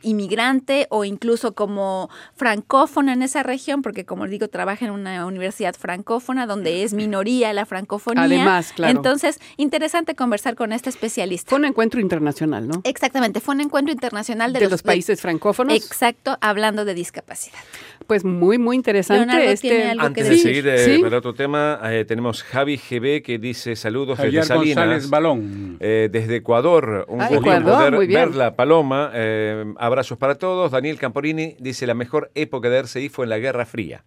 inmigrante 0.02 0.86
o 0.90 1.04
incluso 1.04 1.52
como 1.54 2.10
francófona 2.34 3.12
en 3.12 3.22
esa 3.22 3.42
región, 3.42 3.82
porque 3.82 4.04
como 4.04 4.26
digo, 4.26 4.48
trabaja 4.48 4.84
en 4.84 4.90
una 4.90 5.26
universidad 5.26 5.74
francófona 5.74 6.46
donde 6.46 6.82
es 6.82 6.92
minoría 6.92 7.52
la 7.52 7.66
francofonía. 7.66 8.24
Además, 8.24 8.72
claro. 8.74 8.96
Entonces, 8.96 9.40
interesante 9.56 10.14
conversar 10.14 10.56
con 10.56 10.72
este 10.72 10.90
especialista. 10.90 11.50
Fue 11.50 11.58
un 11.58 11.66
encuentro 11.66 12.00
internacional, 12.00 12.66
¿no? 12.66 12.80
Exactamente, 12.84 13.40
fue 13.40 13.54
un 13.54 13.60
encuentro 13.60 13.92
internacional 13.92 14.52
de, 14.52 14.60
de 14.60 14.68
los, 14.68 14.82
países 14.82 15.20
francófonos. 15.20 15.74
Exacto, 15.76 16.36
hablando 16.40 16.84
de 16.84 16.94
discapacidad. 16.94 17.58
Pues 18.06 18.24
muy, 18.24 18.58
muy 18.58 18.76
interesante. 18.76 19.52
Este... 19.52 19.90
Antes 19.98 20.28
de 20.28 20.36
seguir 20.36 20.66
eh, 20.68 20.96
¿Sí? 20.96 21.02
otro 21.04 21.34
tema, 21.34 21.80
eh, 21.84 22.04
tenemos 22.04 22.42
Javi 22.42 22.76
GB 22.76 23.22
que 23.22 23.38
dice 23.38 23.76
saludos 23.76 24.16
Javier 24.16 24.42
desde 24.42 24.54
Salinas. 24.54 24.76
González 24.76 25.10
Balón. 25.10 25.76
Eh, 25.80 26.08
desde 26.10 26.36
Ecuador, 26.36 27.04
un 27.08 27.20
Ah, 27.20 27.28
gusto 27.28 27.42
Ecuador, 27.42 27.78
poder 27.78 27.92
muy 27.94 28.06
bien. 28.06 28.20
verla, 28.20 28.56
Paloma. 28.56 29.11
Eh, 29.12 29.64
abrazos 29.78 30.18
para 30.18 30.34
todos. 30.36 30.70
Daniel 30.70 30.98
Camporini 30.98 31.56
dice 31.58 31.86
la 31.86 31.94
mejor 31.94 32.30
época 32.34 32.68
de 32.68 32.78
RCI 32.78 33.08
fue 33.08 33.26
en 33.26 33.30
la 33.30 33.38
Guerra 33.38 33.66
Fría. 33.66 34.04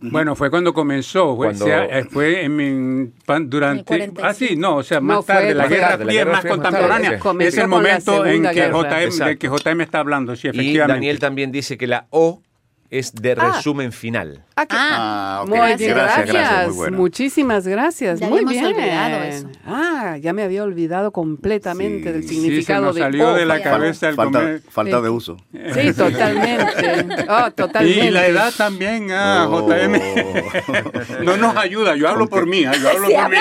Bueno, 0.00 0.36
fue 0.36 0.48
cuando 0.48 0.72
comenzó, 0.72 1.34
fue, 1.34 1.46
Cuando- 1.48 1.64
o 1.64 1.68
sea, 1.68 1.84
eh, 1.86 2.04
fue 2.04 2.44
en, 2.44 3.12
durante... 3.48 3.96
En 3.96 4.02
el 4.02 4.12
45. 4.12 4.22
ah, 4.24 4.32
sí, 4.32 4.54
no, 4.56 4.76
o 4.76 4.82
sea, 4.84 5.00
más 5.00 5.16
No, 5.16 5.22
tarde, 5.24 5.52
la 5.54 5.64
más 5.64 5.70
Guerra 5.72 5.88
tarde, 5.88 6.04
la 6.04 6.12
Guerra 6.12 6.32
más 6.32 6.40
Fría 6.42 6.52
es 6.52 6.58
más 6.58 6.70
contemporánea. 6.70 7.20
Es 7.48 7.58
el 7.58 7.66
momento 7.66 8.24
en 8.26 8.42
que, 8.44 8.52
Guerra. 8.52 9.08
JM, 9.08 9.24
de 9.26 9.38
que 9.38 9.48
JM 9.48 9.80
está 9.80 9.98
hablando, 9.98 10.36
sí, 10.36 10.46
Y 10.46 10.50
efectivamente. 10.50 10.92
Daniel 10.92 11.18
también 11.18 11.50
dice 11.50 11.76
que 11.76 11.88
la 11.88 12.06
O 12.10 12.42
es 12.90 13.12
de 13.14 13.32
Ah. 13.38 13.52
resumen 13.56 13.92
final. 13.92 14.44
Ah, 14.56 14.66
que- 14.66 14.76
Ah, 14.76 14.94
Ah, 15.00 15.40
ok. 15.42 15.48
Muy 15.50 15.58
bien, 15.58 15.68
Gracias, 15.78 15.94
gracias. 15.94 16.26
gracias, 16.34 16.66
muy 16.68 16.76
bueno. 16.76 16.96
Muchísimas 16.96 17.66
gracias. 17.68 18.18
Ya 18.20 18.28
Muy 18.28 18.44
bien. 18.44 18.64
olvidado 18.64 19.22
eso. 19.24 19.48
Ah, 19.66 20.16
ya 20.20 20.32
me 20.32 20.42
había 20.42 20.62
olvidado 20.64 21.12
completamente 21.12 22.04
Sí, 22.08 22.12
del 22.12 22.22
sí, 22.22 22.28
Sí, 22.28 22.34
se 22.34 22.40
significado 22.40 22.86
nos 22.86 22.94
de 22.96 23.00
salió 23.02 23.34
de 23.34 23.46
la 23.46 23.62
cabeza 23.62 24.08
el 24.08 24.16
Falta, 24.16 24.38
comer. 24.40 24.62
falta 24.68 25.00
de 25.00 25.08
uso. 25.10 25.36
Sí, 25.52 25.92
totalmente. 25.96 27.26
Oh, 27.28 27.50
totalmente. 27.52 28.06
Y 28.06 28.10
la 28.10 28.26
edad 28.26 28.52
también, 28.56 29.08
ah, 29.12 29.46
Oh. 29.48 29.68
JM. 29.68 30.00
No 31.24 31.36
nos 31.36 31.56
ayuda, 31.56 31.94
yo 31.96 32.08
hablo 32.08 32.26
por 32.28 32.46
mí, 32.46 32.64
ah, 32.64 32.72
yo 32.74 32.88
hablo 32.88 33.08
por 33.08 33.30
mí. 33.30 33.36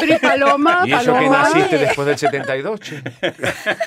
Pri 0.00 0.16
Paloma, 0.18 0.82
Y 0.86 0.92
eso 0.92 1.00
que 1.00 1.06
Paloma 1.12 1.42
naciste 1.42 1.78
después 1.78 2.06
del 2.06 2.18
72, 2.18 2.80
che. 2.80 3.02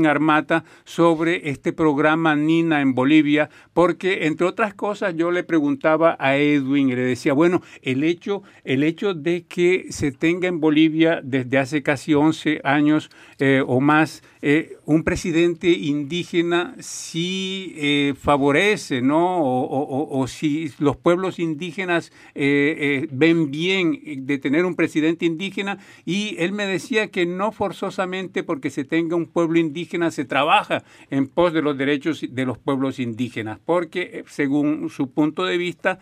Armata 0.06 0.64
sobre 0.84 1.48
este 1.48 1.72
programa 1.72 1.92
programa 1.92 2.34
Nina 2.34 2.80
en 2.80 2.94
Bolivia, 2.94 3.50
porque 3.74 4.26
entre 4.26 4.46
otras 4.46 4.72
cosas 4.72 5.14
yo 5.14 5.30
le 5.30 5.44
preguntaba 5.44 6.16
a 6.18 6.36
Edwin 6.36 6.88
y 6.88 6.96
le 6.96 7.02
decía, 7.02 7.34
bueno, 7.34 7.60
el 7.82 8.02
hecho, 8.02 8.42
el 8.64 8.82
hecho 8.82 9.12
de 9.12 9.44
que 9.44 9.86
se 9.90 10.10
tenga 10.10 10.48
en 10.48 10.58
Bolivia 10.58 11.20
desde 11.22 11.58
hace 11.58 11.82
casi 11.82 12.14
11 12.14 12.62
años 12.64 13.10
eh, 13.38 13.62
o 13.66 13.80
más 13.80 14.22
eh, 14.44 14.76
un 14.86 15.04
presidente 15.04 15.70
indígena 15.70 16.74
sí 16.80 17.74
eh, 17.76 18.14
favorece, 18.20 19.00
¿no? 19.00 19.40
O, 19.40 20.26
si 20.26 20.72
los 20.80 20.96
pueblos 20.96 21.38
indígenas 21.38 22.12
eh, 22.34 23.06
ven 23.12 23.52
bien 23.52 24.26
de 24.26 24.38
tener 24.38 24.64
un 24.64 24.74
presidente 24.74 25.26
indígena. 25.26 25.78
Y 26.04 26.34
él 26.40 26.50
me 26.52 26.66
decía 26.66 27.06
que 27.08 27.24
no 27.24 27.52
forzosamente 27.52 28.42
porque 28.42 28.70
se 28.70 28.82
tenga 28.82 29.14
un 29.14 29.26
pueblo 29.26 29.60
indígena 29.60 30.10
se 30.10 30.24
trabaja 30.24 30.82
en 31.10 31.28
pos 31.28 31.52
de 31.52 31.62
los 31.62 31.78
derechos 31.78 32.26
de 32.28 32.44
los 32.44 32.58
pueblos 32.58 32.98
indígenas, 32.98 33.60
porque 33.64 34.24
según 34.26 34.90
su 34.90 35.10
punto 35.10 35.44
de 35.44 35.56
vista, 35.56 36.00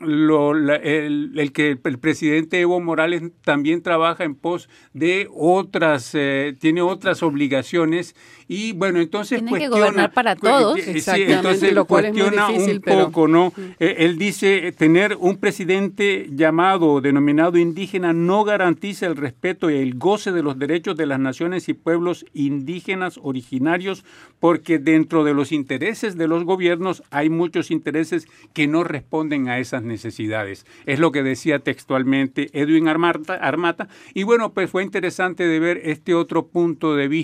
lo, 0.00 0.56
el, 0.56 1.52
que 1.52 1.78
el 1.82 1.98
presidente 1.98 2.60
Evo 2.60 2.80
Morales 2.80 3.22
también 3.44 3.82
trabaja 3.82 4.24
en 4.24 4.34
pos 4.34 4.68
de 4.92 5.28
otras, 5.32 6.16
tiene 6.58 6.82
otras 6.82 7.22
obligaciones 7.28 8.16
y 8.48 8.72
bueno, 8.72 9.00
entonces 9.00 9.40
Tienen 9.40 9.60
que 9.60 9.68
gobernar 9.68 10.12
para 10.12 10.34
todos. 10.34 10.78
entonces 10.86 11.72
lo 11.74 11.84
cual 11.84 12.04
cuestiona 12.04 12.50
es 12.50 12.66
un 12.66 12.80
poco, 12.80 13.28
¿no? 13.28 13.52
Eh, 13.78 13.96
él 13.98 14.16
dice, 14.18 14.72
tener 14.72 15.16
un 15.20 15.36
presidente 15.36 16.28
llamado, 16.32 17.00
denominado 17.00 17.58
indígena, 17.58 18.14
no 18.14 18.44
garantiza 18.44 19.06
el 19.06 19.16
respeto 19.16 19.70
y 19.70 19.76
el 19.76 19.98
goce 19.98 20.32
de 20.32 20.42
los 20.42 20.58
derechos 20.58 20.96
de 20.96 21.06
las 21.06 21.20
naciones 21.20 21.68
y 21.68 21.74
pueblos 21.74 22.24
indígenas 22.32 23.20
originarios, 23.22 24.04
porque 24.40 24.78
dentro 24.78 25.24
de 25.24 25.34
los 25.34 25.52
intereses 25.52 26.16
de 26.16 26.26
los 26.26 26.44
gobiernos 26.44 27.02
hay 27.10 27.28
muchos 27.28 27.70
intereses 27.70 28.26
que 28.54 28.66
no 28.66 28.82
responden 28.82 29.48
a 29.48 29.58
esas 29.58 29.82
necesidades. 29.82 30.64
Es 30.86 30.98
lo 31.00 31.12
que 31.12 31.22
decía 31.22 31.58
textualmente 31.58 32.48
Edwin 32.52 32.88
Armata. 32.88 33.34
Armata 33.34 33.88
y 34.14 34.22
bueno, 34.22 34.52
pues 34.52 34.70
fue 34.70 34.82
interesante 34.82 35.46
de 35.46 35.60
ver 35.60 35.80
este 35.84 36.14
otro 36.14 36.46
punto 36.46 36.96
de 36.96 37.08
vista 37.08 37.17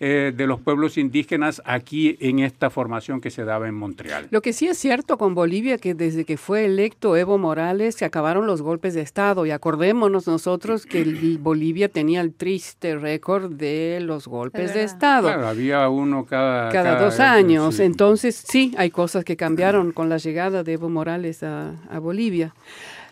eh, 0.00 0.32
de 0.34 0.46
los 0.46 0.60
pueblos 0.60 0.98
indígenas 0.98 1.62
aquí 1.64 2.16
en 2.20 2.38
esta 2.38 2.70
formación 2.70 3.20
que 3.20 3.30
se 3.30 3.44
daba 3.44 3.68
en 3.68 3.74
Montreal. 3.74 4.28
Lo 4.30 4.42
que 4.42 4.52
sí 4.52 4.66
es 4.68 4.78
cierto 4.78 5.18
con 5.18 5.34
Bolivia, 5.34 5.78
que 5.78 5.94
desde 5.94 6.24
que 6.24 6.36
fue 6.36 6.64
electo 6.64 7.16
Evo 7.16 7.38
Morales 7.38 7.94
se 7.94 8.04
acabaron 8.04 8.46
los 8.46 8.62
golpes 8.62 8.94
de 8.94 9.02
Estado 9.02 9.46
y 9.46 9.50
acordémonos 9.50 10.26
nosotros 10.26 10.86
que 10.86 11.04
Bolivia 11.40 11.88
tenía 11.88 12.20
el 12.20 12.32
triste 12.32 12.96
récord 12.96 13.52
de 13.52 13.98
los 14.02 14.26
golpes 14.26 14.74
de 14.74 14.84
Estado. 14.84 15.28
Claro, 15.28 15.48
había 15.48 15.88
uno 15.88 16.24
cada, 16.24 16.70
cada, 16.70 17.00
dos 17.00 17.20
años. 17.20 17.80
Entonces 17.80 18.42
sí, 18.46 18.74
hay 18.76 18.90
cosas 18.90 19.24
que 19.24 19.36
cambiaron 19.36 19.92
con 19.92 20.08
la 20.08 20.18
llegada 20.18 20.62
de 20.62 20.72
Evo 20.74 20.88
Morales 20.88 21.42
a, 21.42 21.74
a 21.90 21.98
Bolivia. 21.98 22.54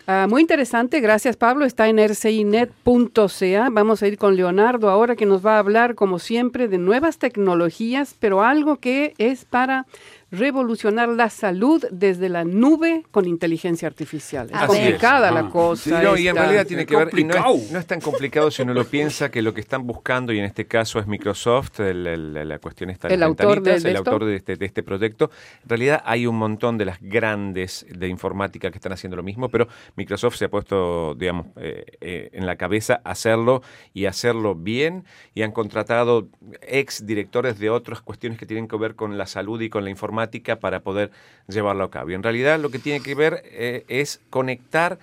Ah, 0.07 0.27
muy 0.29 0.43
interesante, 0.43 1.01
gracias 1.01 1.37
Pablo. 1.37 1.65
Está 1.65 1.89
en 1.89 1.97
rcinet.ca. 1.97 3.69
Vamos 3.73 4.03
a 4.03 4.07
ir 4.07 4.19
con 4.19 4.37
Leonardo 4.37 4.91
ahora 4.91 5.17
que 5.17 5.25
nos 5.25 5.45
va 5.45 5.57
a 5.57 5.59
hablar, 5.61 5.95
como 5.95 6.19
siempre, 6.19 6.69
de 6.69 6.77
nuevas 6.77 7.17
tecnologías, 7.17 8.15
pero 8.21 8.43
algo 8.43 8.77
que 8.77 9.15
es 9.17 9.47
para 9.47 9.87
revolucionar 10.35 11.09
la 11.09 11.31
salud 11.31 11.85
desde 11.91 12.29
la 12.29 12.45
nube 12.45 13.05
con 13.11 13.27
inteligencia 13.27 13.89
artificial. 13.89 14.51
Es 14.53 14.67
complicada 14.67 15.31
la 15.31 15.49
cosa. 15.49 16.03
no, 16.03 16.17
y 16.17 16.29
en 16.29 16.37
realidad 16.37 16.67
tiene 16.67 16.87
que 16.87 16.97
ver, 16.97 17.11
y 17.19 17.25
no 17.25 17.79
es, 17.79 17.87
tan 17.87 18.01
complicado 18.01 18.51
si 18.51 18.63
uno 18.63 18.75
lo 18.75 18.85
piensa 18.85 19.31
que 19.31 19.43
lo 19.43 19.55
que 19.55 19.61
están 19.61 19.87
buscando, 19.87 20.33
y 20.33 20.39
en 20.39 20.45
este 20.45 20.67
caso 20.67 20.99
es 20.99 21.07
Microsoft, 21.07 21.79
la 21.79 22.59
cuestión 22.59 22.91
está 22.91 23.09
el 23.09 23.23
autor, 23.23 23.63
de, 23.63 23.77
el 23.77 23.97
autor 23.97 24.25
de 24.25 24.37
este, 24.37 24.57
de 24.57 24.67
este 24.67 24.83
proyecto. 24.83 25.31
En 25.63 25.69
realidad 25.69 26.03
hay 26.05 26.27
un 26.27 26.37
montón 26.37 26.79
de 26.79 26.85
las 26.85 26.99
grandes 27.01 27.87
de 27.89 28.09
informática 28.09 28.71
que 28.71 28.79
están 28.79 28.93
haciendo 28.93 29.17
lo 29.17 29.23
mismo, 29.23 29.49
pero 29.49 29.69
Microsoft 29.97 30.37
se 30.37 30.47
ha 30.47 30.51
puesto, 30.51 31.15
digamos, 31.15 31.47
eh, 31.57 31.85
eh, 32.01 32.31
en 32.33 32.47
la 32.47 32.57
cabeza 32.57 33.01
hacerlo 33.05 33.63
y 33.93 34.07
hacerlo 34.07 34.55
bien, 34.55 35.05
y 35.35 35.43
han 35.43 35.53
contratado 35.53 36.29
ex 36.63 37.07
directores 37.07 37.59
de 37.59 37.71
otras 37.71 38.01
cuestiones 38.01 38.39
que 38.39 38.47
tienen 38.47 38.69
que 38.69 38.77
ver 38.77 38.95
con 38.95 39.17
la 39.19 39.27
salud 39.27 39.61
y 39.61 39.69
con 39.69 39.85
la 39.85 39.91
informática 39.91 40.24
para 40.61 40.81
poder 40.81 41.11
llevarlo 41.49 41.85
a 41.85 41.91
cabo. 41.91 42.11
Y 42.11 42.15
en 42.15 42.23
realidad 42.23 42.59
lo 42.59 42.71
que 42.71 42.79
tiene 42.79 43.01
que 43.01 43.15
ver 43.15 43.43
eh, 43.47 43.85
es 43.89 44.21
conectar 44.31 44.99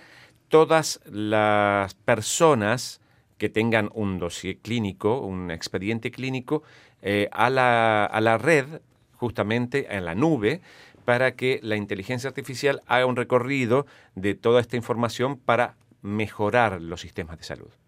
todas 0.50 1.00
las 1.06 1.94
personas 1.94 3.02
que 3.38 3.50
tengan 3.50 3.90
un 3.94 4.20
dossier 4.20 4.58
clínico, 4.58 5.20
un 5.20 5.50
expediente 5.50 6.12
clínico, 6.12 6.64
eh, 7.02 7.30
a, 7.32 7.50
la, 7.50 8.06
a 8.06 8.22
la 8.22 8.38
red, 8.38 8.82
justamente 9.16 9.96
en 9.96 10.06
la 10.06 10.14
nube, 10.14 10.62
para 11.06 11.36
que 11.36 11.60
la 11.64 11.76
inteligencia 11.76 12.28
artificial 12.28 12.84
haga 12.86 13.06
un 13.06 13.16
recorrido 13.16 13.88
de 14.16 14.36
toda 14.36 14.62
esta 14.62 14.76
información 14.76 15.38
para 15.38 15.76
mejorar 16.02 16.82
los 16.82 17.02
sistemas 17.02 17.38
de 17.38 17.44
salud. 17.44 17.81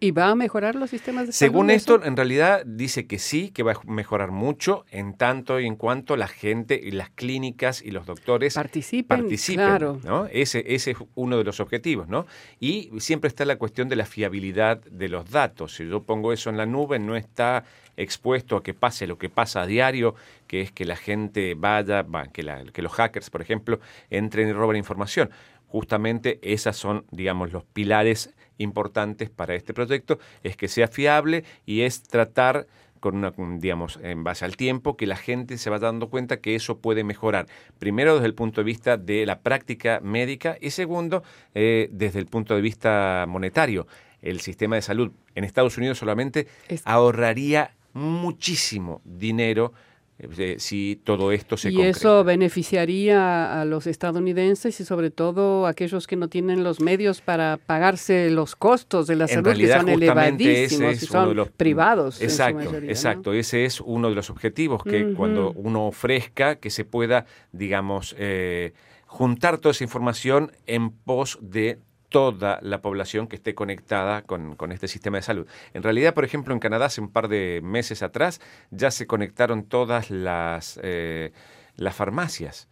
¿Y 0.00 0.10
va 0.10 0.28
a 0.28 0.34
mejorar 0.34 0.74
los 0.74 0.90
sistemas 0.90 1.26
de 1.26 1.32
salud? 1.32 1.52
Según 1.52 1.70
esto, 1.70 2.04
en 2.04 2.16
realidad 2.16 2.64
dice 2.66 3.06
que 3.06 3.18
sí, 3.18 3.50
que 3.50 3.62
va 3.62 3.72
a 3.72 3.80
mejorar 3.86 4.30
mucho 4.30 4.84
en 4.90 5.14
tanto 5.14 5.60
y 5.60 5.66
en 5.66 5.76
cuanto 5.76 6.16
la 6.16 6.28
gente 6.28 6.80
y 6.82 6.90
las 6.90 7.10
clínicas 7.10 7.82
y 7.82 7.90
los 7.90 8.06
doctores 8.06 8.54
participen. 8.54 9.28
claro. 9.54 10.00
¿no? 10.04 10.26
Ese, 10.26 10.64
ese 10.74 10.92
es 10.92 10.98
uno 11.14 11.38
de 11.38 11.44
los 11.44 11.60
objetivos, 11.60 12.08
¿no? 12.08 12.26
Y 12.60 12.90
siempre 12.98 13.28
está 13.28 13.44
la 13.44 13.56
cuestión 13.56 13.88
de 13.88 13.96
la 13.96 14.06
fiabilidad 14.06 14.78
de 14.78 15.08
los 15.08 15.30
datos. 15.30 15.76
Si 15.76 15.88
yo 15.88 16.02
pongo 16.02 16.32
eso 16.32 16.50
en 16.50 16.56
la 16.56 16.66
nube, 16.66 16.98
no 16.98 17.16
está 17.16 17.64
expuesto 17.96 18.56
a 18.56 18.62
que 18.62 18.74
pase 18.74 19.06
lo 19.06 19.18
que 19.18 19.28
pasa 19.28 19.62
a 19.62 19.66
diario, 19.66 20.14
que 20.46 20.60
es 20.60 20.72
que 20.72 20.84
la 20.84 20.96
gente 20.96 21.54
vaya, 21.54 22.04
que, 22.32 22.44
que 22.72 22.82
los 22.82 22.92
hackers, 22.92 23.30
por 23.30 23.42
ejemplo, 23.42 23.80
entren 24.10 24.48
y 24.48 24.52
roben 24.52 24.76
información. 24.76 25.30
Justamente 25.76 26.38
esas 26.40 26.74
son, 26.74 27.04
digamos, 27.10 27.52
los 27.52 27.62
pilares 27.62 28.32
importantes 28.56 29.28
para 29.28 29.54
este 29.54 29.74
proyecto 29.74 30.18
es 30.42 30.56
que 30.56 30.68
sea 30.68 30.88
fiable 30.88 31.44
y 31.66 31.82
es 31.82 32.02
tratar 32.02 32.66
con 32.98 33.14
una, 33.14 33.34
digamos, 33.58 34.00
en 34.02 34.24
base 34.24 34.46
al 34.46 34.56
tiempo, 34.56 34.96
que 34.96 35.06
la 35.06 35.16
gente 35.16 35.58
se 35.58 35.68
va 35.68 35.78
dando 35.78 36.08
cuenta 36.08 36.38
que 36.38 36.54
eso 36.54 36.78
puede 36.78 37.04
mejorar. 37.04 37.46
Primero, 37.78 38.14
desde 38.14 38.24
el 38.24 38.34
punto 38.34 38.62
de 38.62 38.64
vista 38.64 38.96
de 38.96 39.26
la 39.26 39.40
práctica 39.40 40.00
médica 40.02 40.56
y 40.62 40.70
segundo, 40.70 41.22
eh, 41.54 41.90
desde 41.92 42.20
el 42.20 42.26
punto 42.26 42.54
de 42.54 42.62
vista 42.62 43.26
monetario. 43.28 43.86
El 44.22 44.40
sistema 44.40 44.76
de 44.76 44.82
salud 44.82 45.12
en 45.34 45.44
Estados 45.44 45.76
Unidos 45.76 45.98
solamente 45.98 46.46
ahorraría 46.84 47.76
muchísimo 47.92 49.02
dinero 49.04 49.74
eh, 50.18 50.56
si 50.58 50.98
todo 51.04 51.30
esto 51.30 51.58
se 51.58 51.70
Y 51.70 51.82
eso 51.82 52.24
beneficiaría 52.24 53.60
a 53.60 53.66
los 53.66 53.86
estadounidenses 53.86 54.80
y 54.80 54.84
sobre 54.84 55.10
todo 55.10 55.66
a 55.66 55.70
aquellos 55.70 56.06
que 56.06 56.16
no 56.16 56.28
tienen 56.28 56.64
los 56.64 56.80
medios 56.80 57.20
para 57.20 57.58
pagarse 57.58 58.30
los 58.30 58.56
costos 58.56 59.06
de 59.06 59.16
la 59.16 59.28
salud, 59.28 59.54
que 59.54 59.68
son 59.68 59.88
elevadísimos 59.90 61.02
y 61.02 61.06
son 61.06 61.36
los, 61.36 61.50
privados. 61.50 62.22
Exacto, 62.22 62.74
exacto. 62.76 63.32
Ese 63.34 63.66
es 63.66 63.80
uno 63.82 64.08
de 64.08 64.14
los 64.14 64.30
objetivos, 64.30 64.82
que 64.82 65.12
cuando 65.12 65.52
uno 65.52 65.86
ofrezca 65.86 66.56
que 66.56 66.70
se 66.70 66.86
pueda, 66.86 67.26
digamos, 67.52 68.16
eh, 68.18 68.72
juntar 69.04 69.58
toda 69.58 69.72
esa 69.72 69.84
información 69.84 70.52
en 70.66 70.90
pos 70.90 71.38
de 71.42 71.78
toda 72.08 72.58
la 72.62 72.80
población 72.82 73.26
que 73.26 73.36
esté 73.36 73.54
conectada 73.54 74.22
con, 74.22 74.56
este 74.72 74.88
sistema 74.88 75.18
de 75.18 75.22
salud. 75.22 75.46
En 75.74 75.82
realidad, 75.82 76.14
por 76.14 76.24
ejemplo, 76.24 76.54
en 76.54 76.60
Canadá 76.60 76.86
hace 76.86 77.00
un 77.00 77.10
par 77.10 77.28
de 77.28 77.60
meses 77.62 78.02
atrás 78.02 78.40
ya 78.70 78.90
se 78.90 79.06
conectaron 79.06 79.64
todas 79.64 80.10
las, 80.10 80.78
eh, 80.82 81.32
las 81.76 81.94
farmacias. 81.94 82.68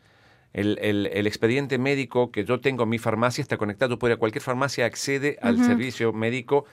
El, 0.52 1.26
expediente 1.26 1.78
médico 1.78 2.30
que 2.30 2.44
yo 2.44 2.60
tengo 2.60 2.84
en 2.84 2.88
mi 2.88 2.98
farmacia 2.98 3.42
está 3.42 3.56
conectado, 3.56 3.98
a 4.00 4.16
cualquier 4.16 4.42
farmacia 4.42 4.86
accede 4.86 5.36
al 5.42 5.58
servicio 5.64 6.12
médico, 6.12 6.64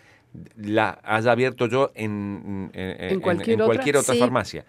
la 0.55 0.99
haya 1.03 1.31
abierto 1.31 1.65
yo 1.65 1.91
en, 1.95 2.69
en, 2.73 3.19
cualquier, 3.21 3.97
otra, 3.97 4.13
farmacia. 4.13 4.65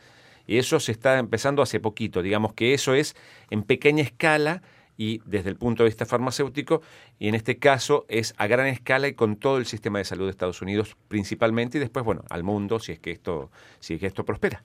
Y 0.46 0.56
eso 0.56 0.80
se 0.80 0.92
está 0.92 1.18
empezando 1.18 1.60
hace 1.60 1.78
poquito, 1.78 2.22
digamos 2.22 2.54
que 2.54 2.72
eso 2.72 2.94
es 2.94 3.14
en 3.50 3.62
pequeña 3.62 4.02
escala 4.02 4.62
y 4.96 5.20
desde 5.24 5.50
el 5.50 5.56
punto 5.56 5.82
de 5.82 5.88
vista 5.88 6.06
farmacéutico, 6.06 6.82
y 7.18 7.28
en 7.28 7.34
este 7.34 7.58
caso 7.58 8.04
es 8.08 8.34
a 8.36 8.46
gran 8.46 8.66
escala 8.66 9.08
y 9.08 9.14
con 9.14 9.36
todo 9.36 9.58
el 9.58 9.66
sistema 9.66 9.98
de 9.98 10.04
salud 10.04 10.24
de 10.24 10.30
Estados 10.30 10.62
Unidos 10.62 10.96
principalmente, 11.08 11.78
y 11.78 11.80
después, 11.80 12.04
bueno, 12.04 12.24
al 12.30 12.42
mundo 12.42 12.78
si 12.78 12.92
es 12.92 12.98
que 12.98 13.10
esto, 13.10 13.50
si 13.80 13.94
es 13.94 14.00
que 14.00 14.06
esto 14.06 14.24
prospera. 14.24 14.62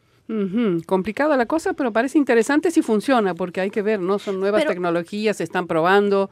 Complicada 0.86 1.38
la 1.38 1.46
cosa, 1.46 1.72
pero 1.72 1.94
parece 1.94 2.18
interesante 2.18 2.70
si 2.70 2.82
funciona, 2.82 3.34
porque 3.34 3.62
hay 3.62 3.70
que 3.70 3.82
ver, 3.82 4.02
¿no? 4.02 4.20
Son 4.20 4.42
nuevas 4.42 4.66
tecnologías, 4.66 5.38
se 5.38 5.46
están 5.46 5.68
probando, 5.68 6.30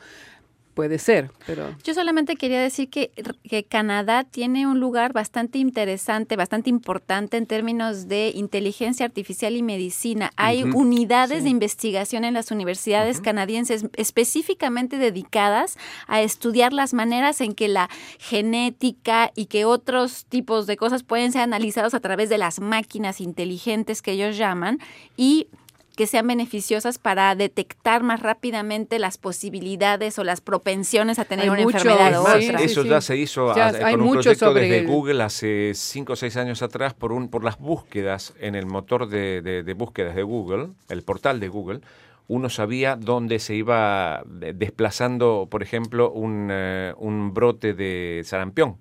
puede 0.75 0.99
ser, 0.99 1.31
pero... 1.47 1.73
Yo 1.83 1.93
solamente 1.93 2.35
quería 2.35 2.61
decir 2.61 2.89
que, 2.89 3.09
que, 3.49 3.63
Canadá 3.63 4.25
tiene 4.25 4.67
un 4.67 4.79
lugar 4.79 5.13
bastante 5.13 5.57
interesante, 5.57 6.35
bastante 6.35 6.69
importante 6.69 7.37
en 7.37 7.47
términos 7.47 8.07
de 8.07 8.31
inteligencia 8.35 9.05
artificial 9.05 9.55
y 9.55 9.63
medicina. 9.63 10.31
Hay 10.35 10.63
unidades 10.63 11.43
de 11.43 11.49
investigación 11.49 12.25
en 12.25 12.33
las 12.33 12.51
universidades 12.51 13.21
canadienses 13.21 13.85
específicamente 13.95 14.97
dedicadas 14.97 15.77
a 16.07 16.21
estudiar 16.21 16.73
las 16.73 16.93
maneras 16.93 17.39
en 17.39 17.53
que 17.53 17.69
la 17.69 17.89
genética 18.19 19.31
y 19.33 19.45
que 19.45 19.63
otros 19.63 20.25
tipos 20.25 20.67
de 20.67 20.75
cosas 20.75 21.03
pueden 21.03 21.31
ser 21.31 21.41
analizados 21.41 21.93
a 21.93 22.01
través 22.01 22.29
de 22.29 22.37
las 22.37 22.59
máquinas 22.59 23.21
inteligentes 23.21 24.01
que 24.01 24.11
ellos 24.11 24.37
llaman 24.37 24.79
y 25.15 25.47
que 25.95 26.07
sean 26.07 26.27
beneficiosas 26.27 26.99
para 26.99 27.35
detectar 27.35 28.03
más 28.03 28.21
rápidamente 28.21 28.99
las 28.99 29.17
posibilidades 29.17 30.19
o 30.19 30.23
las 30.23 30.41
propensiones 30.41 31.19
a 31.19 31.25
tener 31.25 31.49
una 31.49 31.61
enfermedad 31.61 32.19
o 32.19 32.21
otra. 32.21 32.61
Eso 32.61 32.83
ya 32.83 33.01
se 33.01 33.17
hizo 33.17 33.53
con 33.53 34.01
un 34.01 34.11
proyecto 34.13 34.53
desde 34.53 34.83
Google 34.83 35.23
hace 35.23 35.71
cinco 35.73 36.13
o 36.13 36.15
seis 36.15 36.37
años 36.37 36.61
atrás 36.61 36.93
por, 36.93 37.11
un, 37.11 37.29
por 37.29 37.43
las 37.43 37.59
búsquedas 37.59 38.33
en 38.39 38.55
el 38.55 38.65
motor 38.65 39.07
de, 39.07 39.75
búsquedas 39.77 40.15
de 40.15 40.23
Google, 40.23 40.69
el 40.89 41.03
portal 41.03 41.39
de 41.39 41.47
Google, 41.47 41.81
uno 42.27 42.49
sabía 42.49 42.95
dónde 42.95 43.39
se 43.39 43.55
iba 43.55 44.23
desplazando, 44.25 45.47
por 45.49 45.61
ejemplo, 45.61 46.11
un, 46.11 46.49
eh, 46.51 46.93
un 46.97 47.33
brote 47.33 47.73
de 47.73 48.21
sarampión 48.25 48.77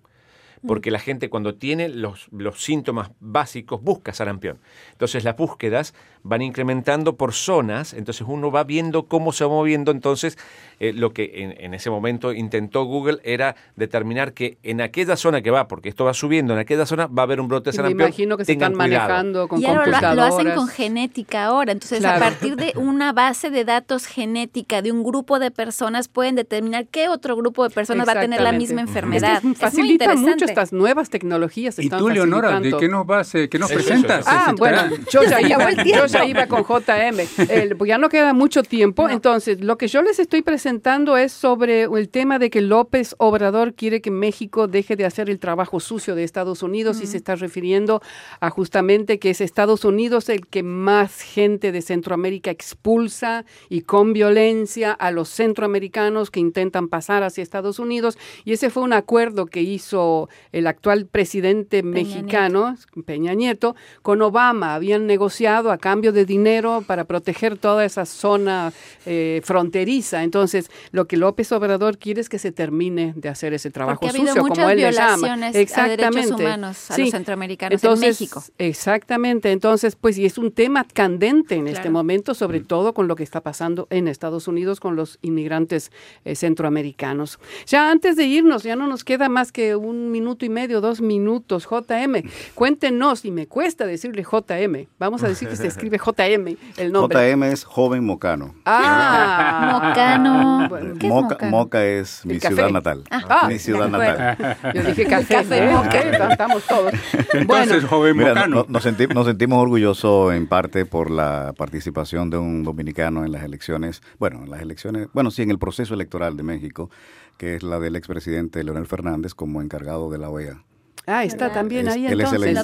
porque 0.66 0.90
la 0.90 0.98
gente 0.98 1.28
cuando 1.28 1.54
tiene 1.54 1.88
los, 1.88 2.28
los 2.32 2.62
síntomas 2.62 3.10
básicos 3.20 3.82
busca 3.82 4.12
sarampión. 4.12 4.60
Entonces 4.92 5.24
las 5.24 5.36
búsquedas 5.36 5.94
van 6.24 6.40
incrementando 6.40 7.16
por 7.16 7.34
zonas, 7.34 7.92
entonces 7.92 8.26
uno 8.26 8.50
va 8.50 8.64
viendo 8.64 9.04
cómo 9.04 9.30
se 9.32 9.44
va 9.44 9.50
moviendo, 9.50 9.92
entonces 9.92 10.38
eh, 10.80 10.94
lo 10.94 11.12
que 11.12 11.54
en, 11.58 11.74
ese 11.74 11.90
momento 11.90 12.32
intentó 12.32 12.84
Google 12.84 13.18
era 13.24 13.56
determinar 13.76 14.32
que 14.32 14.56
en 14.62 14.80
aquella 14.80 15.16
zona 15.16 15.42
que 15.42 15.50
va, 15.50 15.68
porque 15.68 15.90
esto 15.90 16.06
va 16.06 16.14
subiendo, 16.14 16.54
en 16.54 16.60
aquella 16.60 16.86
zona 16.86 17.06
va 17.06 17.22
a 17.22 17.24
haber 17.24 17.40
un 17.40 17.48
brote 17.48 17.70
de 17.70 17.76
sarampión. 17.76 17.98
Me 17.98 18.04
imagino 18.04 18.38
que 18.38 18.46
se 18.46 18.52
están 18.52 18.74
manejando 18.74 19.48
con 19.48 19.60
y 19.60 19.66
ahora 19.66 20.14
lo, 20.14 20.22
hacen 20.22 20.50
con 20.52 20.66
genética 20.66 21.44
ahora, 21.44 21.72
entonces 21.72 22.02
a 22.02 22.18
partir 22.18 22.56
de 22.56 22.72
una 22.76 23.12
base 23.12 23.50
de 23.50 23.66
datos 23.66 24.06
genética 24.06 24.80
de 24.80 24.92
un 24.92 25.04
grupo 25.04 25.38
de 25.38 25.50
personas 25.50 26.08
pueden 26.08 26.36
determinar 26.36 26.86
qué 26.86 27.08
otro 27.08 27.36
grupo 27.36 27.64
de 27.64 27.70
personas 27.70 28.08
va 28.08 28.12
a 28.12 28.20
tener 28.20 28.40
la 28.40 28.52
misma 28.52 28.80
enfermedad. 28.80 29.42
facilita 29.56 30.14
mucho 30.14 30.46
estas 30.46 30.72
nuevas 30.72 31.10
tecnologías. 31.10 31.78
¿Y 31.78 31.90
tú, 31.90 32.08
Leonora, 32.08 32.60
de 32.60 32.74
qué 32.78 32.88
nos 32.88 33.06
vas, 33.06 33.30
qué 33.30 33.58
nos 33.58 33.70
presentas? 33.70 34.24
Ah, 34.26 34.54
bueno, 34.56 34.84
yo 35.10 35.22
ya 35.24 35.42
iba, 35.42 35.68
iba 36.26 36.46
con 36.46 36.62
JM. 36.68 37.76
pues 37.76 37.88
ya 37.88 37.98
no 37.98 38.08
queda 38.08 38.32
mucho 38.32 38.62
tiempo, 38.62 39.08
entonces 39.08 39.60
lo 39.60 39.78
que 39.78 39.88
yo 39.88 40.02
les 40.02 40.18
estoy 40.18 40.42
presentando 40.42 41.16
es 41.16 41.32
sobre 41.32 41.82
el 41.84 42.08
tema 42.08 42.38
de 42.38 42.50
que 42.50 42.60
López 42.60 43.14
Obrador 43.18 43.74
quiere 43.74 44.00
que 44.00 44.10
México 44.10 44.68
deje 44.68 44.96
de 44.96 45.04
hacer 45.04 45.30
el 45.30 45.38
trabajo 45.38 45.80
sucio 45.80 46.14
de 46.14 46.24
Estados 46.24 46.62
Unidos 46.62 47.00
y 47.02 47.06
se 47.06 47.16
está 47.16 47.34
refiriendo 47.34 48.00
a 48.40 48.50
justamente 48.50 49.18
que 49.18 49.30
es 49.30 49.40
Estados 49.40 49.84
Unidos 49.84 50.28
el 50.28 50.46
que 50.46 50.62
más 50.62 51.20
gente 51.20 51.72
de 51.72 51.82
Centroamérica 51.82 52.50
expulsa 52.50 53.44
y 53.68 53.82
con 53.82 54.12
violencia 54.12 54.92
a 54.92 55.10
los 55.10 55.28
centroamericanos 55.28 56.30
que 56.30 56.40
intentan 56.40 56.88
pasar 56.88 57.22
hacia 57.22 57.42
Estados 57.42 57.78
Unidos. 57.78 58.18
Y 58.44 58.52
ese 58.52 58.70
fue 58.70 58.82
un 58.82 58.92
acuerdo 58.92 59.46
que 59.46 59.62
hizo 59.62 60.28
el 60.52 60.66
actual 60.66 61.06
presidente 61.06 61.82
mexicano, 61.82 62.76
Peña 63.06 63.34
Nieto, 63.34 63.76
con 64.02 64.22
Obama. 64.22 64.74
Habían 64.74 65.06
negociado 65.06 65.70
a 65.70 65.78
cambio 65.78 66.03
de 66.12 66.24
dinero 66.24 66.82
para 66.86 67.04
proteger 67.04 67.58
toda 67.58 67.84
esa 67.84 68.06
zona 68.06 68.72
eh, 69.06 69.40
fronteriza. 69.44 70.22
Entonces, 70.22 70.70
lo 70.92 71.06
que 71.06 71.16
López 71.16 71.50
Obrador 71.52 71.98
quiere 71.98 72.20
es 72.20 72.28
que 72.28 72.38
se 72.38 72.52
termine 72.52 73.12
de 73.16 73.28
hacer 73.28 73.54
ese 73.54 73.70
trabajo 73.70 74.08
sucio, 74.08 74.34
como 74.42 74.68
él 74.68 74.80
le 74.80 74.92
llama. 74.92 75.50
Exactamente. 75.50 76.32
A 76.32 76.36
humanos 76.36 76.90
a 76.90 76.98
los 76.98 77.10
centroamericanos 77.10 77.84
en 77.84 78.00
México. 78.00 78.42
Exactamente. 78.58 79.52
Entonces, 79.52 79.96
pues, 79.96 80.18
y 80.18 80.26
es 80.26 80.38
un 80.38 80.52
tema 80.52 80.84
candente 80.84 81.56
en 81.56 81.68
este 81.68 81.90
momento, 81.90 82.34
sobre 82.34 82.60
todo 82.60 82.94
con 82.94 83.08
lo 83.08 83.16
que 83.16 83.22
está 83.22 83.40
pasando 83.40 83.86
en 83.90 84.08
Estados 84.08 84.48
Unidos 84.48 84.80
con 84.80 84.96
los 84.96 85.18
inmigrantes 85.22 85.90
eh, 86.24 86.34
centroamericanos. 86.34 87.38
Ya 87.66 87.90
antes 87.90 88.16
de 88.16 88.24
irnos, 88.24 88.62
ya 88.62 88.76
no 88.76 88.86
nos 88.86 89.04
queda 89.04 89.28
más 89.28 89.52
que 89.52 89.76
un 89.76 90.10
minuto 90.10 90.44
y 90.44 90.48
medio, 90.48 90.80
dos 90.80 91.00
minutos. 91.00 91.66
JM, 91.70 92.28
cuéntenos, 92.54 93.24
y 93.24 93.30
me 93.30 93.46
cuesta 93.46 93.86
decirle 93.86 94.22
JM. 94.22 94.86
Vamos 94.98 95.22
a 95.22 95.28
decir 95.28 95.48
que 95.48 95.56
se 95.56 95.66
escribe 95.74 95.93
JM 95.98 96.56
el 96.76 96.92
nombre. 96.92 97.32
JM 97.32 97.42
es 97.44 97.64
joven 97.64 98.04
mocano. 98.04 98.54
Ah, 98.64 99.80
mocano. 99.82 100.68
Moca, 101.08 101.46
Moca 101.46 101.84
es 101.84 102.24
mi 102.24 102.40
ciudad 102.40 102.70
natal. 102.70 103.04
Ah, 103.10 103.46
mi 103.48 103.58
ciudad 103.58 103.88
natal. 103.88 104.56
Yo 104.74 104.82
dije 104.82 105.06
café, 105.06 105.34
café 105.34 105.64
¿eh? 105.64 106.18
estamos 106.30 106.62
todos. 106.64 106.92
Entonces, 107.32 107.84
joven 107.84 108.16
mocano. 108.16 108.66
nos, 108.68 108.84
nos 109.14 109.26
sentimos 109.26 109.58
orgullosos 109.58 110.34
en 110.34 110.46
parte 110.46 110.86
por 110.86 111.10
la 111.10 111.54
participación 111.56 112.30
de 112.30 112.38
un 112.38 112.62
dominicano 112.62 113.24
en 113.24 113.32
las 113.32 113.42
elecciones, 113.42 114.02
bueno, 114.18 114.44
en 114.44 114.50
las 114.50 114.60
elecciones, 114.60 115.08
bueno, 115.12 115.30
sí, 115.30 115.42
en 115.42 115.50
el 115.50 115.58
proceso 115.58 115.94
electoral 115.94 116.36
de 116.36 116.42
México, 116.42 116.90
que 117.36 117.54
es 117.54 117.62
la 117.62 117.78
del 117.78 117.96
expresidente 117.96 118.62
Leonel 118.62 118.86
Fernández 118.86 119.34
como 119.34 119.62
encargado 119.62 120.10
de 120.10 120.18
la 120.18 120.30
OEA. 120.30 120.62
Ah, 121.06 121.24
está 121.24 121.52
también 121.52 121.88
ahí 121.88 122.06
entonces. 122.06 122.56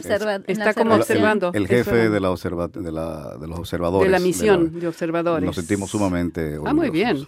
está 0.46 0.74
como 0.74 0.94
observando. 0.94 1.50
El, 1.52 1.66
jefe 1.66 2.08
de, 2.08 2.20
la 2.20 2.30
observa, 2.30 2.68
de, 2.68 2.90
la, 2.90 3.36
de 3.36 3.46
los 3.46 3.58
observadores. 3.58 4.10
De 4.10 4.18
la 4.18 4.24
misión 4.24 4.80
de, 4.80 4.88
observadores. 4.88 5.44
Nos 5.44 5.56
sentimos 5.56 5.90
sumamente 5.90 6.58
Ah, 6.64 6.72
muy 6.72 6.90
bien. 6.90 7.26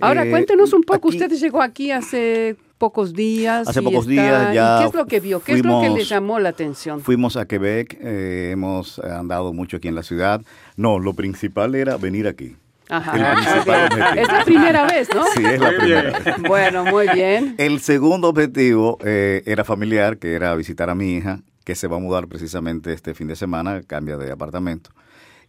Ahora, 0.00 0.24
eh, 0.24 0.30
cuéntenos 0.30 0.72
un 0.72 0.82
poco. 0.82 1.08
Usted 1.08 1.30
llegó 1.32 1.60
aquí 1.60 1.90
hace 1.90 2.56
pocos 2.78 3.12
días. 3.12 3.68
Hace 3.68 3.82
pocos 3.82 4.06
días 4.06 4.54
ya. 4.54 4.78
¿Qué 4.80 4.88
es 4.88 4.94
lo 4.94 5.06
que 5.06 5.20
vio? 5.20 5.40
¿Qué 5.40 5.52
es 5.54 5.64
lo 5.64 5.80
que 5.80 5.90
le 5.90 6.04
llamó 6.04 6.38
la 6.38 6.50
atención? 6.50 7.00
Fuimos 7.00 7.36
a 7.36 7.46
Quebec, 7.46 7.98
eh, 8.00 8.50
hemos 8.52 8.98
andado 8.98 9.52
mucho 9.52 9.76
aquí 9.76 9.88
en 9.88 9.94
la 9.94 10.02
ciudad. 10.02 10.40
No, 10.76 10.98
lo 10.98 11.14
principal 11.14 11.74
era 11.74 11.96
venir 11.96 12.26
aquí. 12.26 12.56
Ajá. 12.88 14.12
Es 14.16 14.28
la 14.28 14.44
primera 14.44 14.86
vez, 14.86 15.08
¿no? 15.14 15.24
Sí, 15.34 15.44
es 15.44 15.60
la 15.60 15.70
primera 15.70 16.18
vez. 16.18 16.42
Bueno, 16.46 16.84
muy 16.84 17.08
bien. 17.08 17.54
El 17.58 17.80
segundo 17.80 18.28
objetivo 18.28 18.98
eh, 19.04 19.42
era 19.46 19.64
familiar, 19.64 20.18
que 20.18 20.34
era 20.34 20.54
visitar 20.54 20.90
a 20.90 20.94
mi 20.94 21.14
hija, 21.16 21.40
que 21.64 21.74
se 21.74 21.88
va 21.88 21.96
a 21.96 22.00
mudar 22.00 22.28
precisamente 22.28 22.92
este 22.92 23.14
fin 23.14 23.26
de 23.28 23.36
semana, 23.36 23.82
cambia 23.86 24.16
de 24.16 24.30
apartamento. 24.30 24.90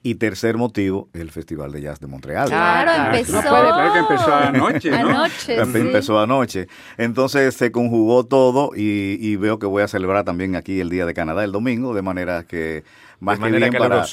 Y 0.03 0.15
tercer 0.15 0.57
motivo, 0.57 1.09
el 1.13 1.31
Festival 1.31 1.71
de 1.71 1.81
Jazz 1.81 1.99
de 1.99 2.07
Montreal. 2.07 2.47
Claro, 2.47 3.15
empezó. 3.15 3.41
No 3.41 3.49
puede 3.49 3.93
que 3.93 3.99
empezó 3.99 4.33
anoche, 4.33 4.91
¿no? 4.91 4.97
Anoche, 4.97 5.65
sí. 5.65 5.77
Empezó 5.77 6.19
anoche. 6.19 6.67
Entonces 6.97 7.55
se 7.55 7.71
conjugó 7.71 8.25
todo 8.25 8.71
y, 8.75 9.17
y, 9.19 9.35
veo 9.35 9.59
que 9.59 9.65
voy 9.65 9.83
a 9.83 9.87
celebrar 9.87 10.23
también 10.23 10.55
aquí 10.55 10.79
el 10.79 10.89
Día 10.89 11.05
de 11.05 11.13
Canadá 11.13 11.43
el 11.43 11.51
domingo, 11.51 11.93
de 11.93 12.01
manera 12.01 12.43
que 12.43 12.83
más 13.19 13.39
que 13.39 13.49
bien 13.49 13.71
para, 13.73 14.05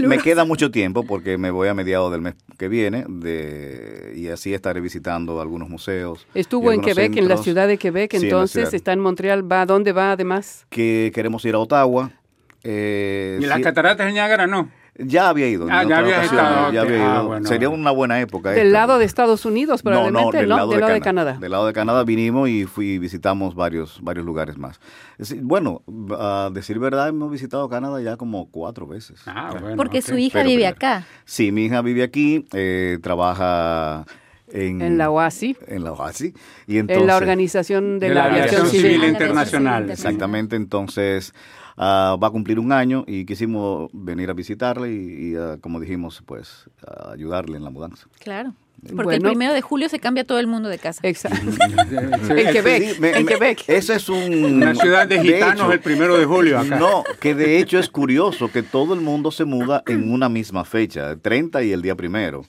me, 0.00 0.18
queda 0.18 0.44
mucho 0.44 0.72
tiempo 0.72 1.04
porque 1.04 1.38
me 1.38 1.52
voy 1.52 1.68
a 1.68 1.74
mediados 1.74 2.10
del 2.10 2.22
mes 2.22 2.34
que 2.58 2.66
viene 2.66 3.04
de, 3.08 4.14
y 4.16 4.28
así 4.28 4.52
estaré 4.52 4.80
visitando 4.80 5.40
algunos 5.40 5.68
museos. 5.68 6.26
Estuvo 6.34 6.72
en 6.72 6.80
Quebec, 6.80 7.16
en 7.16 7.28
la 7.28 7.36
ciudad 7.36 7.68
de 7.68 7.78
Quebec, 7.78 8.14
entonces 8.14 8.74
está 8.74 8.92
en 8.92 9.00
Montreal. 9.00 9.50
¿Va 9.50 9.64
dónde 9.64 9.92
va 9.92 10.12
además? 10.12 10.66
Que 10.70 11.12
queremos 11.14 11.44
ir 11.44 11.54
a 11.54 11.60
Ottawa. 11.60 12.10
Eh, 12.64 13.38
¿Y 13.40 13.46
las 13.46 13.60
cataratas 13.60 14.06
de 14.06 14.12
Niágara 14.12 14.48
no? 14.48 14.70
Ya 14.98 15.28
había 15.28 15.48
ido. 15.48 15.66
Ah, 15.70 15.84
ya 15.84 15.98
había 15.98 16.22
estado. 16.22 16.72
Ya 16.72 16.82
había 16.82 16.96
ido. 16.96 17.32
Ah, 17.32 17.40
Sería 17.44 17.68
una 17.68 17.90
buena 17.90 18.20
época. 18.20 18.50
Del 18.50 18.72
lado 18.72 18.98
de 18.98 19.04
Estados 19.04 19.44
Unidos, 19.44 19.82
probablemente, 19.82 20.22
¿no? 20.22 20.40
Del, 20.40 20.48
lado, 20.48 20.70
de, 20.70 21.00
Canadá. 21.00 21.36
Del 21.38 21.50
lado 21.50 21.66
de 21.66 21.72
Canadá 21.72 22.04
vinimos 22.04 22.48
y 22.48 22.64
fui 22.64 22.98
visitamos 22.98 23.54
varios, 23.54 24.00
varios 24.02 24.24
lugares 24.24 24.56
más. 24.56 24.80
bueno, 25.42 25.82
a 26.18 26.50
decir 26.52 26.78
verdad, 26.78 27.08
hemos 27.08 27.30
visitado 27.30 27.68
Canadá 27.68 28.00
ya 28.00 28.16
como 28.16 28.50
cuatro 28.50 28.86
veces. 28.86 29.20
Ah, 29.26 29.54
bueno, 29.60 29.76
Porque 29.76 30.00
su 30.02 30.16
hija 30.16 30.42
vive 30.42 30.66
acá. 30.66 31.04
Sí, 31.24 31.52
mi 31.52 31.66
hija 31.66 31.82
vive 31.82 32.02
aquí, 32.02 32.46
eh, 32.52 32.98
trabaja... 33.02 34.06
En, 34.52 34.80
en, 34.80 34.98
la 34.98 35.10
OASI. 35.10 35.56
En 35.66 35.84
la 35.84 35.92
OASI. 35.92 36.32
Y 36.66 36.78
entonces, 36.78 37.02
en 37.02 37.06
la 37.06 37.16
Organización 37.16 37.98
de, 37.98 38.10
la, 38.10 38.26
Aviación, 38.26 38.66
Civil, 38.68 39.04
Internacional. 39.04 39.90
Exactamente, 39.90 40.56
entonces 40.56 41.32
Ah, 41.76 42.16
va 42.22 42.28
a 42.28 42.30
cumplir 42.30 42.58
un 42.58 42.72
año 42.72 43.04
y 43.06 43.26
quisimos 43.26 43.90
venir 43.92 44.30
a 44.30 44.32
visitarle 44.32 44.90
y, 44.92 45.34
ah, 45.36 45.58
como 45.60 45.78
dijimos, 45.78 46.22
pues 46.24 46.70
ayudarle 47.12 47.58
en 47.58 47.64
la 47.64 47.70
mudanza. 47.70 48.06
Claro. 48.18 48.54
Porque 48.94 49.16
el 49.16 49.22
primero 49.22 49.52
de 49.52 49.62
julio 49.62 49.88
se 49.88 49.98
cambia 49.98 50.24
todo 50.24 50.38
el 50.38 50.46
mundo 50.46 50.68
de 50.68 50.78
casa. 50.78 51.00
Exacto. 51.02 51.38
en 52.30 52.52
Quebec. 52.52 53.02
en 53.02 53.26
Quebec. 53.26 53.64
Eso 53.68 53.92
es 53.94 54.08
un... 54.08 54.44
Una 54.44 54.74
ciudad 54.74 55.06
de 55.08 55.20
gitanos 55.20 55.72
el 55.72 55.80
primero 55.80 56.16
de 56.16 56.24
julio 56.24 56.58
acá. 56.58 56.78
No, 56.78 57.02
que 57.18 57.34
de 57.34 57.58
hecho 57.58 57.78
es 57.78 57.88
curioso 57.88 58.50
que 58.50 58.62
todo 58.62 58.94
el 58.94 59.00
mundo 59.00 59.30
se 59.30 59.44
muda 59.44 59.82
en 59.86 60.12
una 60.12 60.28
misma 60.28 60.64
fecha, 60.64 61.10
el 61.10 61.20
30 61.20 61.62
y 61.62 61.72
el 61.72 61.82
día 61.82 61.94
primero. 61.94 62.44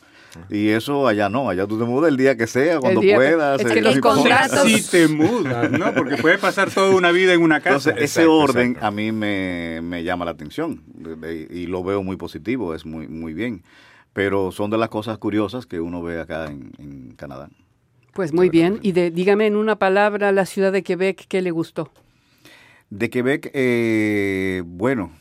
Y 0.50 0.70
eso 0.70 1.08
allá 1.08 1.30
no, 1.30 1.50
allá 1.50 1.68
tú 1.68 1.78
te 1.78 1.86
mudas 1.86 2.10
el 2.10 2.18
día 2.18 2.36
que 2.36 2.48
sea, 2.48 2.80
cuando 2.80 3.02
puedas. 3.02 3.62
Es 3.62 3.72
que 3.72 3.82
los 3.82 3.98
contratos... 4.02 4.64
Sí 4.64 4.84
te 4.90 5.08
mudas, 5.08 5.72
¿no? 5.72 5.94
Porque 5.94 6.18
puedes 6.18 6.40
pasar 6.40 6.72
toda 6.72 6.96
una 6.96 7.12
vida 7.12 7.34
en 7.34 7.42
una 7.42 7.60
casa. 7.62 7.92
Entonces, 7.92 8.12
ese 8.12 8.26
orden 8.26 8.78
a 8.82 8.92
mí 8.92 9.12
me, 9.12 9.82
me, 9.82 10.04
llama 10.04 10.26
la 10.26 10.32
atención 10.32 10.84
y 11.50 11.68
lo 11.68 11.84
veo 11.84 12.04
muy 12.04 12.18
positivo, 12.18 12.74
es 12.74 12.86
muy, 12.86 13.08
muy 13.08 13.34
bien. 13.34 13.64
Pero 14.14 14.52
son 14.52 14.72
de 14.72 14.78
las 14.78 14.90
cosas 14.90 15.18
curiosas 15.18 15.66
que 15.66 15.80
uno 15.80 16.02
ve 16.02 16.20
acá 16.20 16.46
en, 16.46 16.72
en 16.80 17.14
Canadá. 17.16 17.50
Pues 18.14 18.34
muy 18.34 18.50
bien. 18.50 18.80
Y 18.82 18.94
de, 18.94 19.12
dígame 19.12 19.46
en 19.46 19.56
una 19.56 19.78
palabra 19.78 20.32
la 20.32 20.48
ciudad 20.48 20.72
de 20.72 20.82
Quebec, 20.82 21.28
¿qué 21.28 21.42
le 21.44 21.52
gustó? 21.52 21.92
De 22.90 23.10
Quebec, 23.10 23.52
eh, 23.54 24.64
bueno. 24.66 25.12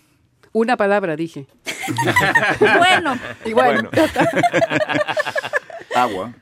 Una 0.57 0.79
palabra, 0.79 1.17
dije. 1.17 1.47
bueno. 2.79 3.19
Y 3.45 3.53
bueno. 3.53 3.91
Agua. 5.95 6.33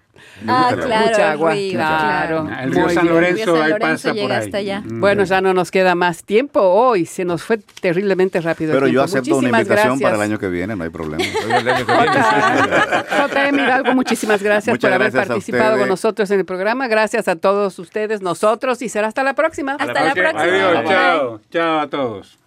Ah, 0.47 0.71
claro, 0.73 1.07
mucha 1.07 1.33
agua, 1.33 1.53
río, 1.53 1.73
claro. 1.73 2.49
El 2.61 2.73
río 2.73 2.89
San 2.91 3.09
Lorenzo, 3.09 3.61
ahí 3.61 3.73
pasa 3.81 4.11
por 4.11 4.19
ahí. 4.19 4.31
Hasta 4.31 4.59
allá. 4.59 4.83
Mm. 4.85 5.01
Bueno, 5.01 5.25
ya 5.25 5.41
no 5.41 5.53
nos 5.53 5.73
queda 5.73 5.97
más 5.97 6.23
tiempo 6.23 6.61
hoy, 6.61 7.07
se 7.07 7.25
nos 7.25 7.43
fue 7.43 7.59
terriblemente 7.81 8.41
rápido. 8.41 8.73
Pero 8.73 8.87
el 8.87 8.93
yo 8.93 9.03
acepto 9.03 9.37
una 9.37 9.49
Muchísimas 9.49 9.61
invitación 9.63 9.99
gracias. 9.99 10.11
para 10.11 10.25
el 10.25 10.31
año 10.31 10.39
que 10.39 10.49
viene, 10.49 10.77
no 10.77 10.85
hay 10.85 10.91
problema. 10.91 11.25
JM 13.35 13.59
Hidalgo, 13.59 13.95
muchísimas 13.95 14.43
gracias 14.43 14.75
Muchas 14.75 14.89
por 14.89 14.95
haber 14.95 15.11
gracias 15.11 15.29
participado 15.29 15.79
con 15.79 15.89
nosotros 15.89 16.31
en 16.31 16.39
el 16.39 16.45
programa. 16.45 16.87
Gracias 16.87 17.27
a 17.27 17.35
todos 17.35 17.81
ustedes, 17.81 18.23
nosotros, 18.23 18.81
y 18.81 18.89
será 18.89 19.09
hasta 19.09 19.25
la 19.25 19.35
próxima. 19.35 19.73
Hasta 19.73 20.05
la 20.05 20.15
próxima. 20.15 20.43
Adiós, 20.43 20.85
Bye. 20.85 20.89
chao. 20.89 21.41
Chao 21.51 21.81
a 21.81 21.89
todos. 21.89 22.44